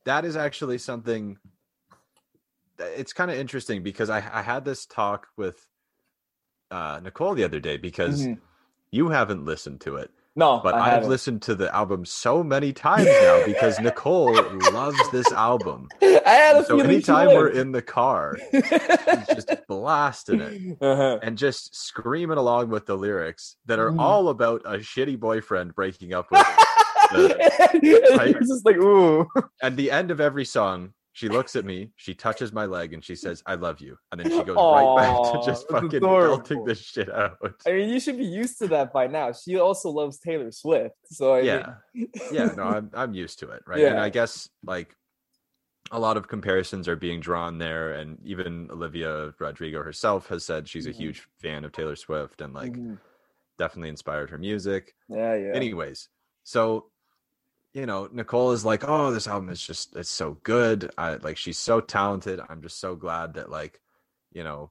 that 0.04 0.24
is 0.24 0.36
actually 0.36 0.78
something. 0.78 1.38
It's 2.78 3.12
kind 3.12 3.32
of 3.32 3.36
interesting 3.36 3.82
because 3.82 4.10
I, 4.10 4.18
I 4.18 4.42
had 4.42 4.64
this 4.64 4.86
talk 4.86 5.26
with 5.36 5.66
uh, 6.70 7.00
Nicole 7.02 7.34
the 7.34 7.42
other 7.44 7.58
day 7.58 7.78
because 7.78 8.26
Mhm. 8.28 8.38
you 8.92 9.08
haven't 9.08 9.44
listened 9.44 9.80
to 9.82 9.96
it, 9.96 10.10
no, 10.36 10.60
but 10.62 10.74
I 10.74 10.96
I've 10.98 11.06
listened 11.06 11.42
to 11.42 11.54
the 11.56 11.74
album 11.74 12.04
so 12.04 12.42
many 12.44 12.72
times 12.72 13.06
now 13.06 13.44
because 13.44 13.78
Nicole 13.80 14.34
loves 14.72 14.98
this 15.10 15.30
album. 15.32 15.88
I 16.02 16.20
had 16.26 16.56
a 16.58 16.64
So 16.64 16.78
anytime 16.80 17.28
we're 17.28 17.48
in 17.48 17.72
the 17.72 17.82
car, 17.82 18.36
she's 18.52 19.26
just 19.34 19.50
blasting 19.68 20.40
it 20.40 20.76
uh-huh. 20.80 21.18
and 21.22 21.36
just 21.38 21.74
screaming 21.74 22.36
along 22.38 22.68
with 22.70 22.86
the 22.86 22.96
lyrics 22.96 23.56
that 23.66 23.78
are 23.78 23.90
Mhm. 23.90 24.00
all 24.00 24.28
about 24.28 24.62
a 24.64 24.78
shitty 24.78 25.18
boyfriend 25.18 25.74
breaking 25.74 26.12
up 26.14 26.30
with. 26.30 26.46
and 27.72 27.82
you're 27.82 28.40
just 28.40 28.64
like, 28.64 28.76
ooh. 28.76 29.26
At 29.62 29.76
the 29.76 29.90
end 29.90 30.10
of 30.10 30.20
every 30.20 30.44
song, 30.44 30.92
she 31.12 31.28
looks 31.30 31.56
at 31.56 31.64
me, 31.64 31.92
she 31.96 32.14
touches 32.14 32.52
my 32.52 32.66
leg, 32.66 32.92
and 32.92 33.02
she 33.02 33.16
says, 33.16 33.42
"I 33.46 33.54
love 33.54 33.80
you," 33.80 33.96
and 34.12 34.20
then 34.20 34.30
she 34.30 34.44
goes 34.44 34.56
right 34.56 34.96
back 34.98 35.32
to 35.32 35.40
just 35.46 35.66
fucking 35.70 36.00
belting 36.00 36.64
this 36.66 36.78
shit 36.80 37.10
out. 37.10 37.38
I 37.66 37.72
mean, 37.72 37.88
you 37.88 37.98
should 38.00 38.18
be 38.18 38.26
used 38.26 38.58
to 38.58 38.66
that 38.68 38.92
by 38.92 39.06
now. 39.06 39.32
She 39.32 39.58
also 39.58 39.88
loves 39.88 40.18
Taylor 40.18 40.50
Swift, 40.50 40.94
so 41.06 41.32
I 41.34 41.40
yeah, 41.40 41.74
mean, 41.94 42.08
yeah. 42.32 42.52
No, 42.56 42.64
I'm 42.64 42.90
I'm 42.92 43.14
used 43.14 43.38
to 43.38 43.48
it, 43.50 43.62
right? 43.66 43.80
And 43.82 43.96
Yeah. 43.96 44.02
I 44.02 44.10
guess 44.10 44.50
like 44.62 44.94
a 45.90 45.98
lot 45.98 46.18
of 46.18 46.28
comparisons 46.28 46.86
are 46.86 46.96
being 46.96 47.20
drawn 47.20 47.56
there, 47.56 47.92
and 47.92 48.18
even 48.22 48.68
Olivia 48.70 49.32
Rodrigo 49.38 49.82
herself 49.82 50.26
has 50.28 50.44
said 50.44 50.68
she's 50.68 50.86
a 50.86 50.90
Mhm. 50.90 50.96
huge 50.96 51.26
fan 51.40 51.64
of 51.64 51.72
Taylor 51.72 51.96
Swift 51.96 52.42
and 52.42 52.52
like 52.52 52.72
Mhm. 52.74 52.98
definitely 53.56 53.88
inspired 53.88 54.28
her 54.28 54.36
music. 54.38 54.94
yeah, 55.08 55.34
yeah. 55.34 55.52
anyways 55.54 56.10
so 56.44 56.90
you 57.76 57.84
know 57.84 58.08
nicole 58.10 58.52
is 58.52 58.64
like 58.64 58.88
oh 58.88 59.10
this 59.10 59.28
album 59.28 59.50
is 59.50 59.60
just 59.60 59.94
it's 59.96 60.08
so 60.08 60.38
good. 60.42 60.90
I 60.96 61.16
like 61.16 61.36
she's 61.36 61.58
so 61.58 61.80
talented. 61.80 62.40
I'm 62.48 62.62
just 62.62 62.80
so 62.80 62.96
glad 62.96 63.34
that 63.34 63.50
like 63.50 63.80
you 64.32 64.42
know 64.42 64.70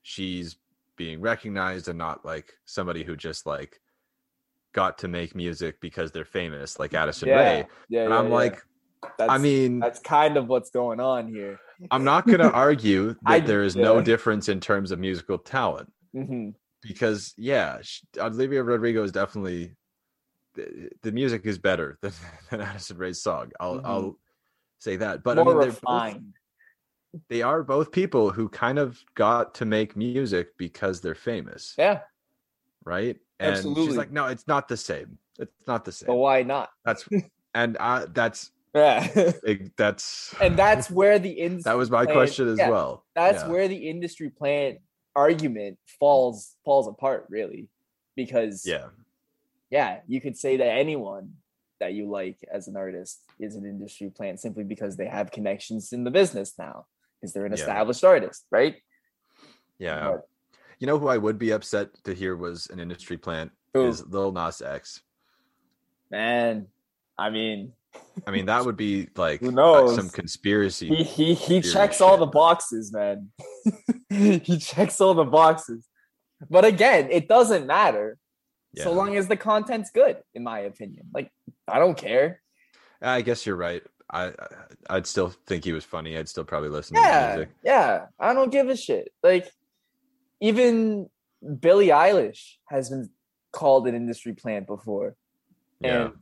she's 0.00 0.56
being 0.96 1.20
recognized 1.20 1.88
and 1.88 1.98
not 1.98 2.24
like 2.24 2.54
somebody 2.64 3.04
who 3.04 3.16
just 3.16 3.44
like 3.44 3.82
got 4.72 4.96
to 4.98 5.08
make 5.08 5.34
music 5.34 5.78
because 5.82 6.10
they're 6.10 6.24
famous 6.24 6.78
like 6.78 6.94
addison 6.94 7.28
yeah, 7.28 7.36
Rae 7.36 7.66
yeah, 7.88 8.04
and 8.04 8.12
yeah, 8.12 8.18
i'm 8.18 8.28
yeah. 8.28 8.34
like 8.34 8.62
that's, 9.18 9.30
i 9.32 9.38
mean 9.38 9.80
that's 9.80 10.00
kind 10.00 10.36
of 10.36 10.48
what's 10.48 10.70
going 10.70 11.00
on 11.00 11.28
here. 11.28 11.58
i'm 11.90 12.04
not 12.04 12.26
gonna 12.26 12.48
argue 12.48 13.08
that 13.22 13.26
I- 13.26 13.40
there 13.40 13.62
is 13.62 13.74
no 13.74 14.00
difference 14.02 14.48
in 14.48 14.60
terms 14.60 14.90
of 14.90 14.98
musical 14.98 15.38
talent 15.38 15.92
hmm 16.12 16.50
because 16.82 17.34
yeah, 17.36 17.78
sh- 17.82 18.02
Olivia 18.18 18.62
Rodrigo 18.62 19.02
is 19.02 19.12
definitely 19.12 19.72
the, 20.56 20.90
the 21.02 21.12
music 21.12 21.46
is 21.46 21.58
better 21.58 21.98
than, 22.02 22.12
than 22.50 22.60
Addison 22.60 22.96
Rae's 22.98 23.22
song. 23.22 23.52
I'll 23.60 23.76
Mhm. 23.78 23.84
I'll 23.84 24.18
say 24.80 24.96
that. 24.96 25.22
But 25.22 25.36
More 25.36 25.44
I 25.44 25.48
mean, 25.48 25.56
both, 25.56 25.66
refined. 25.82 26.34
they 27.28 27.42
are 27.42 27.62
both 27.62 27.92
people 27.92 28.30
who 28.30 28.48
kind 28.48 28.78
of 28.78 28.98
got 29.14 29.54
to 29.56 29.64
make 29.64 29.96
music 29.96 30.56
because 30.58 31.00
they're 31.00 31.14
famous, 31.14 31.74
Yeah, 31.78 32.00
right? 32.84 33.16
And 33.38 33.54
Absolutely. 33.54 33.86
she's 33.86 33.96
like, 33.96 34.10
no, 34.10 34.26
it's 34.26 34.46
not 34.48 34.66
the 34.68 34.76
same. 34.76 35.18
It's 35.38 35.66
not 35.66 35.84
the 35.84 35.92
same. 35.92 36.06
but 36.08 36.16
why 36.16 36.42
not? 36.42 36.70
That's 36.84 37.06
and 37.54 37.76
I 37.78 38.06
that's 38.06 38.50
Yeah, 38.74 39.06
big- 39.44 39.72
that's 39.76 40.34
and 40.40 40.58
that's 40.58 40.90
where 40.90 41.18
the 41.18 41.30
industry. 41.30 41.70
that 41.70 41.76
was 41.76 41.90
my 41.90 42.04
plan- 42.04 42.16
question 42.16 42.48
as 42.48 42.58
yeah, 42.58 42.70
well. 42.70 43.04
That's 43.14 43.42
Yeah. 43.42 43.48
where 43.50 43.68
the 43.68 43.88
industry 43.88 44.30
plan 44.30 44.78
argument 45.14 45.78
falls 46.00 46.56
falls 46.64 46.86
apart, 46.88 47.26
really, 47.30 47.68
because 48.16 48.64
yeah, 48.66 48.88
yeah, 49.70 50.00
you 50.06 50.20
could 50.20 50.36
say 50.36 50.56
that 50.58 50.66
anyone 50.78 51.34
that 51.80 51.92
you 51.92 52.08
like 52.08 52.38
as 52.50 52.68
an 52.68 52.76
artist 52.76 53.20
is 53.38 53.54
an 53.56 53.64
industry 53.66 54.08
plant 54.10 54.40
simply 54.40 54.64
because 54.64 54.96
they 54.96 55.06
have 55.06 55.30
connections 55.30 55.92
in 55.92 56.04
the 56.04 56.10
business 56.10 56.54
now, 56.58 56.86
because 57.20 57.32
they're 57.32 57.44
an 57.46 57.52
Yeah. 57.52 57.58
established 57.58 58.04
artist, 58.04 58.46
right? 58.50 58.76
yeah. 59.78 60.12
But- 60.12 60.28
You 60.78 60.86
know 60.86 60.98
who 60.98 61.08
I 61.08 61.16
would 61.16 61.38
be 61.38 61.52
upset 61.52 61.88
to 62.04 62.12
hear 62.14 62.36
was 62.36 62.66
an 62.68 62.78
industry 62.80 63.16
plant 63.16 63.50
Who? 63.74 63.86
is 63.88 64.06
Lil 64.06 64.30
Nas 64.32 64.60
X. 64.62 65.02
Man, 66.10 66.66
I 67.18 67.30
mean, 67.30 67.72
I 68.26 68.30
mean, 68.30 68.46
that 68.46 68.64
would 68.66 68.76
be 68.76 69.08
like 69.16 69.40
Who 69.40 69.50
knows? 69.52 69.94
some 69.96 70.10
conspiracy. 70.10 70.88
he 70.88 71.02
he 71.04 71.34
he 71.34 71.60
checks 71.62 72.00
all 72.02 72.18
the 72.18 72.26
boxes, 72.26 72.92
man. 72.92 73.30
he 74.10 74.58
checks 74.58 75.00
all 75.00 75.14
the 75.14 75.24
boxes. 75.24 75.88
But 76.50 76.64
again, 76.66 77.08
it 77.10 77.26
doesn't 77.26 77.66
matter 77.66 78.18
so 78.78 78.92
long 78.92 79.16
as 79.16 79.26
the 79.28 79.36
content's 79.36 79.90
good, 79.90 80.18
in 80.34 80.42
my 80.42 80.60
opinion. 80.60 81.06
Like, 81.14 81.30
I 81.68 81.78
don't 81.78 81.96
care. 81.96 82.40
I 83.02 83.22
guess 83.22 83.44
you're 83.46 83.56
right. 83.56 83.82
I 84.12 84.32
I'd 84.88 85.06
still 85.06 85.30
think 85.46 85.64
he 85.64 85.72
was 85.72 85.84
funny. 85.84 86.16
I'd 86.16 86.28
still 86.28 86.44
probably 86.44 86.68
listen 86.68 86.96
Yeah, 86.96 87.34
music. 87.36 87.54
yeah. 87.64 88.06
I 88.20 88.32
don't 88.34 88.50
give 88.52 88.68
a 88.68 88.76
shit. 88.76 89.12
Like, 89.22 89.50
even 90.40 91.08
Billie 91.60 91.88
Eilish 91.88 92.54
has 92.68 92.90
been 92.90 93.10
called 93.52 93.86
an 93.88 93.94
industry 93.94 94.32
plant 94.34 94.66
before. 94.66 95.16
Yeah. 95.80 96.04
And 96.06 96.12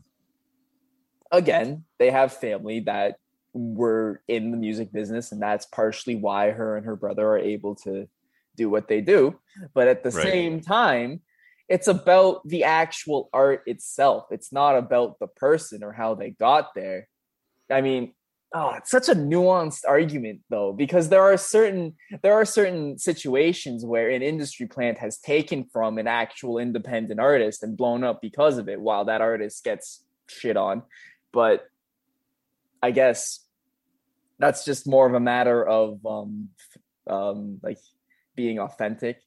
again, 1.30 1.84
they 1.98 2.10
have 2.10 2.32
family 2.32 2.80
that 2.80 3.16
were 3.52 4.22
in 4.28 4.50
the 4.50 4.56
music 4.56 4.92
business, 4.92 5.30
and 5.32 5.40
that's 5.40 5.66
partially 5.66 6.16
why 6.16 6.50
her 6.50 6.76
and 6.76 6.86
her 6.86 6.96
brother 6.96 7.26
are 7.28 7.38
able 7.38 7.74
to 7.76 8.08
do 8.56 8.68
what 8.70 8.88
they 8.88 9.00
do. 9.00 9.38
But 9.74 9.88
at 9.88 10.02
the 10.02 10.10
Right. 10.10 10.22
same 10.24 10.60
time, 10.60 11.20
it's 11.68 11.88
about 11.88 12.46
the 12.46 12.64
actual 12.64 13.30
art 13.32 13.62
itself. 13.66 14.26
It's 14.30 14.52
not 14.52 14.76
about 14.76 15.18
the 15.18 15.26
person 15.26 15.82
or 15.82 15.92
how 15.92 16.14
they 16.14 16.30
got 16.30 16.74
there. 16.74 17.08
I 17.70 17.80
mean, 17.80 18.12
oh, 18.54 18.74
it's 18.76 18.90
such 18.90 19.08
a 19.08 19.14
nuanced 19.14 19.82
argument 19.88 20.40
though, 20.50 20.72
because 20.72 21.08
there 21.08 21.22
are 21.22 21.36
certain 21.36 21.94
there 22.22 22.34
are 22.34 22.44
certain 22.44 22.98
situations 22.98 23.84
where 23.84 24.10
an 24.10 24.22
industry 24.22 24.66
plant 24.66 24.98
has 24.98 25.18
taken 25.18 25.64
from 25.64 25.98
an 25.98 26.06
actual 26.06 26.58
independent 26.58 27.18
artist 27.18 27.62
and 27.62 27.76
blown 27.76 28.04
up 28.04 28.20
because 28.20 28.58
of 28.58 28.68
it, 28.68 28.80
while 28.80 29.06
that 29.06 29.22
artist 29.22 29.64
gets 29.64 30.04
shit 30.28 30.56
on. 30.56 30.82
But 31.32 31.66
I 32.82 32.90
guess 32.90 33.40
that's 34.38 34.64
just 34.64 34.86
more 34.86 35.06
of 35.06 35.14
a 35.14 35.20
matter 35.20 35.66
of 35.66 36.04
um 36.04 36.50
um 37.08 37.58
like 37.62 37.78
being 38.36 38.58
authentic, 38.58 39.22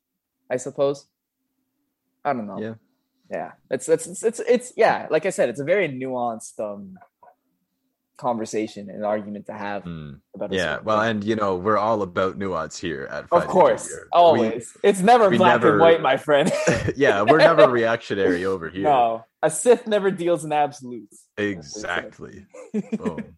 I 0.51 0.57
suppose. 0.57 1.07
I 2.27 2.33
don't 2.33 2.47
know. 2.47 2.59
Yeah. 2.59 2.73
Yeah. 3.31 3.51
It's 3.71 3.87
it's 3.89 4.05
it's 4.07 4.23
it's, 4.23 4.39
it's 4.47 4.73
yeah, 4.77 5.07
like 5.09 5.25
I 5.25 5.31
said, 5.31 5.49
it's 5.49 5.59
a 5.59 5.63
very 5.73 5.87
nuanced 5.89 6.59
um 6.59 6.95
conversation 8.17 8.89
and 8.89 9.05
argument 9.05 9.45
to 9.45 9.53
have 9.53 9.83
Hmm. 9.83 10.13
about 10.33 10.51
Yeah. 10.51 10.79
Well, 10.83 11.01
and 11.01 11.23
you 11.23 11.35
know, 11.35 11.55
we're 11.55 11.77
all 11.77 12.01
about 12.01 12.37
nuance 12.37 12.77
here 12.77 13.07
at 13.11 13.25
of 13.31 13.45
course. 13.47 13.87
We- 13.89 14.09
always. 14.11 14.75
it's 14.83 15.01
never 15.01 15.29
black 15.29 15.61
never- 15.61 15.73
and 15.73 15.81
white, 15.81 16.01
my 16.01 16.17
friend. 16.17 16.51
yeah, 16.95 17.21
we're 17.21 17.37
never 17.37 17.69
reactionary 17.81 18.43
over 18.45 18.69
here. 18.69 18.83
no, 18.83 19.23
a 19.43 19.49
Sith 19.51 19.85
never 19.87 20.09
deals 20.09 20.43
in 20.45 20.51
absolutes. 20.51 21.25
Exactly. 21.37 22.45
Boom. 22.97 23.37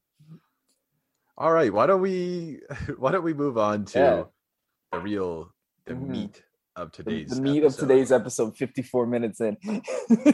All 1.37 1.51
right. 1.51 1.71
Why 1.73 1.85
don't 1.87 2.01
we 2.01 2.61
why 2.97 3.11
don't 3.11 3.23
we 3.23 3.33
move 3.33 3.57
on 3.57 3.85
to 3.93 3.99
Yeah. 3.99 4.23
the 4.93 4.99
real 4.99 5.51
the 5.85 5.93
Mhm. 5.93 6.07
meat 6.07 6.43
of 6.79 6.91
The, 6.91 7.03
today's 7.03 7.29
the 7.29 7.41
meat 7.41 7.63
episode. 7.63 7.83
of 7.83 7.89
today's 7.89 8.11
episode, 8.11 8.57
54 8.57 9.05
minutes 9.07 9.41
in. 9.41 9.57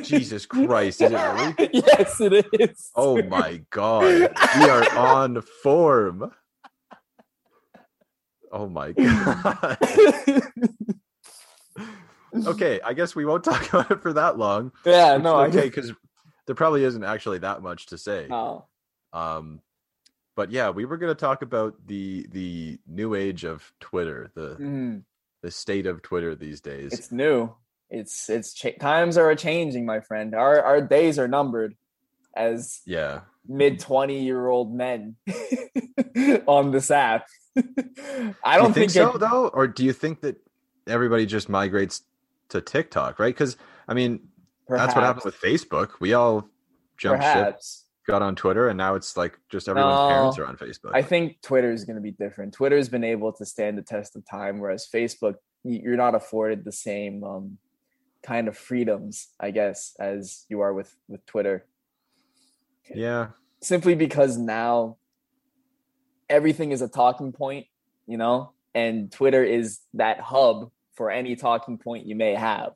Jesus 0.04 0.46
Christ, 0.48 1.02
is 1.02 1.12
it 1.12 1.16
really? 1.16 1.70
yes, 1.74 2.22
it 2.22 2.46
is. 2.60 2.92
Oh 2.96 3.22
my 3.24 3.62
god. 3.70 4.32
We 4.58 4.70
are 4.70 4.98
on 4.98 5.42
form. 5.64 6.32
Oh 8.52 8.70
my 8.70 8.92
god. 8.94 9.78
okay, 12.46 12.80
I 12.84 12.94
guess 12.94 13.16
we 13.16 13.26
won't 13.26 13.44
talk 13.44 13.68
about 13.74 13.92
it 13.92 14.02
for 14.02 14.14
that 14.14 14.38
long. 14.38 14.72
yeah, 14.86 15.18
no, 15.18 15.42
okay, 15.46 15.62
because 15.64 15.92
there 16.48 16.56
probably 16.56 16.84
isn't 16.84 17.04
actually 17.04 17.40
that 17.40 17.62
much 17.62 17.88
to 17.88 17.98
say. 17.98 18.28
Oh, 18.30 18.66
Um, 19.14 19.62
but 20.36 20.52
yeah, 20.52 20.70
we 20.70 20.86
were 20.86 20.98
going 20.98 21.12
to 21.14 21.20
talk 21.20 21.42
about 21.42 21.76
the 21.88 22.28
the 22.32 22.78
new 22.88 23.16
age 23.16 23.46
of 23.46 23.72
Twitter, 23.80 24.32
the 24.36 24.56
mhm. 24.60 25.04
The 25.46 25.52
state 25.52 25.86
of 25.86 26.02
Twitter 26.02 26.34
these 26.34 26.60
days. 26.60 26.92
it's 26.92 27.12
new. 27.12 27.54
It's 27.92 28.32
it's 28.32 28.52
cha- 28.52 28.72
times 28.82 29.16
are 29.16 29.36
changing, 29.36 29.86
my 29.86 30.00
friend. 30.00 30.34
Our 30.34 30.60
our 30.60 30.82
days 30.82 31.20
are 31.20 31.28
numbered, 31.28 31.76
as 32.36 32.82
Yeah. 32.88 33.20
mid 33.48 33.80
20 33.80 34.24
year 34.24 34.48
old 34.48 34.74
men 34.74 35.18
on 36.48 36.72
this 36.72 36.90
app. 36.90 37.28
I 37.56 37.62
Do 37.62 38.64
don't 38.64 38.74
think, 38.74 38.74
think, 38.74 38.92
so 38.92 39.14
it- 39.14 39.20
though, 39.20 39.50
or 39.50 39.68
do 39.68 39.86
you 39.86 39.94
think 39.94 40.22
that 40.22 40.38
everybody 40.88 41.28
just 41.28 41.48
migrates 41.48 42.02
to 42.50 42.60
TikTok, 42.60 43.20
right? 43.20 43.34
Because 43.34 43.56
I 43.88 43.94
mean, 43.94 44.28
that's 44.68 44.96
what 44.96 45.04
happened 45.04 45.26
with 45.26 45.40
Facebook. 45.40 45.92
We 46.00 46.14
all 46.16 46.50
jumped 46.98 47.24
ship, 47.24 47.34
perhaps. 47.34 47.85
Got 48.06 48.22
on 48.22 48.36
Twitter, 48.36 48.70
and 48.70 48.78
now 48.78 48.96
it's 48.96 49.18
like 49.18 49.38
just 49.50 49.68
everyone's 49.68 50.12
parents 50.12 50.40
are 50.40 50.46
on 50.46 50.58
Facebook. 50.58 50.92
I 50.94 51.02
think 51.02 51.42
Twitter 51.42 51.72
is 51.72 51.84
going 51.84 51.96
to 51.96 52.02
be 52.02 52.12
different. 52.12 52.54
Twitter's 52.54 52.90
been 52.90 53.04
able 53.04 53.34
to 53.34 53.46
stand 53.46 53.78
the 53.78 53.82
test 53.82 54.16
of 54.16 54.24
time, 54.30 54.60
whereas 54.60 54.88
Facebook, 54.94 55.36
you're 55.64 55.98
not 55.98 56.16
afforded 56.16 56.64
the 56.64 56.72
same 56.72 57.24
um, 57.24 57.58
kind 58.24 58.48
of 58.48 58.58
freedoms, 58.58 59.28
I 59.40 59.52
guess, 59.52 59.96
as 60.00 60.46
you 60.50 60.62
are 60.62 60.74
with 60.74 60.96
with 61.08 61.26
Twitter. 61.26 61.66
yeah, 62.94 63.30
Simply 63.62 63.96
because 63.96 64.38
now 64.38 64.98
everything 66.30 66.72
is 66.72 66.82
a 66.82 66.88
talking 66.88 67.32
point, 67.32 67.68
you 68.08 68.18
know, 68.18 68.54
and 68.74 69.12
Twitter 69.12 69.44
is 69.44 69.80
that 69.94 70.20
hub 70.20 70.72
for 70.94 71.12
any 71.12 71.36
talking 71.36 71.78
point 71.78 72.06
you 72.06 72.16
may 72.16 72.36
have. 72.36 72.74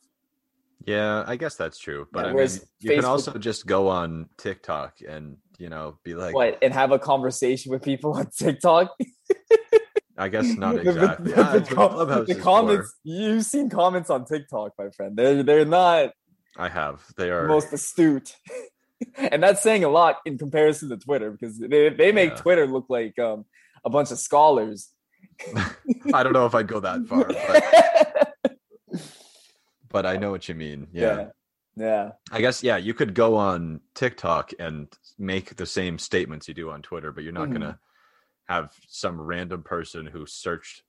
Yeah, 0.86 1.24
I 1.28 1.36
guess 1.36 1.56
that's 1.56 1.78
true. 1.80 2.08
But 2.12 2.26
Yeah, 2.26 2.32
I 2.32 2.34
mean, 2.36 2.50
you 2.82 2.90
can 2.96 3.06
also 3.06 3.34
just 3.38 3.66
go 3.66 3.88
on 3.90 4.30
TikTok 4.38 4.98
and 5.08 5.38
you 5.58 5.70
know 5.70 5.98
be 6.04 6.16
like, 6.16 6.34
what 6.34 6.58
and 6.62 6.74
have 6.74 6.92
a 6.92 7.00
conversation 7.00 7.72
with 7.72 7.82
people 7.84 8.14
on 8.18 8.28
TikTok. 8.32 8.96
I 10.18 10.28
guess 10.30 10.46
not 10.58 10.76
The- 10.84 10.84
the- 10.84 10.90
exactly. 10.92 11.32
the- 11.32 11.42
Ah, 11.42 11.52
the 11.54 11.62
com- 11.76 12.08
the 12.08 12.22
is 12.24 12.38
for. 12.38 12.44
comments 12.44 12.96
you've 13.04 13.46
seen 13.46 13.70
comments 13.70 14.10
on 14.10 14.26
TikTok, 14.26 14.74
my 14.78 14.90
friend. 14.90 15.16
They're 15.18 15.44
they're 15.44 15.66
not 15.66 16.12
I 16.58 16.68
have. 16.70 17.02
They 17.18 17.30
are. 17.30 17.48
most 17.48 17.72
astute. 17.74 18.36
and 19.18 19.42
that's 19.42 19.62
saying 19.62 19.86
a 19.86 19.90
lot 19.90 20.18
in 20.26 20.38
comparison 20.38 20.90
to 20.90 20.98
Twitter 20.98 21.32
because 21.32 21.58
they, 21.58 21.88
they 21.90 22.12
make 22.12 22.32
Yeah. 22.32 22.36
Twitter 22.38 22.68
look 22.68 22.86
like 22.90 23.18
um, 23.20 23.46
a 23.86 23.90
bunch 23.90 24.12
of 24.12 24.20
scholars. 24.20 24.90
I 26.14 26.22
don't 26.24 26.34
know 26.34 26.46
if 26.46 26.54
I'd 26.54 26.68
go 26.68 26.82
that 26.82 27.06
far, 27.08 27.24
but, 27.26 28.09
but 29.90 30.06
I 30.06 30.18
know 30.18 30.32
what 30.32 30.48
you 30.48 30.56
mean. 30.56 30.88
yeah. 30.94 31.28
Yeah. 31.76 32.12
I 32.32 32.42
guess 32.42 32.62
yeah, 32.64 32.76
you 32.78 32.94
could 32.94 33.14
go 33.14 33.38
on 33.38 33.80
TikTok 33.96 34.52
and 34.60 34.88
make 35.18 35.56
the 35.56 35.66
same 35.66 35.98
statements 35.98 36.48
you 36.48 36.54
do 36.54 36.70
on 36.72 36.82
Twitter, 36.82 37.12
but 37.14 37.24
you're 37.24 37.32
not 37.32 37.50
Mhm. 37.50 37.54
gonna 37.54 37.80
have 38.50 38.74
some 38.88 39.22
random 39.22 39.64
person 39.64 40.06
who 40.06 40.26
searched, 40.26 40.84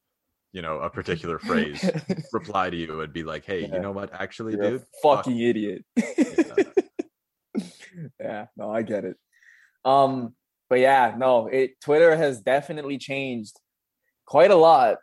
you 0.52 0.62
know, 0.62 0.80
a 0.80 0.90
particular 0.90 1.38
phrase 1.78 1.88
reply 2.32 2.70
to 2.70 2.76
you 2.76 3.02
and 3.02 3.12
be 3.12 3.22
like, 3.22 3.44
"Hey, 3.44 3.60
Yeah. 3.66 3.74
you 3.74 3.80
know 3.80 3.92
what? 3.92 4.12
Actually, 4.12 4.54
You're 4.54 4.70
dude, 4.78 4.86
fucking 5.02 5.38
idiot. 5.38 5.84
yeah, 8.18 8.46
no, 8.56 8.70
I 8.70 8.82
get 8.82 9.04
it. 9.04 9.16
Um, 9.84 10.34
but 10.68 10.80
yeah, 10.80 11.14
no, 11.16 11.46
it 11.46 11.80
Twitter 11.80 12.16
has 12.16 12.40
definitely 12.40 12.98
changed 12.98 13.58
quite 14.26 14.50
a 14.50 14.56
lot 14.56 14.98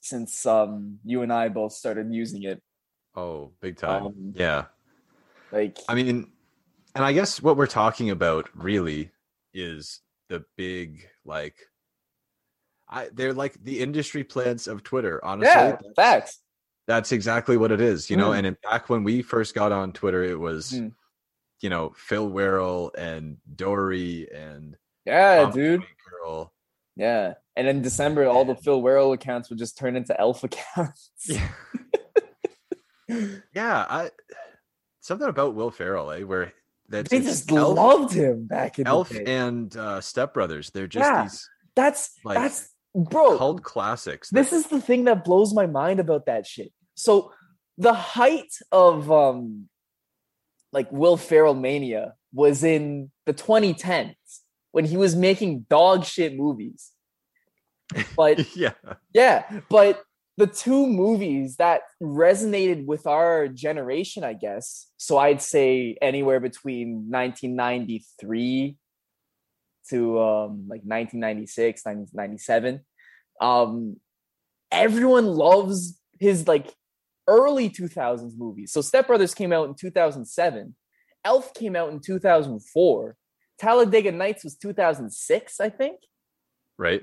since 0.00 0.46
um 0.46 0.98
you 1.04 1.22
and 1.22 1.32
I 1.32 1.48
both 1.48 1.72
started 1.72 2.12
using 2.12 2.42
it. 2.44 2.62
Oh, 3.16 3.52
big 3.60 3.76
time, 3.76 4.06
Um, 4.06 4.32
yeah." 4.36 4.66
Like 5.52 5.78
I 5.88 5.94
mean, 5.94 6.30
and 6.94 7.04
I 7.04 7.12
guess 7.12 7.40
what 7.42 7.56
we're 7.56 7.66
talking 7.66 8.10
about 8.10 8.48
really 8.54 9.10
is 9.54 10.00
the 10.28 10.44
big 10.56 11.06
like. 11.24 11.56
I, 12.88 13.08
they're 13.12 13.32
like 13.34 13.54
the 13.64 13.80
industry 13.80 14.22
plants 14.22 14.68
of 14.68 14.84
Twitter. 14.84 15.24
Honestly, 15.24 15.48
yeah, 15.52 15.70
that's- 15.72 15.92
facts. 15.96 16.40
That's 16.86 17.10
exactly 17.10 17.56
what 17.56 17.72
it 17.72 17.80
is, 17.80 18.08
you 18.10 18.16
know. 18.16 18.30
Mm. 18.30 18.38
And 18.38 18.46
in, 18.46 18.56
back 18.62 18.88
when 18.88 19.02
we 19.02 19.20
first 19.22 19.56
got 19.56 19.72
on 19.72 19.92
Twitter, 19.92 20.22
it 20.22 20.38
was, 20.38 20.70
Mm. 20.70 20.92
you 21.60 21.68
know, 21.68 21.92
Phil 21.96 22.30
Werrell 22.30 22.92
and 22.96 23.38
Dory 23.56 24.28
and 24.32 24.76
Yeah, 25.04 25.42
Tom 25.42 25.50
dude. 25.52 25.82
Girl. 26.08 26.52
Yeah. 26.94 27.34
And 27.56 27.66
in 27.66 27.82
December, 27.82 28.26
all 28.26 28.44
the 28.44 28.54
Phil 28.54 28.80
Werrell 28.80 29.12
accounts 29.14 29.50
would 29.50 29.58
just 29.58 29.76
turn 29.76 29.96
into 29.96 30.18
elf 30.20 30.44
accounts. 30.44 31.10
Yeah, 31.26 31.48
yeah. 33.08 33.86
I 33.88 34.10
something 35.00 35.28
about 35.28 35.54
Will 35.54 35.70
Ferrell, 35.70 36.10
eh? 36.10 36.22
Where 36.22 36.52
that's 36.88 37.10
they 37.10 37.20
just 37.20 37.50
Elf, 37.50 37.76
loved 37.76 38.12
him 38.14 38.46
back 38.46 38.78
in 38.78 38.86
Elf 38.86 39.08
the 39.08 39.24
day. 39.24 39.36
and 39.36 39.76
uh, 39.76 40.00
Step 40.00 40.34
Brothers. 40.34 40.70
They're 40.70 40.86
just 40.86 41.08
Yeah. 41.08 41.22
these 41.22 41.48
that's 41.74 42.14
like, 42.24 42.38
that's 42.38 42.70
bro. 42.94 43.36
cult 43.36 43.62
classics. 43.62 44.30
this 44.30 44.50
that- 44.50 44.56
is 44.56 44.66
the 44.68 44.80
thing 44.80 45.04
that 45.04 45.24
blows 45.24 45.52
my 45.54 45.66
mind 45.66 46.00
about 46.00 46.26
that 46.26 46.46
shit. 46.46 46.72
So 46.94 47.32
the 47.78 47.92
height 47.92 48.52
of 48.72 49.10
um 49.12 49.68
like 50.72 50.90
Will 50.92 51.16
Ferrell 51.16 51.54
mania 51.54 52.14
was 52.32 52.62
in 52.64 53.10
the 53.24 53.32
2010s 53.34 54.14
when 54.72 54.84
he 54.84 54.96
was 54.96 55.14
making 55.16 55.66
dog 55.70 56.04
shit 56.04 56.36
movies. 56.36 56.92
But 58.16 58.56
yeah, 58.56 58.72
yeah, 59.12 59.60
but 59.68 60.02
the 60.36 60.46
two 60.46 60.86
movies 60.86 61.56
that 61.56 61.82
resonated 62.02 62.84
with 62.84 63.06
our 63.06 63.48
generation, 63.48 64.22
I 64.22 64.34
guess. 64.34 64.88
So 64.98 65.16
I'd 65.16 65.40
say 65.40 65.96
anywhere 66.02 66.40
between 66.40 67.10
1993 67.10 68.76
to 69.90 70.20
um 70.20 70.66
like 70.68 70.82
1996, 70.82 71.84
1997. 71.84 72.80
Um 73.40 73.96
everyone 74.70 75.26
loves 75.26 75.98
his 76.18 76.46
like 76.46 76.74
early 77.28 77.70
2000s 77.70 78.36
movies. 78.36 78.72
So 78.72 78.80
Step 78.80 79.06
Brothers 79.06 79.34
came 79.34 79.52
out 79.52 79.68
in 79.68 79.74
2007. 79.74 80.74
Elf 81.24 81.54
came 81.54 81.74
out 81.76 81.90
in 81.90 82.00
2004. 82.00 83.16
Talladega 83.58 84.12
Nights 84.12 84.44
was 84.44 84.54
2006, 84.56 85.60
I 85.60 85.70
think 85.70 85.98
right. 86.76 87.02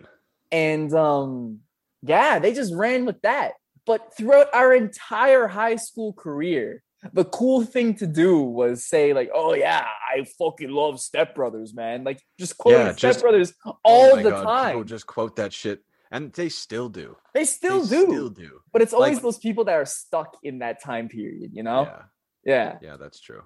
and 0.51 0.93
um 0.93 1.59
yeah 2.03 2.39
they 2.39 2.53
just 2.53 2.73
ran 2.75 3.05
with 3.05 3.21
that. 3.23 3.53
But 3.85 4.15
throughout 4.15 4.47
our 4.53 4.73
entire 4.73 5.47
high 5.47 5.75
school 5.77 6.13
career 6.13 6.83
the 7.11 7.25
cool 7.25 7.65
thing 7.65 7.95
to 7.95 8.07
do 8.07 8.39
was 8.39 8.85
say 8.87 9.13
like 9.13 9.29
oh 9.35 9.53
yeah 9.53 9.85
i 10.15 10.23
fucking 10.39 10.69
love 10.69 11.01
step 11.01 11.35
brothers 11.35 11.73
man. 11.73 12.03
Like 12.05 12.19
just 12.39 12.57
quoting 12.57 12.79
Yeah, 12.87 12.91
step 12.93 12.99
just- 13.11 13.21
brothers 13.21 13.53
Oh 13.65 13.77
all 13.83 14.15
my 14.15 14.23
the 14.23 14.29
God, 14.29 14.43
time. 14.43 14.71
People 14.75 14.83
just 14.85 15.05
quote 15.05 15.35
that 15.35 15.51
shit, 15.51 15.79
and 16.11 16.31
they 16.31 16.47
still 16.47 16.87
do. 16.87 17.17
they 17.33 17.43
still 17.43 17.81
They 17.83 17.97
do. 17.97 18.05
Still 18.05 18.29
do. 18.29 18.51
but 18.71 18.81
it's 18.81 18.93
always 18.93 19.15
Like- 19.15 19.23
those 19.23 19.37
people 19.37 19.65
that 19.65 19.73
are 19.73 19.85
stuck 19.85 20.37
in 20.43 20.59
that 20.59 20.81
time 20.81 21.09
period 21.09 21.51
you 21.53 21.63
know? 21.63 21.81
Yeah, 21.83 22.01
yeah. 22.45 22.77
Yeah, 22.81 22.97
that's 22.97 23.19
true. 23.19 23.43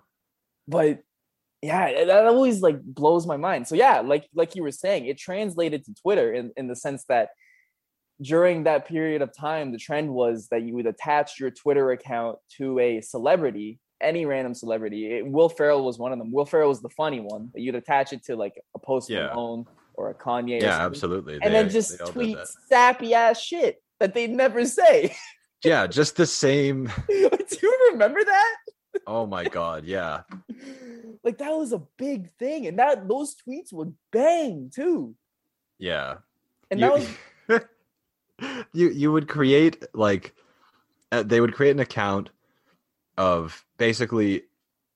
but 0.68 1.00
yeah 1.64 2.06
that 2.06 2.28
always 2.28 2.62
like 2.62 2.80
blows 2.84 3.26
my 3.26 3.38
mind. 3.38 3.68
So 3.68 3.74
yeah 3.74 4.02
like 4.02 4.28
like 4.36 4.56
you 4.56 4.62
were 4.62 4.72
saying 4.84 5.08
it 5.08 5.18
translated 5.18 5.84
to 5.86 5.94
twitter 5.96 6.32
in, 6.32 6.52
in 6.56 6.68
the 6.68 6.76
sense 6.76 7.06
that 7.10 7.30
during 8.22 8.64
that 8.64 8.88
period 8.88 9.22
of 9.22 9.36
time 9.36 9.72
the 9.72 9.78
trend 9.78 10.10
was 10.12 10.48
that 10.50 10.64
you 10.64 10.74
would 10.74 10.88
attach 10.88 11.40
your 11.40 11.52
twitter 11.52 11.92
account 11.92 12.38
to 12.58 12.80
a 12.80 13.00
celebrity 13.02 13.80
any 14.02 14.26
random 14.26 14.54
celebrity 14.54 15.18
It- 15.18 15.28
will 15.28 15.50
ferrell 15.50 15.84
was 15.86 15.98
one 16.00 16.12
of 16.12 16.18
them 16.20 16.32
will 16.32 16.46
ferrell 16.46 16.70
was 16.70 16.82
the 16.82 16.90
funny 16.90 17.20
one 17.20 17.50
but 17.54 17.62
you'd 17.62 17.76
attach 17.76 18.14
it 18.14 18.24
to 18.26 18.36
like 18.36 18.60
a 18.76 18.80
post 18.80 19.10
Yeah. 19.10 19.28
malone 19.34 19.66
or 19.94 20.10
a 20.10 20.16
kanye 20.16 20.62
Yeah, 20.62 20.86
absolutely. 20.86 21.36
and 21.36 21.44
They- 21.44 21.50
then 21.50 21.70
just 21.70 21.98
they 21.98 22.04
all 22.04 22.08
did 22.08 22.14
tweet 22.14 22.38
sappy 22.70 23.14
ass 23.14 23.40
shit 23.42 23.82
that 24.00 24.14
they 24.14 24.28
never 24.28 24.66
say 24.66 25.16
Yeah, 25.64 25.88
just 25.88 26.16
the 26.18 26.28
same. 26.28 26.88
do 27.08 27.58
you 27.64 27.90
remember 27.92 28.24
that 28.24 28.56
Oh 29.08 29.26
my 29.26 29.44
god, 29.46 29.86
yeah. 29.86 30.22
like 31.24 31.38
that 31.40 31.52
was 31.52 31.72
a 31.74 31.82
big 31.98 32.30
thing 32.38 32.68
and 32.68 32.78
that 32.80 33.08
those 33.08 33.36
tweets 33.36 33.72
would 33.74 33.94
bang 34.12 34.72
too 34.74 35.16
Yeah. 35.80 36.18
and 36.72 36.80
you, 36.80 36.86
that 36.86 36.94
was 36.94 37.08
you 38.74 38.90
you 38.90 39.12
would 39.12 39.28
create 39.28 39.84
like 39.94 40.34
uh, 41.12 41.24
they 41.24 41.40
would 41.42 41.54
create 41.54 41.72
an 41.72 41.80
account 41.80 42.30
of 43.18 43.66
basically, 43.78 44.44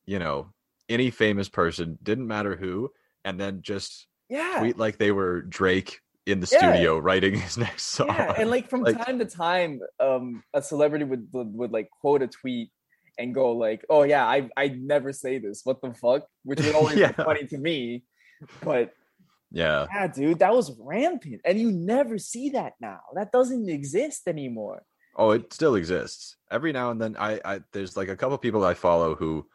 you 0.06 0.20
know, 0.20 0.48
any 0.90 1.10
famous 1.10 1.50
person, 1.50 1.98
didn't 2.04 2.28
matter 2.28 2.56
who, 2.56 2.92
and 3.26 3.40
then 3.40 3.62
just 3.62 4.08
yeah 4.30 4.58
tweet 4.60 4.78
like 4.78 4.98
they 4.98 5.12
were 5.12 5.42
Drake 5.42 6.00
in 6.26 6.40
the 6.40 6.48
Yeah. 6.52 6.60
studio 6.60 6.98
writing 7.00 7.36
his 7.40 7.58
next 7.58 7.84
song. 7.88 8.08
yeah 8.10 8.34
and 8.38 8.50
like 8.50 8.70
from 8.70 8.84
Like- 8.84 9.04
time 9.06 9.20
to 9.20 9.26
time 9.26 9.80
um 10.00 10.44
a 10.54 10.62
celebrity 10.62 11.04
would, 11.06 11.28
would 11.34 11.54
would 11.54 11.72
like 11.72 11.90
quote 12.00 12.22
a 12.22 12.28
tweet 12.28 12.70
and 13.18 13.34
go 13.34 13.52
like 13.54 13.84
oh 13.90 14.04
yeah 14.04 14.26
i 14.26 14.48
i 14.56 14.68
never 14.70 15.12
say 15.12 15.38
this 15.40 15.62
what 15.66 15.82
the 15.82 15.94
fuck 15.94 16.26
which 16.44 16.62
would 16.62 16.76
always 16.76 16.96
Yeah. 17.04 17.12
be 17.12 17.24
funny 17.24 17.46
to 17.48 17.58
me 17.58 18.04
but 18.64 18.94
yeah. 19.52 19.86
yeah 19.94 20.08
dude 20.08 20.40
that 20.40 20.54
was 20.54 20.72
rampant 20.80 21.42
and 21.46 21.60
you 21.60 21.72
never 21.72 22.18
see 22.18 22.50
that 22.52 22.74
now 22.80 23.00
that 23.16 23.32
doesn't 23.32 23.70
exist 23.70 24.28
anymore 24.28 24.84
Oh, 25.16 25.32
it 25.32 25.52
still 25.52 25.76
exists. 25.76 26.38
Every 26.50 26.72
now 26.72 26.92
and 26.92 27.02
then 27.02 27.16
I, 27.20 27.40
I 27.44 27.60
there's 27.74 27.98
like 27.98 28.08
a 28.08 28.16
couple 28.16 28.38
people 28.38 28.64
I 28.64 28.74
follow 28.74 29.16
who 29.16 29.46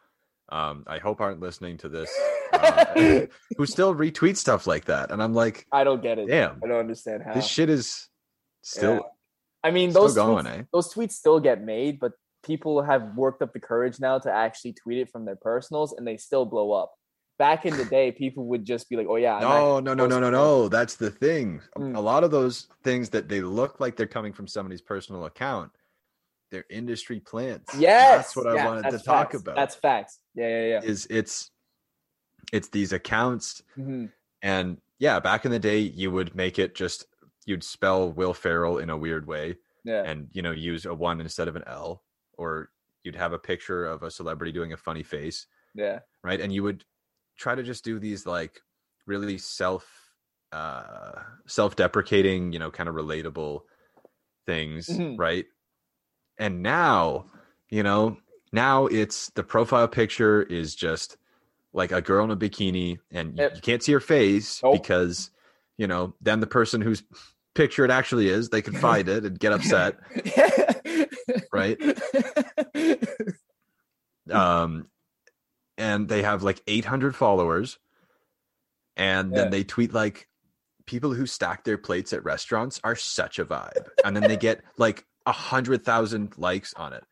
um 0.49 0.83
I 0.87 0.99
hope 0.99 1.19
aren't 1.19 1.39
listening 1.39 1.77
to 1.79 1.89
this 1.89 2.15
uh, 2.53 2.85
who 3.57 3.65
still 3.65 3.95
retweet 3.95 4.37
stuff 4.37 4.67
like 4.67 4.85
that. 4.85 5.11
And 5.11 5.21
I'm 5.21 5.33
like, 5.33 5.65
i 5.71 5.83
don't 5.83 6.01
get 6.01 6.19
it 6.19 6.27
damn, 6.27 6.61
i 6.63 6.67
don't 6.67 6.79
understand 6.79 7.23
how 7.23 7.33
this 7.33 7.47
shit 7.47 7.69
is 7.69 8.07
still 8.61 8.93
Yeah. 8.93 8.99
i 9.63 9.71
mean 9.71 9.91
those 9.93 10.13
going, 10.15 10.45
tweets, 10.45 10.59
eh? 10.59 10.63
those 10.71 10.93
tweets 10.93 11.13
still 11.13 11.39
get 11.39 11.63
made 11.63 11.99
but 11.99 12.11
people 12.43 12.81
have 12.83 13.15
worked 13.15 13.41
up 13.41 13.51
the 13.51 13.59
courage 13.59 13.99
now 13.99 14.19
to 14.19 14.31
actually 14.31 14.73
tweet 14.73 14.99
it 14.99 15.09
from 15.09 15.25
their 15.25 15.35
personals 15.35 15.93
and 15.93 16.07
they 16.07 16.17
still 16.17 16.45
blow 16.45 16.71
up 16.71 16.93
back 17.37 17.65
in 17.65 17.75
the 17.77 17.85
day, 17.85 18.11
people 18.11 18.45
would 18.47 18.65
just 18.65 18.89
be 18.89 18.95
like, 18.95 19.07
"Oh 19.07 19.15
yeah." 19.15 19.39
No, 19.39 19.79
no, 19.79 19.93
no, 19.93 20.05
no, 20.07 20.19
no, 20.19 20.29
no. 20.29 20.67
That's 20.69 20.95
the 20.95 21.11
thing. 21.11 21.61
A- 21.75 21.79
Mm. 21.79 21.95
A 21.95 21.99
lot 21.99 22.23
of 22.23 22.31
those 22.31 22.67
things 22.83 23.09
that 23.11 23.29
they 23.29 23.41
look 23.41 23.79
like 23.79 23.95
they're 23.95 24.07
coming 24.07 24.33
from 24.33 24.47
somebody's 24.47 24.81
personal 24.81 25.25
account, 25.25 25.71
they're 26.51 26.65
industry 26.69 27.19
plants. 27.19 27.73
Yes, 27.77 28.17
that's 28.17 28.35
what 28.35 28.47
I 28.47 28.65
wanted 28.65 28.83
to 28.85 28.91
that's 28.91 29.03
talk 29.03 29.33
about. 29.33 29.55
That's 29.55 29.75
facts. 29.75 30.19
Yeah, 30.35 30.47
yeah, 30.49 30.65
yeah. 30.67 30.81
is 30.83 31.07
it's 31.09 31.51
it's 32.53 32.69
these 32.69 32.93
accounts 32.93 33.61
Mhm. 33.77 34.11
and 34.41 34.81
yeah, 34.99 35.19
back 35.19 35.45
in 35.45 35.51
the 35.51 35.59
day, 35.59 35.79
you 35.79 36.09
would 36.11 36.33
make 36.35 36.57
it 36.57 36.73
just 36.75 37.05
you'd 37.45 37.63
spell 37.63 38.11
Will 38.11 38.33
Ferrell 38.33 38.79
in 38.79 38.89
a 38.89 38.97
weird 38.97 39.27
way, 39.27 39.57
Yeah, 39.83 40.03
and 40.03 40.29
you 40.31 40.41
know 40.41 40.51
use 40.51 40.85
a 40.85 40.93
one 40.93 41.21
instead 41.21 41.47
of 41.47 41.55
an 41.55 41.63
L, 41.67 42.03
or 42.33 42.71
you'd 43.03 43.15
have 43.15 43.31
a 43.33 43.39
picture 43.39 43.85
of 43.85 44.03
a 44.03 44.09
celebrity 44.11 44.51
doing 44.51 44.73
a 44.73 44.77
funny 44.77 45.03
face, 45.03 45.45
yeah, 45.75 45.99
right? 46.23 46.41
And 46.41 46.51
you 46.51 46.63
would 46.63 46.83
try 47.37 47.55
to 47.55 47.63
just 47.63 47.83
do 47.83 47.99
these 47.99 48.25
like 48.25 48.61
really 49.05 49.37
self 49.37 49.85
uh 50.51 51.13
self-deprecating, 51.47 52.53
you 52.53 52.59
know, 52.59 52.71
kind 52.71 52.89
of 52.89 52.95
relatable 52.95 53.61
things, 54.45 54.87
Mhm. 54.87 55.17
right? 55.17 55.45
And 56.39 56.61
now, 56.61 57.25
you 57.69 57.83
know, 57.83 58.17
now 58.53 58.85
it's 58.87 59.29
the 59.31 59.43
profile 59.43 59.87
picture 59.87 60.43
is 60.43 60.75
just 60.75 61.17
like 61.73 61.91
a 61.91 62.01
girl 62.01 62.23
in 62.25 62.31
a 62.31 62.37
bikini 62.37 62.97
and 63.11 63.37
Yep. 63.37 63.55
you 63.55 63.61
can't 63.61 63.83
see 63.83 63.91
her 63.91 63.99
face 63.99 64.61
Nope. 64.63 64.81
because 64.81 65.31
you 65.77 65.85
know, 65.85 66.15
then 66.21 66.39
the 66.39 66.47
person 66.47 66.81
whose 66.81 67.03
picture 67.53 67.85
it 67.85 67.91
actually 67.91 68.29
is, 68.29 68.49
they 68.49 68.63
can 68.63 68.73
find 68.73 69.07
it 69.09 69.25
and 69.25 69.37
get 69.37 69.53
upset, 69.53 69.95
right? 71.53 71.77
um 74.31 74.87
and 75.77 76.07
they 76.07 76.23
have 76.23 76.43
like 76.43 76.61
800 76.67 77.15
followers 77.15 77.77
and 78.95 79.31
then 79.31 79.51
they 79.51 79.63
tweet 79.63 79.93
like 79.93 80.27
people 80.85 81.13
who 81.13 81.25
stack 81.25 81.63
their 81.63 81.77
plates 81.77 82.13
at 82.13 82.23
restaurants 82.23 82.79
are 82.83 82.95
such 82.95 83.39
a 83.39 83.45
vibe 83.45 83.87
and 84.03 84.15
then 84.15 84.23
they 84.23 84.37
get 84.37 84.61
like 84.77 85.05
a 85.25 85.31
hundred 85.31 85.83
thousand 85.83 86.33
likes 86.37 86.73
on 86.73 86.93
it 86.93 87.03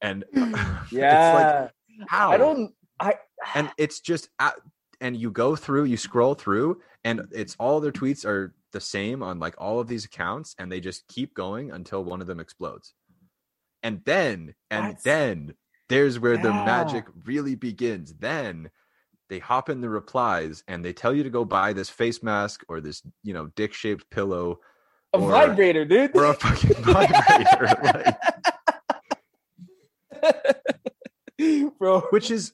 and 0.00 0.24
hmm. 0.34 0.54
yeah 0.54 0.76
it's 0.82 0.92
yeah. 0.92 1.60
like 1.62 1.70
how 2.08 2.30
I 2.32 2.36
don't. 2.36 2.72
I 2.98 3.14
and 3.54 3.70
it's 3.76 4.00
just 4.00 4.28
a- 4.38 4.52
and 5.00 5.16
you 5.16 5.30
go 5.30 5.56
through 5.56 5.84
you 5.84 5.96
scroll 5.96 6.34
through 6.34 6.80
and 7.04 7.22
it's 7.32 7.56
all 7.58 7.80
their 7.80 7.92
tweets 7.92 8.24
are 8.24 8.54
the 8.72 8.80
same 8.80 9.22
on 9.22 9.38
like 9.38 9.54
all 9.58 9.80
of 9.80 9.88
these 9.88 10.04
accounts 10.04 10.54
and 10.58 10.70
they 10.70 10.80
just 10.80 11.06
keep 11.08 11.34
going 11.34 11.70
until 11.70 12.04
one 12.04 12.20
of 12.20 12.26
them 12.26 12.40
explodes 12.40 12.94
and 13.82 14.02
then 14.04 14.54
and 14.70 14.84
That's- 14.84 15.02
then 15.02 15.54
there's 15.90 16.18
where 16.18 16.38
the 16.38 16.50
magic 16.50 17.04
really 17.24 17.54
begins 17.54 18.14
then 18.14 18.70
they 19.28 19.38
hop 19.38 19.68
in 19.68 19.80
the 19.82 19.88
replies 19.88 20.64
and 20.66 20.82
they 20.84 20.92
tell 20.92 21.14
you 21.14 21.22
to 21.22 21.30
go 21.30 21.44
buy 21.44 21.72
this 21.74 21.90
face 21.90 22.22
mask 22.22 22.64
or 22.68 22.80
this 22.80 23.02
you 23.22 23.34
know 23.34 23.46
dick 23.56 23.74
shaped 23.74 24.08
pillow 24.10 24.58
a 25.12 25.18
or- 25.18 25.30
vibrator, 25.30 25.84
dude. 25.84 26.16
or 26.16 26.24
a 26.26 26.34
fucking 26.34 26.74
vibrator 26.84 27.68
like, 27.82 28.16
Bro, 31.78 32.00
which 32.10 32.30
is 32.30 32.52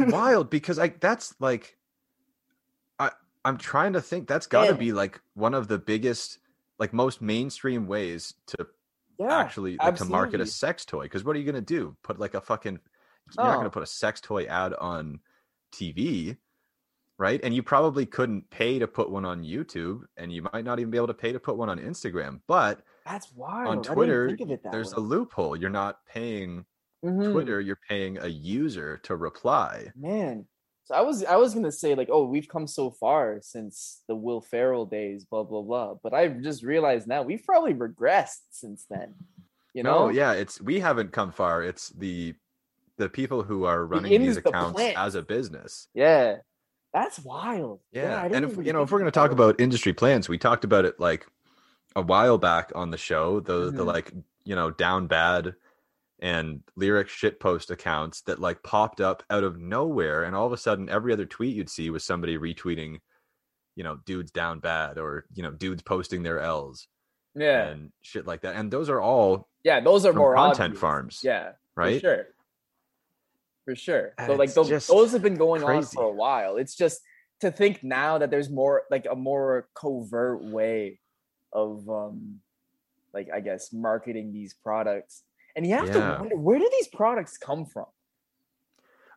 wild 0.00 0.48
because 0.50 0.78
I 0.78 0.88
that's 0.88 1.34
like 1.40 1.76
I 2.98 3.10
I'm 3.44 3.58
trying 3.58 3.92
to 3.94 4.00
think 4.00 4.28
that's 4.28 4.46
got 4.46 4.62
to 4.64 4.70
Yeah. 4.72 4.76
be 4.76 4.92
like 4.92 5.20
one 5.34 5.54
of 5.54 5.68
the 5.68 5.78
biggest 5.78 6.38
like 6.78 6.92
most 6.92 7.20
mainstream 7.20 7.86
ways 7.86 8.34
to 8.48 8.66
yeah, 9.18 9.38
actually 9.38 9.76
like 9.76 9.96
to 9.96 10.04
market 10.04 10.40
a 10.40 10.46
sex 10.46 10.84
toy 10.84 11.02
because 11.02 11.24
what 11.24 11.34
are 11.36 11.38
you 11.38 11.44
going 11.44 11.54
to 11.54 11.60
do 11.60 11.96
put 12.02 12.18
like 12.18 12.34
a 12.34 12.40
fucking 12.40 12.78
you're 13.36 13.44
not 13.44 13.54
going 13.54 13.64
to 13.64 13.68
Oh. 13.68 13.70
put 13.70 13.82
a 13.82 13.86
sex 13.86 14.20
toy 14.20 14.44
ad 14.46 14.72
on 14.74 15.20
TV 15.72 16.36
right 17.18 17.40
and 17.42 17.54
you 17.54 17.62
probably 17.62 18.06
couldn't 18.06 18.48
pay 18.50 18.78
to 18.78 18.86
put 18.86 19.10
one 19.10 19.24
on 19.24 19.42
YouTube 19.44 20.02
and 20.16 20.32
you 20.32 20.42
might 20.52 20.64
not 20.64 20.78
even 20.78 20.90
be 20.90 20.96
able 20.96 21.08
to 21.08 21.14
pay 21.14 21.32
to 21.32 21.40
put 21.40 21.56
one 21.56 21.68
on 21.68 21.78
Instagram 21.78 22.40
but 22.46 22.80
That's 23.04 23.32
wild. 23.32 23.68
on 23.68 23.82
Twitter 23.82 24.28
think 24.28 24.40
of 24.40 24.50
it 24.50 24.62
that 24.62 24.72
there's 24.72 24.92
a 24.92 25.00
loophole 25.00 25.56
you're 25.56 25.68
not 25.70 26.04
paying 26.06 26.64
Mhm. 27.04 27.32
Twitter 27.32 27.60
you're 27.60 27.78
paying 27.88 28.18
a 28.18 28.26
user 28.28 28.98
to 29.04 29.14
reply 29.16 29.92
man. 29.94 30.46
So 30.88 30.94
I 30.94 31.02
was 31.02 31.22
I 31.22 31.36
was 31.36 31.52
gonna 31.52 31.70
say 31.70 31.94
like, 31.94 32.08
oh, 32.10 32.24
we've 32.24 32.48
come 32.48 32.66
so 32.66 32.90
far 32.90 33.40
since 33.42 34.00
the 34.08 34.14
Will 34.14 34.40
Ferrell 34.40 34.86
days, 34.86 35.26
blah 35.26 35.42
blah 35.42 35.60
blah. 35.60 35.96
But 36.02 36.14
I've 36.14 36.40
just 36.40 36.62
realized 36.62 37.06
now 37.06 37.20
we've 37.20 37.44
probably 37.44 37.74
regressed 37.74 38.46
since 38.52 38.86
then. 38.88 39.14
You 39.74 39.82
know? 39.82 40.06
No, 40.06 40.08
yeah, 40.08 40.32
it's 40.32 40.62
we 40.62 40.80
haven't 40.80 41.12
come 41.12 41.30
far. 41.30 41.62
It's 41.62 41.90
the 41.90 42.34
the 42.96 43.10
people 43.10 43.42
who 43.42 43.64
are 43.64 43.84
running 43.84 44.18
these 44.22 44.36
the 44.36 44.48
accounts 44.48 44.76
plant. 44.76 44.96
as 44.96 45.14
a 45.14 45.20
business. 45.20 45.88
Yeah. 45.92 46.36
That's 46.94 47.18
wild. 47.18 47.80
Yeah, 47.92 48.22
I 48.22 48.28
and 48.28 48.46
if 48.46 48.56
you 48.56 48.72
know, 48.72 48.80
if 48.80 48.90
we're 48.90 48.98
going 48.98 49.10
to 49.12 49.14
talk 49.14 49.30
about 49.30 49.60
industry 49.60 49.92
plans, 49.92 50.26
we 50.26 50.38
talked 50.38 50.64
about 50.64 50.86
it 50.86 50.98
like 50.98 51.26
a 51.94 52.00
while 52.00 52.38
back 52.38 52.72
on 52.74 52.90
the 52.90 52.96
show. 52.96 53.40
The 53.40 53.70
the 53.70 53.82
Mhm. 53.82 53.86
like 53.86 54.12
you 54.44 54.56
know 54.56 54.70
down 54.70 55.06
bad 55.06 55.54
and 56.20 56.62
lyric 56.76 57.08
shitpost 57.08 57.70
accounts 57.70 58.22
that 58.22 58.40
like 58.40 58.62
popped 58.62 59.00
up 59.00 59.22
out 59.30 59.44
of 59.44 59.58
nowhere, 59.58 60.24
and 60.24 60.34
all 60.34 60.46
of 60.46 60.52
a 60.52 60.56
sudden, 60.56 60.88
every 60.88 61.12
other 61.12 61.26
tweet 61.26 61.54
you'd 61.56 61.70
see 61.70 61.90
was 61.90 62.04
somebody 62.04 62.36
retweeting, 62.38 62.98
you 63.76 63.84
know, 63.84 63.98
dudes 64.06 64.30
down 64.32 64.58
bad 64.60 64.98
or 64.98 65.26
you 65.34 65.42
know 65.42 65.50
dudes 65.52 65.82
posting 65.82 66.22
their 66.22 66.40
L's 66.40 66.88
Yeah. 67.34 67.66
and 67.68 67.92
shit 68.02 68.26
like 68.26 68.40
that. 68.42 68.56
And 68.56 68.70
those 68.70 68.88
are 68.88 69.00
all 69.00 69.48
Yeah, 69.64 69.80
those 69.80 70.04
are 70.04 70.12
more 70.12 70.34
content 70.34 70.60
obvious. 70.70 70.80
farms, 70.80 71.20
Yeah. 71.22 71.52
right? 71.76 71.94
For 71.94 72.00
sure. 72.00 72.26
For 73.64 73.76
sure. 73.76 74.14
And 74.18 74.26
So 74.28 74.34
like 74.34 74.54
those, 74.54 74.86
those 74.86 75.12
have 75.12 75.22
been 75.22 75.36
going 75.36 75.62
on 75.62 75.82
for 75.84 76.04
a 76.04 76.10
while. 76.12 76.56
It's 76.56 76.74
just 76.74 77.00
to 77.40 77.50
think 77.52 77.84
now 77.84 78.18
that 78.18 78.30
there's 78.30 78.50
more 78.50 78.82
like 78.90 79.06
a 79.08 79.14
more 79.14 79.68
covert 79.74 80.42
way 80.42 81.00
of 81.52 81.88
um 81.88 82.40
like 83.14 83.28
I 83.32 83.40
guess 83.40 83.72
marketing 83.72 84.32
these 84.32 84.54
products. 84.54 85.22
And 85.58 85.66
you 85.66 85.74
have 85.74 85.86
Yeah. 85.88 86.12
to 86.14 86.16
wonder 86.20 86.36
where 86.36 86.56
do 86.60 86.70
these 86.70 86.86
products 86.86 87.36
come 87.36 87.64
from? 87.66 87.86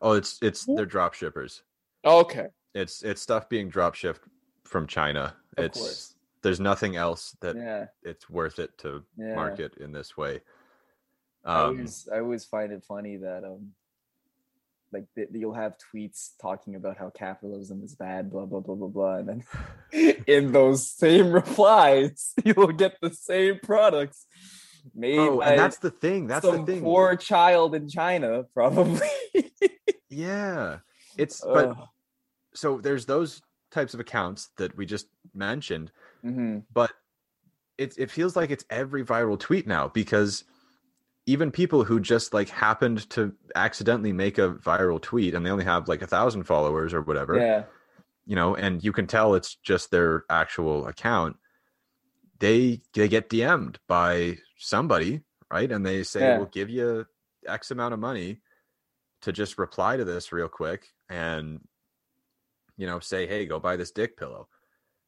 Oh, 0.01 0.13
it's 0.13 0.39
it's 0.41 0.65
they're 0.65 0.87
drop 0.87 1.13
shippers. 1.13 1.61
Okay. 2.03 2.47
It's 2.73 3.03
it's 3.03 3.21
stuff 3.21 3.47
being 3.47 3.69
drop 3.69 3.93
shipped 3.93 4.27
from 4.63 4.87
China. 4.87 5.35
Of 5.55 5.65
it's 5.65 5.77
course. 5.79 6.15
there's 6.41 6.59
nothing 6.59 6.95
else 6.95 7.37
that 7.41 7.55
Yeah. 7.55 7.85
it's 8.01 8.27
worth 8.27 8.57
it 8.57 8.75
to 8.79 9.03
Yeah. 9.15 9.35
market 9.35 9.75
in 9.77 9.91
this 9.91 10.17
way. 10.17 10.41
I 11.45 11.61
Um, 11.61 11.69
always 11.77 12.07
I 12.11 12.19
always 12.21 12.43
find 12.45 12.73
it 12.73 12.83
funny 12.85 13.17
that 13.17 13.43
um 13.43 13.75
like 14.91 15.05
th- 15.13 15.29
you'll 15.31 15.53
have 15.53 15.77
tweets 15.77 16.31
talking 16.41 16.73
about 16.73 16.97
how 16.97 17.11
capitalism 17.11 17.83
is 17.83 17.93
bad, 17.95 18.31
blah 18.31 18.47
blah 18.47 18.61
blah 18.61 18.73
blah 18.73 18.87
blah, 18.87 19.17
and 19.17 19.29
then 19.29 19.43
in 20.25 20.51
those 20.53 20.89
same 20.89 21.31
replies, 21.31 22.33
you'll 22.43 22.73
get 22.73 22.97
the 22.99 23.13
same 23.13 23.59
products 23.61 24.25
made 24.93 25.17
oh, 25.19 25.41
and 25.41 25.57
that's 25.59 25.77
the 25.77 25.91
thing. 25.91 26.27
That's 26.27 26.45
the 26.45 26.63
thing. 26.63 26.81
poor 26.81 27.15
child 27.15 27.75
in 27.75 27.87
China, 27.87 28.43
probably. 28.53 28.99
Yeah, 30.09 30.79
it's 31.17 31.41
but 31.41 31.75
so 32.53 32.79
there's 32.79 33.05
those 33.05 33.41
types 33.71 33.93
of 33.93 33.99
accounts 33.99 34.49
that 34.57 34.75
we 34.75 34.85
just 34.85 35.07
mentioned, 35.33 35.91
Mhm. 36.23 36.63
but 36.73 36.91
it 37.77 37.95
it 37.97 38.11
feels 38.11 38.35
like 38.35 38.51
it's 38.51 38.65
every 38.69 39.03
viral 39.03 39.39
tweet 39.39 39.65
now 39.65 39.87
because 39.87 40.43
even 41.25 41.51
people 41.51 41.83
who 41.83 41.99
just 41.99 42.33
like 42.33 42.49
happened 42.49 43.09
to 43.11 43.33
accidentally 43.55 44.11
make 44.11 44.37
a 44.37 44.51
viral 44.55 45.01
tweet 45.01 45.33
and 45.33 45.45
they 45.45 45.49
only 45.49 45.63
have 45.63 45.87
like 45.87 46.01
a 46.01 46.07
thousand 46.07 46.43
followers 46.43 46.93
or 46.93 47.01
whatever 47.01 47.37
yeah, 47.37 47.63
you 48.25 48.35
know 48.35 48.55
and 48.55 48.83
you 48.83 48.91
can 48.91 49.07
tell 49.07 49.35
it's 49.35 49.55
just 49.55 49.91
their 49.91 50.25
actual 50.29 50.87
account 50.87 51.37
they 52.41 52.81
they 52.93 53.07
get 53.07 53.29
dm'd 53.29 53.79
by 53.87 54.37
somebody 54.57 55.21
right 55.49 55.71
and 55.71 55.85
they 55.85 56.03
say 56.03 56.19
Yeah. 56.21 56.37
we'll 56.37 56.47
give 56.47 56.69
you 56.69 57.05
x 57.47 57.71
amount 57.71 57.93
of 57.93 57.99
money 57.99 58.41
to 59.21 59.31
just 59.31 59.57
reply 59.57 59.95
to 59.97 60.03
this 60.03 60.31
real 60.33 60.47
quick 60.49 60.87
and 61.09 61.59
you 62.77 62.87
know 62.87 62.99
say 62.99 63.25
hey 63.27 63.45
go 63.45 63.59
buy 63.59 63.75
this 63.77 63.91
dick 63.91 64.17
pillow 64.17 64.47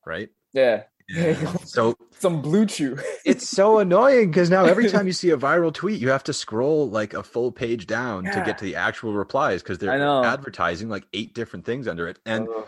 right 0.05 0.29
yeah. 0.53 0.84
And 1.17 1.59
so 1.67 1.95
Some 2.19 2.41
BlueChew. 2.43 3.01
it's 3.25 3.49
so 3.49 3.79
annoying 3.79 4.29
because 4.29 4.49
now 4.49 4.63
every 4.65 4.88
time 4.89 5.05
you 5.07 5.11
see 5.21 5.31
a 5.31 5.38
viral 5.38 5.73
tweet 5.73 5.99
you 5.99 6.09
have 6.09 6.23
to 6.25 6.34
scroll 6.34 6.89
like 6.89 7.13
a 7.13 7.23
full 7.23 7.51
page 7.51 7.88
down 7.88 8.23
to 8.25 8.41
get 8.45 8.59
to 8.59 8.63
the 8.65 8.75
actual 8.77 9.13
replies 9.13 9.61
because 9.61 9.79
they're 9.79 9.91
advertising 10.23 10.88
like 10.89 11.05
eight 11.11 11.34
different 11.34 11.65
things 11.65 11.88
under 11.89 12.07
it 12.07 12.19
and 12.25 12.47
Ugh. 12.47 12.67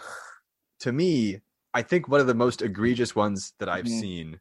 to 0.82 0.92
me, 0.92 1.40
I 1.74 1.82
think 1.84 2.08
one 2.10 2.20
of 2.22 2.28
the 2.28 2.34
most 2.36 2.62
egregious 2.62 3.16
ones 3.16 3.54
that 3.60 3.70
I've 3.70 3.86
Mhm. 3.86 4.00
seen 4.02 4.40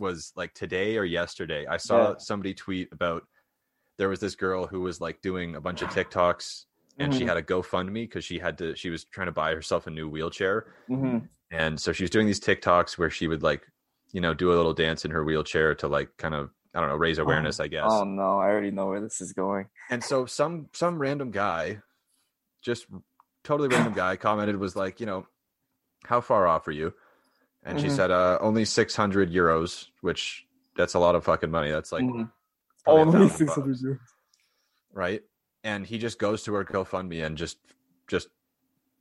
was 0.00 0.32
like 0.34 0.54
today 0.54 0.96
or 0.96 1.04
yesterday. 1.04 1.66
I 1.66 1.76
saw 1.76 2.10
Yeah. 2.10 2.14
somebody 2.18 2.54
tweet 2.54 2.88
about 2.92 3.22
there 3.98 4.08
was 4.08 4.18
this 4.20 4.34
girl 4.34 4.66
who 4.66 4.80
was 4.80 5.00
like 5.00 5.20
doing 5.20 5.54
a 5.56 5.60
bunch 5.60 5.82
of 5.82 5.90
TikToks 5.90 6.64
and 6.98 7.14
she 7.14 7.22
Mhm. 7.24 7.28
had 7.28 7.36
a 7.36 7.42
GoFundMe 7.42 8.04
because 8.04 8.24
she 8.24 8.38
had 8.38 8.58
to 8.58 8.74
she 8.74 8.90
was 8.90 9.04
trying 9.04 9.26
to 9.26 9.32
buy 9.32 9.54
herself 9.54 9.86
a 9.86 9.90
new 9.90 10.08
wheelchair. 10.08 10.74
Mhm. 10.88 11.28
And 11.50 11.78
so 11.80 11.92
she 11.92 12.02
was 12.04 12.10
doing 12.10 12.26
these 12.26 12.40
TikToks 12.40 12.96
where 12.98 13.10
she 13.10 13.28
would 13.28 13.42
like, 13.42 13.66
you 14.12 14.20
know, 14.20 14.32
do 14.34 14.52
a 14.52 14.56
little 14.56 14.72
dance 14.74 15.04
in 15.04 15.10
her 15.10 15.22
wheelchair 15.24 15.74
to 15.76 15.88
like 15.88 16.16
kind 16.16 16.34
of 16.34 16.50
I 16.72 16.78
don't 16.80 16.88
know, 16.88 16.96
raise 16.96 17.18
awareness, 17.18 17.58
I 17.58 17.66
guess. 17.66 17.84
Oh 17.88 18.04
no, 18.04 18.38
I 18.38 18.48
already 18.48 18.70
know 18.70 18.86
where 18.86 19.00
this 19.00 19.20
is 19.20 19.32
going. 19.32 19.68
And 19.90 20.02
so 20.02 20.24
some 20.24 20.68
some 20.72 20.98
random 21.00 21.30
guy 21.30 21.82
just 22.62 22.86
totally 23.44 23.68
random 23.68 23.92
guy 23.92 24.16
commented 24.16 24.56
was 24.56 24.76
like, 24.76 25.00
you 25.00 25.06
know, 25.06 25.26
how 26.04 26.20
far 26.20 26.46
off 26.46 26.68
are 26.68 26.72
you? 26.72 26.94
And 27.62 27.78
she 27.80 27.86
Mhm. 27.88 27.96
said, 27.96 28.10
uh, 28.10 28.38
only 28.40 28.64
600 28.64 29.30
euros, 29.30 29.88
which 30.00 30.46
that's 30.76 30.94
a 30.94 30.98
lot 30.98 31.14
of 31.14 31.24
fucking 31.24 31.50
money. 31.50 31.70
That's 31.70 31.92
like 31.92 32.02
Mhm. 32.04 32.30
Only 32.86 33.04
thousand 33.12 33.28
bucks, 33.28 33.36
600 33.38 33.76
euros. 33.76 33.98
right? 34.92 35.22
And 35.62 35.84
he 35.86 35.98
just 35.98 36.18
goes 36.18 36.42
to 36.44 36.54
her 36.54 36.64
GoFundMe 36.64 37.24
and 37.24 37.36
just 37.36 37.58
just 38.08 38.28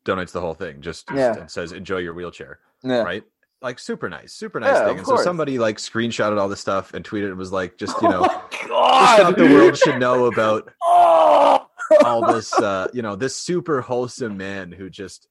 donates 0.06 0.32
the 0.34 0.42
whole 0.42 0.54
thing. 0.54 0.82
Just 0.82 1.10
Yeah. 1.12 1.36
and 1.38 1.50
says, 1.50 1.72
enjoy 1.72 1.98
your 1.98 2.14
wheelchair, 2.14 2.60
Yeah. 2.84 3.02
right? 3.04 3.24
Like 3.62 3.80
super 3.80 4.08
nice, 4.10 4.34
super 4.34 4.60
nice 4.60 4.76
Yeah, 4.76 4.86
thing. 4.86 4.98
And 5.00 5.08
so 5.08 5.16
somebody 5.18 5.58
like 5.58 5.78
screenshotted 5.78 6.38
all 6.40 6.48
this 6.50 6.60
stuff 6.62 6.94
and 6.94 7.04
tweeted 7.04 7.28
and 7.30 7.38
was 7.38 7.52
like, 7.52 7.78
just 7.78 8.00
you 8.02 8.08
know, 8.10 8.28
oh 8.72 9.16
just 9.18 9.38
the 9.38 9.46
world 9.54 9.78
should 9.78 10.00
know 10.00 10.26
about 10.26 10.72
Oh, 10.84 11.68
all 12.06 12.26
this 12.34 12.54
uh 12.54 12.88
you 12.94 13.02
know 13.02 13.16
this 13.16 13.36
super 13.36 13.82
wholesome 13.82 14.38
man 14.38 14.72
who 14.72 14.90
just 14.90 15.28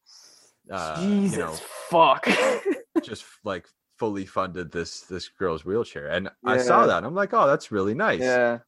uh 0.71 1.01
Jesus 1.01 1.33
you 1.37 1.39
know 1.45 1.53
fuck. 1.89 2.27
just 3.03 3.25
like 3.45 3.67
fully 3.99 4.25
funded 4.27 4.71
this 4.71 5.01
this 5.03 5.29
girl's 5.29 5.65
wheelchair 5.65 6.07
and 6.07 6.31
i 6.45 6.57
saw 6.59 6.87
that 6.87 6.99
and 6.99 7.07
i'm 7.07 7.15
like 7.15 7.35
oh 7.35 7.47
that's 7.47 7.73
really 7.73 7.95
nice 7.95 8.21
yeah. 8.21 8.59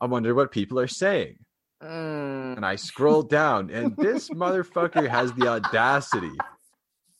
i 0.00 0.06
wonder 0.06 0.34
what 0.34 0.50
people 0.50 0.78
are 0.78 0.88
saying 0.88 1.36
Mm. 1.82 2.56
and 2.56 2.66
i 2.66 2.76
scrolled 2.76 3.30
down 3.30 3.70
and 3.70 3.96
this 3.96 4.28
motherfucker 4.28 5.08
has 5.08 5.32
the 5.32 5.48
audacity 5.48 6.32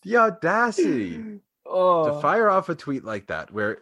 the 0.03 0.17
audacity 0.19 1.41
Oh. 1.73 2.15
to 2.17 2.21
fire 2.21 2.51
off 2.51 2.69
a 2.69 2.75
tweet 2.75 3.05
like 3.05 3.29
that 3.29 3.53
where 3.53 3.79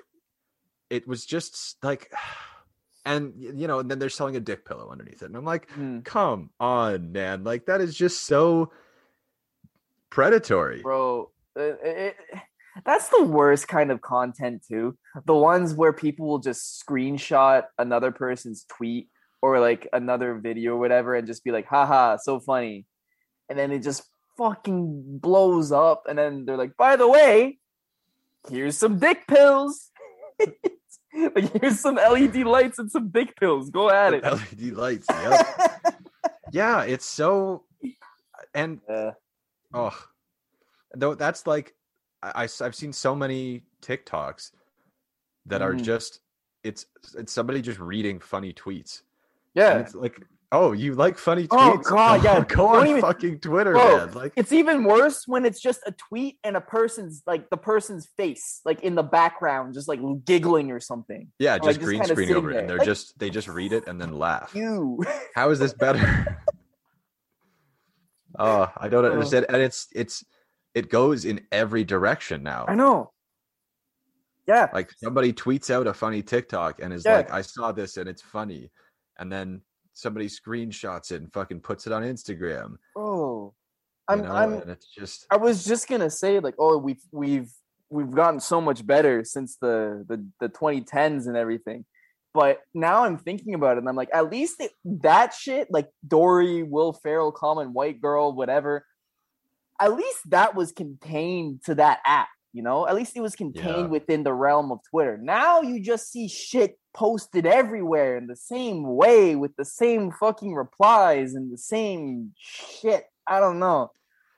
it 0.91 1.09
was 1.09 1.25
just 1.27 1.83
like 1.83 2.13
and 3.07 3.33
you 3.37 3.67
know 3.67 3.79
and 3.81 3.91
then 3.91 3.99
they're 3.99 4.09
selling 4.11 4.37
a 4.37 4.41
dick 4.41 4.65
pillow 4.65 4.91
underneath 4.93 5.23
it 5.23 5.27
and 5.27 5.37
i'm 5.37 5.45
like 5.45 5.69
Mm. 5.71 6.05
come 6.05 6.51
on 6.61 7.11
man 7.11 7.43
like 7.43 7.67
that 7.67 7.81
is 7.81 7.97
just 7.97 8.23
so 8.25 8.71
predatory 10.11 10.83
bro 10.83 11.31
it, 11.57 11.79
it, 11.83 12.17
that's 12.85 13.09
the 13.09 13.25
worst 13.25 13.69
kind 13.69 13.91
of 13.91 14.01
content 14.01 14.63
too. 14.69 14.97
The 15.25 15.35
ones 15.35 15.75
where 15.75 15.93
people 15.93 16.27
will 16.27 16.39
just 16.39 16.83
screenshot 16.85 17.65
another 17.79 18.13
person's 18.13 18.65
tweet 18.69 19.09
or 19.43 19.61
like 19.61 19.89
another 19.93 20.35
video 20.39 20.75
or 20.75 20.79
whatever 20.79 21.15
and 21.15 21.27
just 21.27 21.45
be 21.45 21.51
like 21.51 21.67
haha 21.67 22.17
so 22.17 22.41
funny. 22.41 22.87
And 23.49 23.59
then 23.59 23.73
it 23.73 23.83
just 23.83 24.03
fucking 24.37 25.19
blows 25.19 25.73
up 25.73 26.05
and 26.09 26.19
then 26.19 26.45
they're 26.45 26.57
like 26.57 26.77
by 26.77 26.97
the 26.97 27.09
way 27.09 27.59
here's 28.49 28.77
some 28.77 28.99
dick 28.99 29.27
pills. 29.27 29.91
Like 31.35 31.61
here's 31.61 31.81
some 31.81 31.97
led 31.97 32.37
lights 32.37 32.79
and 32.79 32.93
some 32.93 33.09
dick 33.09 33.35
pills. 33.41 33.71
Go 33.71 33.91
at 33.91 34.15
it. 34.15 34.23
Led 34.23 34.77
lights 34.77 35.07
yep. 35.11 35.47
yeah 36.53 36.83
it's 36.85 37.07
so 37.07 37.65
and 38.55 38.81
Yeah. 38.89 39.13
oh 39.75 39.99
though 40.95 41.15
that's 41.15 41.47
like 41.47 41.75
I, 42.23 42.49
have 42.61 42.75
seen 42.75 42.93
so 42.93 43.15
many 43.15 43.63
tiktoks 43.83 44.51
that 45.47 45.63
are 45.63 45.75
Mhm. 45.75 45.83
just 45.83 46.21
it's 46.65 46.87
it's 47.17 47.33
somebody 47.33 47.63
just 47.63 47.79
reading 47.79 48.19
funny 48.19 48.53
tweets 48.53 49.03
yeah 49.55 49.73
And 49.73 49.81
it's 49.83 49.95
like 49.95 50.21
oh 50.51 50.73
you 50.73 50.95
like 50.95 51.17
funny 51.17 51.47
tweets 51.47 51.51
Oh, 51.53 51.77
God, 51.79 52.25
yeah. 52.25 52.45
go 52.45 52.67
on 52.67 52.87
even- 52.89 53.01
fucking 53.01 53.39
twitter 53.39 53.73
Bro, 53.73 53.97
man 54.07 54.15
like 54.15 54.33
It's 54.37 54.51
even 54.53 54.83
worse 54.85 55.29
when 55.29 55.45
it's 55.45 55.61
just 55.61 55.81
a 55.87 55.93
tweet 55.93 56.39
and 56.43 56.57
a 56.57 56.61
person's 56.61 57.23
like 57.27 57.49
the 57.51 57.57
person's 57.57 58.07
face, 58.17 58.61
like 58.65 58.81
in 58.83 58.95
the 58.97 59.03
background, 59.05 59.75
just 59.75 59.87
like 59.89 60.01
giggling 60.25 60.71
or 60.73 60.81
something. 60.81 61.31
yeah 61.39 61.53
like, 61.53 61.63
just 61.63 61.79
just 61.79 61.85
green 61.87 62.05
screen 62.05 62.33
over 62.35 62.51
it 62.51 62.57
and 62.57 62.69
they're 62.69 62.79
Like- 62.79 62.87
just 62.87 63.17
they 63.19 63.31
just 63.31 63.47
read 63.49 63.73
it 63.73 63.87
and 63.87 64.01
then 64.01 64.13
laugh 64.19 64.53
You. 64.55 65.05
how 65.37 65.51
is 65.51 65.59
this 65.61 65.73
better 65.75 66.37
oh 68.39 68.71
i 68.77 68.89
don't 68.89 69.05
Oh. 69.05 69.13
understand 69.13 69.47
and 69.49 69.59
it's 69.63 69.87
it's 69.95 70.25
it 70.75 70.91
goes 70.91 71.25
in 71.25 71.41
every 71.53 71.85
direction 71.85 72.43
now 72.43 72.65
I 72.69 72.75
know. 72.75 73.13
Yeah. 74.47 74.69
like 74.73 74.91
somebody 74.97 75.33
tweets 75.33 75.71
out 75.71 75.87
a 75.87 75.93
funny 75.95 76.23
tiktok 76.23 76.81
and 76.81 76.93
is 76.93 77.05
Yeah. 77.05 77.17
like 77.17 77.31
i 77.33 77.43
saw 77.43 77.71
this 77.73 77.97
and 77.99 78.09
it's 78.09 78.23
funny 78.23 78.71
and 79.19 79.31
then 79.31 79.61
somebody 79.93 80.27
screenshots 80.29 81.13
it 81.13 81.21
and 81.21 81.33
fucking 81.33 81.61
puts 81.61 81.87
it 81.87 81.93
on 81.93 82.03
instagram 82.03 82.77
Oh. 82.97 83.53
I'm 84.11 84.23
know 84.23 84.33
I'm 84.33 84.53
and 84.55 84.71
it's 84.71 84.87
just 84.87 85.27
I 85.31 85.37
was 85.37 85.65
just 85.67 85.87
gonna 85.87 86.09
say, 86.09 86.41
like, 86.41 86.55
oh, 86.59 86.79
we've 86.79 87.03
we've 87.13 87.51
we've 87.91 88.11
gotten 88.11 88.41
so 88.41 88.59
much 88.59 88.87
better 88.87 89.23
since 89.23 89.57
the 89.61 90.03
the, 90.09 90.25
the 90.41 90.49
2010s 90.49 91.27
and 91.27 91.37
everything. 91.37 91.85
But 92.33 92.61
now 92.73 93.05
I'm 93.05 93.19
thinking 93.19 93.53
about 93.53 93.77
it, 93.77 93.81
and 93.81 93.89
I'm 93.89 93.97
like, 93.97 94.09
at 94.15 94.31
least 94.31 94.61
it, 94.61 94.71
that 94.87 95.35
shit, 95.35 95.71
like 95.71 95.91
Dory, 96.07 96.63
Will 96.63 96.95
Ferrell, 96.95 97.33
Common 97.33 97.75
White 97.75 98.01
Girl, 98.01 98.33
whatever, 98.33 98.87
at 99.81 99.95
least 99.95 100.31
that 100.31 100.55
was 100.55 100.73
contained 100.73 101.63
to 101.65 101.75
that 101.77 102.01
app. 102.07 102.29
You 102.55 102.63
know, 102.63 102.89
at 102.89 102.95
least 102.95 103.15
it 103.17 103.21
was 103.21 103.37
contained 103.37 103.77
Yeah. 103.77 103.87
within 103.87 104.23
the 104.23 104.33
realm 104.33 104.73
of 104.73 104.81
Twitter. 104.91 105.19
Now 105.19 105.61
you 105.61 105.81
just 105.81 106.11
see 106.11 106.29
shit 106.29 106.79
posted 106.95 107.47
everywhere 107.47 108.17
in 108.17 108.27
the 108.27 108.35
same 108.37 108.83
way 108.97 109.37
with 109.37 109.55
the 109.57 109.65
same 109.67 110.11
fucking 110.11 110.55
replies 110.55 111.35
and 111.35 111.53
the 111.53 111.59
same 111.59 112.33
shit. 112.39 113.05
I 113.27 113.39
don't 113.41 113.59
know. 113.59 113.91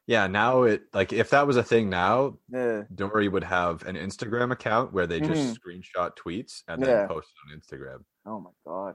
yeah 0.06 0.26
now 0.26 0.64
it 0.64 0.82
like 0.92 1.12
if 1.12 1.30
that 1.30 1.46
was 1.46 1.56
a 1.56 1.62
thing 1.62 1.88
now 1.88 2.34
Yeah. 2.52 2.82
dory 2.92 3.28
would 3.28 3.44
have 3.44 3.84
an 3.86 3.94
instagram 3.96 4.50
account 4.50 4.92
where 4.92 5.06
they 5.06 5.20
just 5.20 5.56
screenshot 5.60 6.10
tweets 6.16 6.62
and 6.66 6.82
then 6.82 6.88
Mm-hmm. 6.90 7.00
Yeah. 7.02 7.06
post 7.06 7.28
it 7.30 7.52
on 7.54 7.60
instagram 7.60 8.00
Oh 8.26 8.40
my 8.40 8.50
god. 8.66 8.94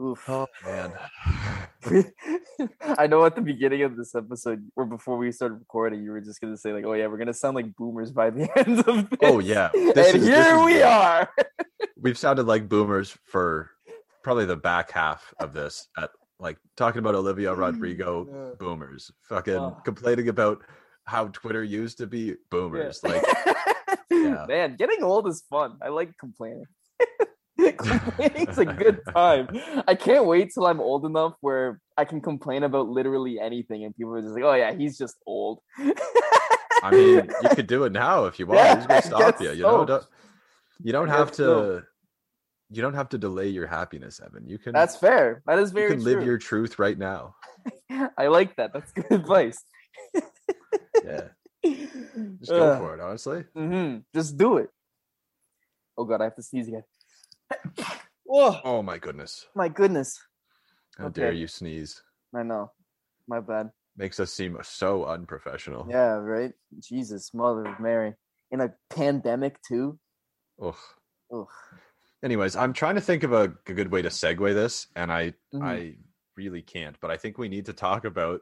Oof. 0.00 0.28
oh 0.28 0.46
man 0.64 0.92
I 2.98 3.06
know 3.06 3.24
at 3.24 3.34
the 3.36 3.40
beginning 3.42 3.82
of 3.82 3.96
this 3.96 4.14
episode, 4.14 4.66
or 4.74 4.86
before 4.86 5.16
we 5.18 5.30
started 5.30 5.56
recording, 5.56 6.02
you 6.02 6.10
were 6.10 6.20
just 6.20 6.40
gonna 6.40 6.56
say 6.56 6.72
like, 6.72 6.84
"Oh 6.84 6.94
yeah, 6.94 7.06
we're 7.06 7.18
gonna 7.18 7.34
sound 7.34 7.54
like 7.56 7.74
boomers 7.76 8.10
by 8.10 8.30
the 8.30 8.48
end 8.66 8.80
of 8.80 8.88
oh, 8.88 9.02
this." 9.02 9.18
oh 9.22 9.38
yeah 9.40 9.70
and 9.74 9.94
This 9.94 10.14
is- 10.14 10.24
this 10.26 10.46
here 10.46 10.56
is 10.58 10.64
we 10.64 10.72
good. 10.74 10.82
are. 10.82 11.28
we've 12.00 12.18
sounded 12.18 12.46
like 12.46 12.68
boomers 12.68 13.16
for 13.26 13.70
probably 14.22 14.46
the 14.46 14.56
back 14.56 14.90
half 14.90 15.32
of 15.38 15.52
this 15.52 15.88
at 15.98 16.10
like 16.40 16.56
talking 16.76 16.98
about 16.98 17.14
olivia 17.14 17.54
rodrigo 17.54 18.26
Yeah. 18.30 18.54
boomers 18.58 19.10
fucking 19.28 19.54
Oh. 19.54 19.76
complaining 19.84 20.28
about 20.28 20.62
how 21.04 21.28
twitter 21.28 21.62
used 21.62 21.98
to 21.98 22.06
be 22.06 22.34
boomers 22.50 23.00
like 23.04 23.22
Yeah. 24.10 24.46
man, 24.48 24.76
getting 24.76 25.02
old 25.02 25.28
is 25.28 25.42
fun. 25.50 25.76
I 25.82 25.88
like 25.88 26.16
complaining. 26.18 26.64
Complaining's 27.78 28.58
a 28.58 28.64
good 28.64 29.00
time. 29.14 29.48
I 29.86 29.94
can't 29.94 30.26
wait 30.26 30.52
till 30.52 30.66
I'm 30.66 30.80
old 30.80 31.04
enough 31.04 31.34
where 31.40 31.80
I 31.96 32.04
can 32.04 32.20
complain 32.20 32.62
about 32.62 32.88
literally 32.88 33.38
anything, 33.40 33.84
and 33.84 33.94
people 33.96 34.14
are 34.14 34.22
just 34.22 34.34
like, 34.34 34.44
"Oh 34.44 34.54
yeah, 34.54 34.72
he's 34.72 34.98
just 34.98 35.16
old." 35.26 35.60
i 36.82 36.90
mean 36.90 37.30
you 37.42 37.48
could 37.48 37.66
do 37.66 37.84
it 37.84 37.92
now 37.92 38.26
if 38.26 38.38
you 38.38 38.46
want 38.46 38.58
Yeah, 38.60 38.74
who's 38.76 38.86
gonna 38.86 39.02
stop 39.02 39.40
you 39.40 39.50
you 39.52 39.62
know 39.62 39.84
don't, 39.84 40.04
you 40.82 40.92
don't 40.92 41.08
have 41.08 41.30
to 41.32 41.44
so. 41.44 41.82
you 42.70 42.82
don't 42.82 42.94
have 42.94 43.08
to 43.08 43.18
delay 43.18 43.48
your 43.48 43.66
happiness 43.66 44.20
evan 44.24 44.46
you 44.46 44.58
can 44.58 44.72
That's 44.74 44.96
fair. 44.96 45.42
That 45.46 45.58
is 45.58 45.70
you 45.70 45.76
very 45.76 45.88
can 45.88 46.02
true. 46.02 46.12
live 46.12 46.24
your 46.26 46.38
truth 46.38 46.78
right 46.78 46.98
now 46.98 47.36
I 48.18 48.26
like 48.26 48.56
that. 48.56 48.72
That's 48.74 48.92
good 48.92 49.10
advice. 49.10 49.64
yeah 51.04 51.28
just 52.40 52.52
go 52.52 52.70
Ugh. 52.70 52.78
for 52.78 52.94
it 52.94 53.00
honestly 53.00 53.44
hmm 53.54 53.98
Just 54.14 54.36
do 54.36 54.58
it. 54.58 54.68
Oh 55.96 56.04
god, 56.04 56.20
I 56.20 56.24
have 56.24 56.36
to 56.36 56.42
sneeze 56.42 56.68
again. 56.68 56.82
Whoa, 58.24 58.58
oh 58.64 58.82
my 58.82 58.98
goodness 58.98 59.46
my 59.54 59.68
goodness. 59.68 60.20
how 60.98 61.08
dare 61.08 61.32
you 61.32 61.46
sneeze 61.46 62.02
I 62.36 62.42
know. 62.42 62.72
My 63.28 63.40
bad. 63.40 63.70
makes 63.96 64.18
us 64.18 64.32
seem 64.32 64.58
so 64.62 65.04
unprofessional 65.04 65.86
Yeah, 65.88 66.14
right. 66.16 66.52
Jesus, 66.80 67.32
Mother 67.32 67.64
of 67.66 67.78
Mary. 67.80 68.14
In 68.50 68.60
a 68.60 68.72
pandemic 68.90 69.60
too. 69.62 69.98
Ugh. 70.60 70.74
Ugh. 71.32 71.46
Anyways, 72.24 72.56
I'm 72.56 72.72
trying 72.72 72.96
to 72.96 73.00
think 73.00 73.22
of 73.22 73.32
a, 73.32 73.52
a 73.66 73.72
good 73.72 73.90
way 73.92 74.02
to 74.02 74.08
segue 74.08 74.52
this, 74.54 74.88
and 74.96 75.12
I 75.12 75.34
Mhm. 75.54 75.62
I 75.62 75.96
really 76.36 76.62
can't. 76.62 76.98
But 77.00 77.10
I 77.12 77.16
think 77.16 77.38
we 77.38 77.48
need 77.48 77.66
to 77.66 77.72
talk 77.72 78.04
about 78.04 78.40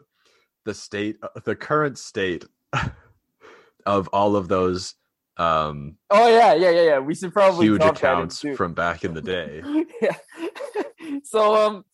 the 0.64 0.72
state, 0.72 1.18
uh, 1.22 1.40
the 1.44 1.57
current 1.57 1.98
state 1.98 2.44
of 3.86 4.09
all 4.12 4.36
of 4.36 4.48
those 4.48 4.94
um, 5.37 5.97
Oh 6.11 6.28
yeah, 6.28 6.55
yeah, 6.55 6.70
yeah, 6.70 6.83
yeah. 6.83 6.99
We 6.99 7.14
should 7.14 7.33
probably 7.33 7.66
huge 7.66 7.80
talk 7.80 7.99
about 7.99 8.11
it, 8.11 8.12
accounts 8.12 8.45
from 8.57 8.74
back 8.74 9.05
in 9.05 9.14
the 9.14 9.22
day. 9.22 9.62
yeah. 10.03 10.16
so 11.24 11.55
um 11.55 11.85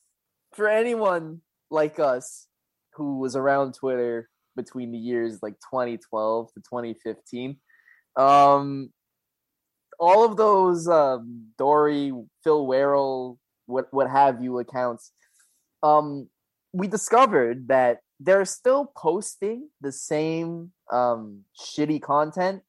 for 0.55 0.69
anyone 0.69 1.41
like 1.71 1.99
us 1.99 2.47
who 2.95 3.19
was 3.19 3.37
around 3.37 3.75
Twitter 3.75 4.29
between 4.57 4.91
the 4.91 4.99
years 4.99 5.39
like 5.41 5.55
2012 5.73 6.53
to 6.53 6.61
2015, 6.61 7.57
um 8.17 8.93
all 10.01 10.25
of 10.25 10.37
those 10.37 10.89
um 10.89 11.47
Dory, 11.59 12.13
Phil 12.43 12.67
Werrell, 12.67 13.39
what 13.67 13.87
what 13.93 14.11
have 14.11 14.43
you 14.43 14.59
accounts, 14.59 15.13
um 15.85 16.29
we 16.73 16.89
discovered 16.89 17.69
that 17.69 18.01
they're 18.19 18.45
still 18.45 18.93
posting 18.97 19.69
the 19.81 19.93
same 19.93 20.73
um 20.91 21.45
shitty 21.57 22.03
content 22.03 22.63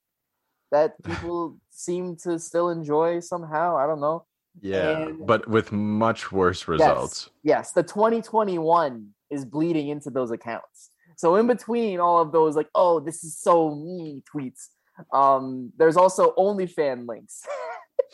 that 0.72 1.02
people 1.04 1.58
seem 1.70 2.16
to 2.18 2.40
still 2.40 2.70
enjoy 2.70 3.20
somehow. 3.20 3.78
I 3.78 3.88
don't 3.88 4.02
know. 4.02 4.26
Yeah, 4.62 5.04
And- 5.04 5.26
but 5.26 5.48
with 5.48 5.72
much 5.72 6.32
worse 6.32 6.68
results. 6.68 7.30
Yes, 7.44 7.72
the 7.72 7.84
2021 7.84 9.10
is 9.30 9.46
bleeding 9.46 9.90
into 9.90 10.10
those 10.10 10.32
accounts. 10.32 10.90
So 11.18 11.36
in 11.36 11.48
between 11.48 12.00
all 12.00 12.20
of 12.22 12.32
those, 12.32 12.56
like, 12.56 12.70
oh, 12.76 13.00
this 13.00 13.24
is 13.24 13.38
so 13.38 13.76
me 13.76 14.24
tweets, 14.34 14.68
um, 15.14 15.72
there's 15.78 15.98
also 15.98 16.34
OnlyFan 16.38 17.08
links. 17.08 17.44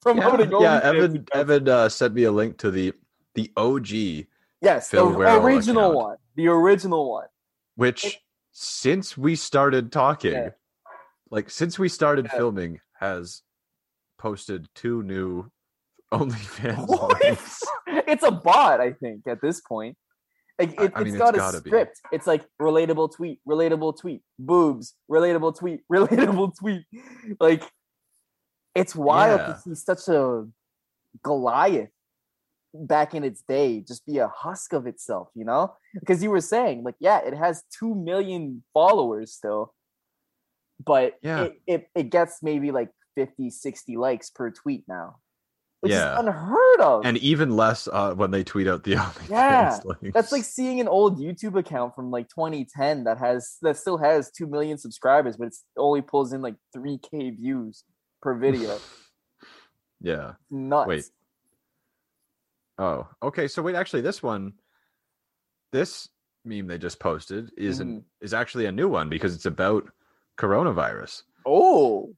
Promoting 0.00 0.50
yeah, 0.52 0.58
yeah 0.60 0.80
Evan 0.88 1.10
accounts. 1.16 1.30
Evan 1.34 1.68
uh, 1.68 1.88
sent 1.88 2.14
me 2.14 2.22
a 2.24 2.32
link 2.32 2.58
to 2.58 2.70
the 2.70 2.92
the 3.34 3.50
OG, 3.56 4.26
yes, 4.60 4.88
Phil 4.90 5.10
the 5.10 5.18
Werrell 5.18 5.42
original 5.42 5.90
account. 5.90 5.96
one, 5.96 6.16
the 6.36 6.48
original 6.48 7.10
one. 7.10 7.26
which 7.76 8.18
since 8.52 9.16
we 9.18 9.34
started 9.36 9.92
talking, 9.92 10.32
Yeah. 10.32 10.50
Like 11.30 11.50
since 11.50 11.78
we 11.78 11.88
started 11.88 12.26
Yeah. 12.26 12.36
filming, 12.38 12.80
has 13.00 13.42
posted 14.18 14.68
two 14.74 15.02
new 15.02 15.50
OnlyFans 16.12 17.60
it's 17.86 18.22
a 18.22 18.30
bot, 18.30 18.80
I 18.80 18.92
think, 18.92 19.26
at 19.26 19.40
this 19.42 19.60
point. 19.60 19.96
Like 20.58 20.80
it, 20.80 20.92
I 20.94 21.04
mean, 21.04 21.06
has 21.06 21.14
it's 21.14 21.22
got 21.22 21.34
a 21.34 21.38
gotta 21.38 21.60
be. 21.60 21.70
script. 21.70 22.00
It's 22.10 22.26
like 22.26 22.44
relatable 22.60 23.14
tweet, 23.14 23.38
relatable 23.46 24.00
tweet, 24.00 24.22
boobs, 24.38 24.94
relatable 25.10 25.56
tweet, 25.58 25.80
relatable 25.92 26.56
tweet. 26.58 26.84
Like 27.38 27.62
it's 28.74 28.94
wild 28.96 29.40
Yeah. 29.40 29.46
to 29.54 29.60
see 29.60 29.74
such 29.74 30.08
a 30.08 30.46
Goliath 31.22 31.90
back 32.74 33.14
in 33.14 33.24
its 33.24 33.42
day 33.42 33.80
just 33.80 34.04
be 34.06 34.18
a 34.18 34.28
husk 34.28 34.72
of 34.72 34.86
itself, 34.86 35.28
you 35.34 35.44
know? 35.44 35.74
Because 35.98 36.22
you 36.22 36.30
were 36.30 36.40
saying, 36.40 36.82
like, 36.84 36.96
yeah, 37.00 37.18
it 37.18 37.34
has 37.34 37.64
two 37.76 37.94
million 37.94 38.62
followers 38.74 39.32
still, 39.32 39.74
but 40.84 41.14
Yeah. 41.22 41.44
it, 41.44 41.60
it, 41.66 41.88
it 41.94 42.10
gets 42.10 42.42
maybe 42.42 42.70
like 42.70 42.90
50, 43.16 43.50
60 43.50 43.96
likes 43.96 44.30
per 44.30 44.50
tweet 44.50 44.84
now. 44.88 45.16
Which 45.80 45.92
Yeah. 45.92 46.14
is 46.14 46.18
unheard 46.26 46.80
of. 46.80 47.06
and 47.06 47.16
even 47.18 47.50
less 47.56 47.86
uh, 47.86 48.12
when 48.14 48.32
they 48.32 48.42
tweet 48.42 48.66
out 48.66 48.82
the 48.82 48.92
Yeah. 49.30 49.78
That's 50.12 50.32
like 50.32 50.42
seeing 50.42 50.80
an 50.80 50.88
old 50.88 51.20
YouTube 51.20 51.56
account 51.56 51.94
from 51.94 52.10
like 52.10 52.28
2010 52.30 53.04
that 53.04 53.18
has 53.18 53.58
that 53.62 53.76
still 53.76 53.96
has 53.98 54.32
two 54.32 54.48
million 54.48 54.76
subscribers, 54.78 55.36
but 55.36 55.46
it 55.48 55.54
only 55.76 56.02
pulls 56.02 56.32
in 56.32 56.42
like 56.42 56.56
three 56.72 56.98
k 56.98 57.30
views 57.30 57.84
per 58.22 58.34
video. 58.38 58.76
yeah. 60.00 60.32
Nuts. 60.50 60.88
Wait. 60.88 61.04
Oh, 62.78 63.06
okay. 63.22 63.48
So 63.48 63.62
wait, 63.62 63.74
actually, 63.76 64.02
this 64.02 64.22
one, 64.22 64.54
this 65.72 66.08
meme 66.44 66.66
they 66.66 66.78
just 66.78 66.98
posted 67.00 67.50
isn't 67.56 68.00
Mhm. 68.00 68.04
is 68.20 68.32
actually 68.34 68.66
a 68.66 68.72
new 68.72 68.88
one 68.88 69.08
because 69.08 69.34
it's 69.34 69.46
about 69.46 69.84
coronavirus. 70.38 71.22
Oh, 71.46 72.14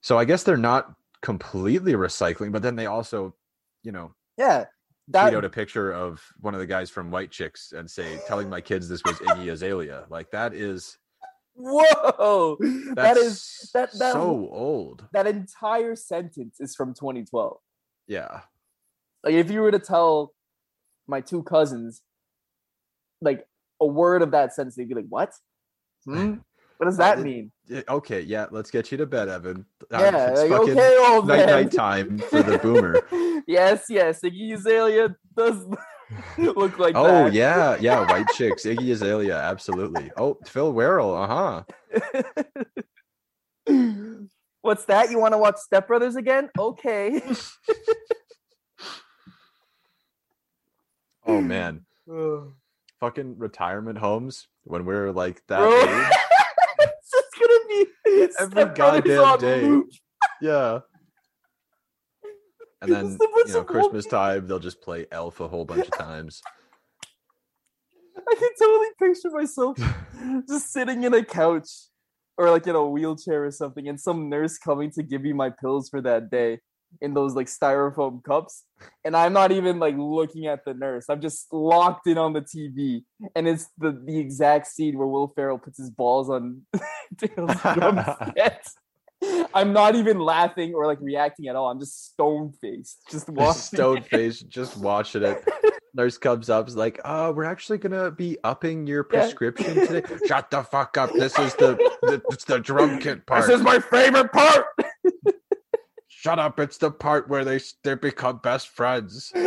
So 0.00 0.18
I 0.18 0.24
guess 0.24 0.42
they're 0.42 0.56
not 0.56 0.92
completely 1.22 1.92
recycling, 1.94 2.52
but 2.52 2.62
then 2.62 2.76
they 2.76 2.86
also, 2.86 3.34
you 3.82 3.92
know, 3.92 4.14
yeah. 4.36 4.64
tweet 5.10 5.34
out 5.34 5.44
a 5.44 5.48
picture 5.50 5.92
of 5.92 6.22
one 6.40 6.54
of 6.54 6.60
the 6.60 6.66
guys 6.66 6.90
from 6.90 7.10
White 7.10 7.30
Chicks 7.30 7.72
and 7.72 7.90
say, 7.90 8.18
telling 8.26 8.48
my 8.50 8.60
kids 8.60 8.88
this 8.88 9.02
was 9.04 9.16
Iggy 9.16 9.50
Azalea. 9.52 10.04
Like 10.10 10.30
that 10.32 10.52
is 10.54 10.98
whoa. 11.54 12.56
that's 12.60 12.94
That 12.94 13.16
is 13.16 13.70
that 13.74 13.92
that 13.98 14.12
so 14.12 14.48
old. 14.52 15.06
that 15.12 15.26
entire 15.26 15.96
sentence 15.96 16.56
is 16.60 16.74
from 16.74 16.92
2012. 16.94 17.56
Yeah. 18.06 18.40
Like 19.22 19.34
if 19.34 19.50
you 19.50 19.60
were 19.62 19.70
to 19.70 19.78
tell 19.78 20.34
my 21.06 21.20
two 21.22 21.42
cousins 21.42 22.02
like 23.22 23.46
a 23.80 23.86
word 23.86 24.20
of 24.22 24.32
that 24.32 24.52
sentence, 24.52 24.76
they'd 24.76 24.88
be 24.88 24.94
like, 24.94 25.06
"What? 25.08 25.32
Hmm? 26.04 26.34
What 26.78 26.86
does 26.86 26.96
that 26.98 27.18
it- 27.18 27.24
mean?" 27.24 27.50
Okay, 27.88 28.20
yeah, 28.20 28.46
let's 28.50 28.70
get 28.70 28.90
you 28.92 28.98
to 28.98 29.06
bed, 29.06 29.28
Evan. 29.28 29.64
Uh, 29.92 29.98
Yeah, 29.98 30.30
it's 30.30 30.40
like, 30.42 30.50
fucking 30.50 30.72
okay, 30.72 30.96
old 31.00 31.26
night 31.28 31.46
man. 31.46 31.48
night 31.48 31.72
time 31.72 32.18
for 32.18 32.42
the 32.42 32.58
boomer. 32.58 33.00
yes, 33.46 33.86
yes, 33.88 34.20
Iggy 34.22 34.52
Azalea 34.54 35.16
does 35.36 35.64
look 36.38 36.78
like 36.78 36.92
that. 36.94 37.00
oh 37.00 37.24
that. 37.24 37.32
yeah, 37.32 37.76
yeah, 37.80 38.06
White 38.10 38.28
Chicks, 38.34 38.64
Iggy 38.64 38.92
Azalea, 38.92 39.36
absolutely. 39.38 40.10
Oh, 40.16 40.36
Phil 40.46 40.74
Werrell, 40.74 41.14
uh-huh. 41.24 41.62
What's 44.60 44.84
that? 44.86 45.10
You 45.10 45.18
want 45.18 45.32
to 45.34 45.38
watch 45.38 45.56
Step 45.56 45.86
Brothers 45.88 46.16
again? 46.16 46.48
Okay. 46.58 47.20
Oh 51.26 51.40
man. 51.40 51.84
Fucking 53.00 53.38
retirement 53.38 53.98
homes 53.98 54.46
when 54.64 54.84
we're 54.84 55.10
like 55.10 55.42
that 55.48 55.60
age. 55.62 56.16
it's 56.78 57.10
just 57.10 57.28
gonna 57.40 57.60
be 57.68 57.86
Every 58.38 58.64
goddamn 58.66 59.38
day. 59.38 59.62
loop. 59.62 59.90
Yeah. 60.40 60.80
And 62.80 62.92
then 62.92 63.18
you 63.20 63.52
know, 63.52 63.64
Christmas 63.64 64.06
time, 64.06 64.46
they'll 64.46 64.58
just 64.58 64.80
play 64.80 65.06
Elf 65.12 65.40
a 65.40 65.48
whole 65.48 65.64
bunch 65.64 65.86
of 65.86 65.98
times. 65.98 66.42
I 68.16 68.34
can 68.34 68.48
totally 68.58 68.88
picture 68.98 69.30
myself 69.30 69.78
just 70.48 70.72
sitting 70.72 71.04
in 71.04 71.12
a 71.12 71.24
couch 71.24 71.68
or 72.38 72.50
like 72.50 72.66
in 72.66 72.74
a 72.74 72.86
wheelchair 72.86 73.44
or 73.44 73.50
something, 73.50 73.88
and 73.88 74.00
some 74.00 74.28
nurse 74.28 74.58
coming 74.58 74.90
to 74.92 75.02
give 75.02 75.22
me 75.22 75.32
my 75.32 75.50
pills 75.50 75.88
for 75.88 76.00
that 76.02 76.30
day 76.30 76.60
in 77.00 77.14
those 77.14 77.34
like 77.34 77.46
styrofoam 77.46 78.22
cups. 78.22 78.64
And 79.04 79.16
I'm 79.16 79.32
not 79.32 79.52
even 79.52 79.78
like 79.78 79.96
looking 79.96 80.46
at 80.46 80.64
the 80.64 80.74
nurse. 80.74 81.06
I'm 81.08 81.20
just 81.20 81.52
locked 81.52 82.06
in 82.06 82.18
on 82.18 82.32
the 82.32 82.40
TV. 82.42 83.04
And 83.34 83.46
it's 83.48 83.68
the, 83.78 83.92
the 84.04 84.18
exact 84.18 84.66
scene 84.66 84.98
where 84.98 85.06
Will 85.06 85.28
Ferrell 85.28 85.58
puts 85.58 85.78
his 85.78 85.90
balls 85.90 86.28
on 86.30 86.62
Dale's 87.16 87.56
drum 87.74 88.04
set. 88.36 88.66
I'm 89.54 89.72
not 89.72 89.94
even 89.94 90.18
laughing 90.18 90.74
or 90.74 90.86
like 90.86 90.98
reacting 91.00 91.46
at 91.48 91.56
all. 91.56 91.70
I'm 91.70 91.80
just 91.80 92.12
stone 92.12 92.52
faced, 92.60 93.00
just 93.10 93.28
watching. 93.30 93.60
Stone 93.62 94.02
face, 94.02 94.40
just 94.40 94.76
watching 94.76 95.22
it. 95.22 95.42
Nurse 95.94 96.18
comes 96.18 96.50
up, 96.50 96.66
is 96.66 96.74
like, 96.74 97.00
"Uh, 97.04 97.32
we're 97.34 97.44
actually 97.44 97.78
gonna 97.78 98.10
be 98.10 98.36
upping 98.42 98.86
your 98.86 99.06
Yeah. 99.10 99.20
prescription 99.20 99.74
today." 99.86 100.02
Shut 100.26 100.50
the 100.50 100.64
fuck 100.64 100.98
up! 100.98 101.12
This 101.12 101.38
is 101.38 101.54
the, 101.54 101.76
the 102.02 102.20
it's 102.30 102.44
the 102.44 102.58
drum 102.58 102.98
kit 102.98 103.24
part. 103.24 103.46
This 103.46 103.56
is 103.60 103.62
my 103.62 103.78
favorite 103.78 104.32
part. 104.32 104.66
Shut 106.24 106.38
up! 106.38 106.58
It's 106.58 106.78
the 106.78 106.90
part 106.90 107.28
where 107.28 107.44
they 107.44 107.60
they 107.82 107.96
become 107.96 108.40
best 108.42 108.68
friends. 108.68 109.30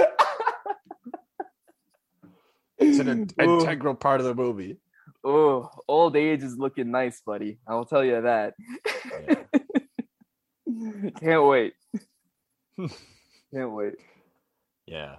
It's 2.80 3.00
an 3.00 3.08
in- 3.08 3.28
integral 3.40 3.96
part 3.96 4.22
of 4.22 4.28
the 4.28 4.36
movie. 4.36 4.78
Oh, 5.24 5.68
old 5.88 6.16
age 6.16 6.44
is 6.44 6.60
looking 6.60 6.92
nice, 6.92 7.20
buddy. 7.26 7.58
I'll 7.68 7.86
tell 7.86 8.06
you 8.06 8.22
that. 8.22 8.54
Can't 11.20 11.48
wait. 11.48 11.74
Can't 13.52 13.72
wait. 13.72 13.96
Yeah. 14.86 15.16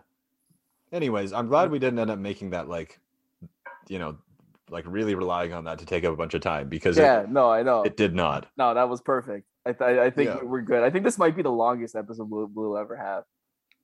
Anyways, 0.92 1.32
I'm 1.32 1.48
glad 1.48 1.72
we 1.72 1.80
didn't 1.80 1.98
end 1.98 2.12
up 2.12 2.20
making 2.20 2.50
that 2.50 2.68
like, 2.68 3.00
you 3.88 3.98
know, 3.98 4.18
like 4.70 4.84
really 4.86 5.16
relying 5.16 5.52
on 5.52 5.64
that 5.64 5.80
to 5.80 5.84
take 5.84 6.04
up 6.04 6.14
a 6.14 6.16
bunch 6.16 6.34
of 6.34 6.40
time 6.40 6.68
because 6.68 6.96
Yeah, 6.96 7.26
no, 7.28 7.50
I 7.50 7.64
know. 7.64 7.82
it, 7.82 7.88
it 7.88 7.96
did 7.96 8.14
not. 8.14 8.46
no, 8.56 8.72
that 8.74 8.88
was 8.88 9.00
perfect. 9.00 9.48
I 9.69 9.73
th- 9.73 9.99
I 9.99 10.11
think 10.11 10.31
Yeah. 10.31 10.43
we're 10.43 10.62
good. 10.62 10.83
I 10.83 10.91
think 10.91 11.05
this 11.05 11.19
might 11.19 11.37
be 11.37 11.43
the 11.43 11.53
longest 11.53 11.95
episode 11.95 12.31
we'll, 12.31 12.51
we'll 12.55 12.77
ever 12.79 12.97
have. 12.97 13.25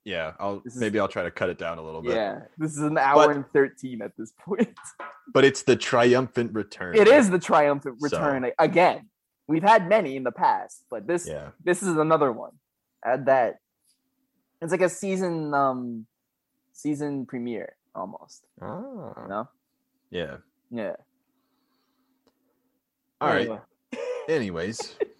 Yeah, 0.04 0.32
I'll 0.38 0.60
This 0.60 0.74
is- 0.74 0.80
maybe 0.80 0.98
I'll 0.98 1.08
try 1.08 1.22
to 1.22 1.30
cut 1.30 1.48
it 1.50 1.58
down 1.58 1.78
a 1.78 1.82
little 1.82 2.02
bit. 2.02 2.14
Yeah, 2.14 2.42
this 2.58 2.72
is 2.72 2.78
an 2.82 2.96
hour 2.98 3.26
But- 3.28 3.36
and 3.36 3.44
thirteen 3.52 4.02
at 4.02 4.16
this 4.16 4.32
point. 4.38 4.68
But 5.32 5.44
it's 5.44 5.62
the 5.62 5.74
triumphant 5.76 6.52
return. 6.52 6.94
It 6.96 7.08
is 7.08 7.30
the 7.30 7.38
triumphant 7.38 7.98
So- 8.00 8.04
return 8.18 8.50
again. 8.58 9.08
We've 9.46 9.62
had 9.62 9.88
many 9.88 10.16
in 10.16 10.22
the 10.24 10.32
past, 10.32 10.84
but 10.90 11.06
this 11.06 11.26
Yeah. 11.28 11.50
this 11.62 11.82
is 11.82 11.96
another 11.96 12.30
one. 12.32 12.52
Add 13.04 13.26
that. 13.26 13.58
It's 14.62 14.70
like 14.72 14.80
a 14.82 14.88
season 14.88 15.52
um 15.54 16.06
season 16.72 17.24
premiere 17.26 17.76
almost. 17.94 18.46
Ah. 18.60 19.22
You 19.22 19.28
know? 19.28 19.48
Yeah. 20.10 20.36
Yeah. 20.70 20.96
All 23.20 23.28
right. 23.28 23.40
Anyway. 23.42 23.60
Anyways. 24.28 24.96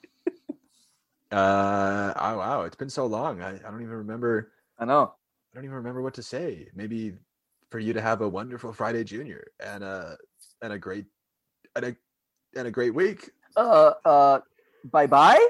uh 1.35 2.13
oh 2.17 2.39
wow, 2.39 2.63
it's 2.63 2.77
been 2.77 2.91
so 2.91 3.07
long. 3.07 3.43
I, 3.43 3.57
I 3.57 3.71
don't 3.71 3.83
even 3.83 3.95
remember 3.95 4.53
I 4.79 4.85
know. 4.85 5.15
I 5.53 5.55
don't 5.57 5.65
even 5.65 5.77
remember 5.77 6.03
what 6.03 6.15
to 6.15 6.23
say. 6.23 6.69
Maybe 6.75 7.15
for 7.71 7.79
you 7.79 7.93
to 7.93 8.01
have 8.01 8.21
a 8.21 8.29
wonderful 8.29 8.73
Friday 8.73 9.05
Junior 9.05 9.45
and 9.61 9.85
a 9.85 10.17
and 10.63 10.73
a 10.73 10.79
great 10.79 11.07
and 11.77 11.85
a 11.87 11.97
and 12.57 12.69
a 12.69 12.71
great 12.71 12.95
week. 12.95 13.31
Uh 13.57 13.93
uh 14.05 14.41
bye 14.93 15.07
bye. 15.07 15.45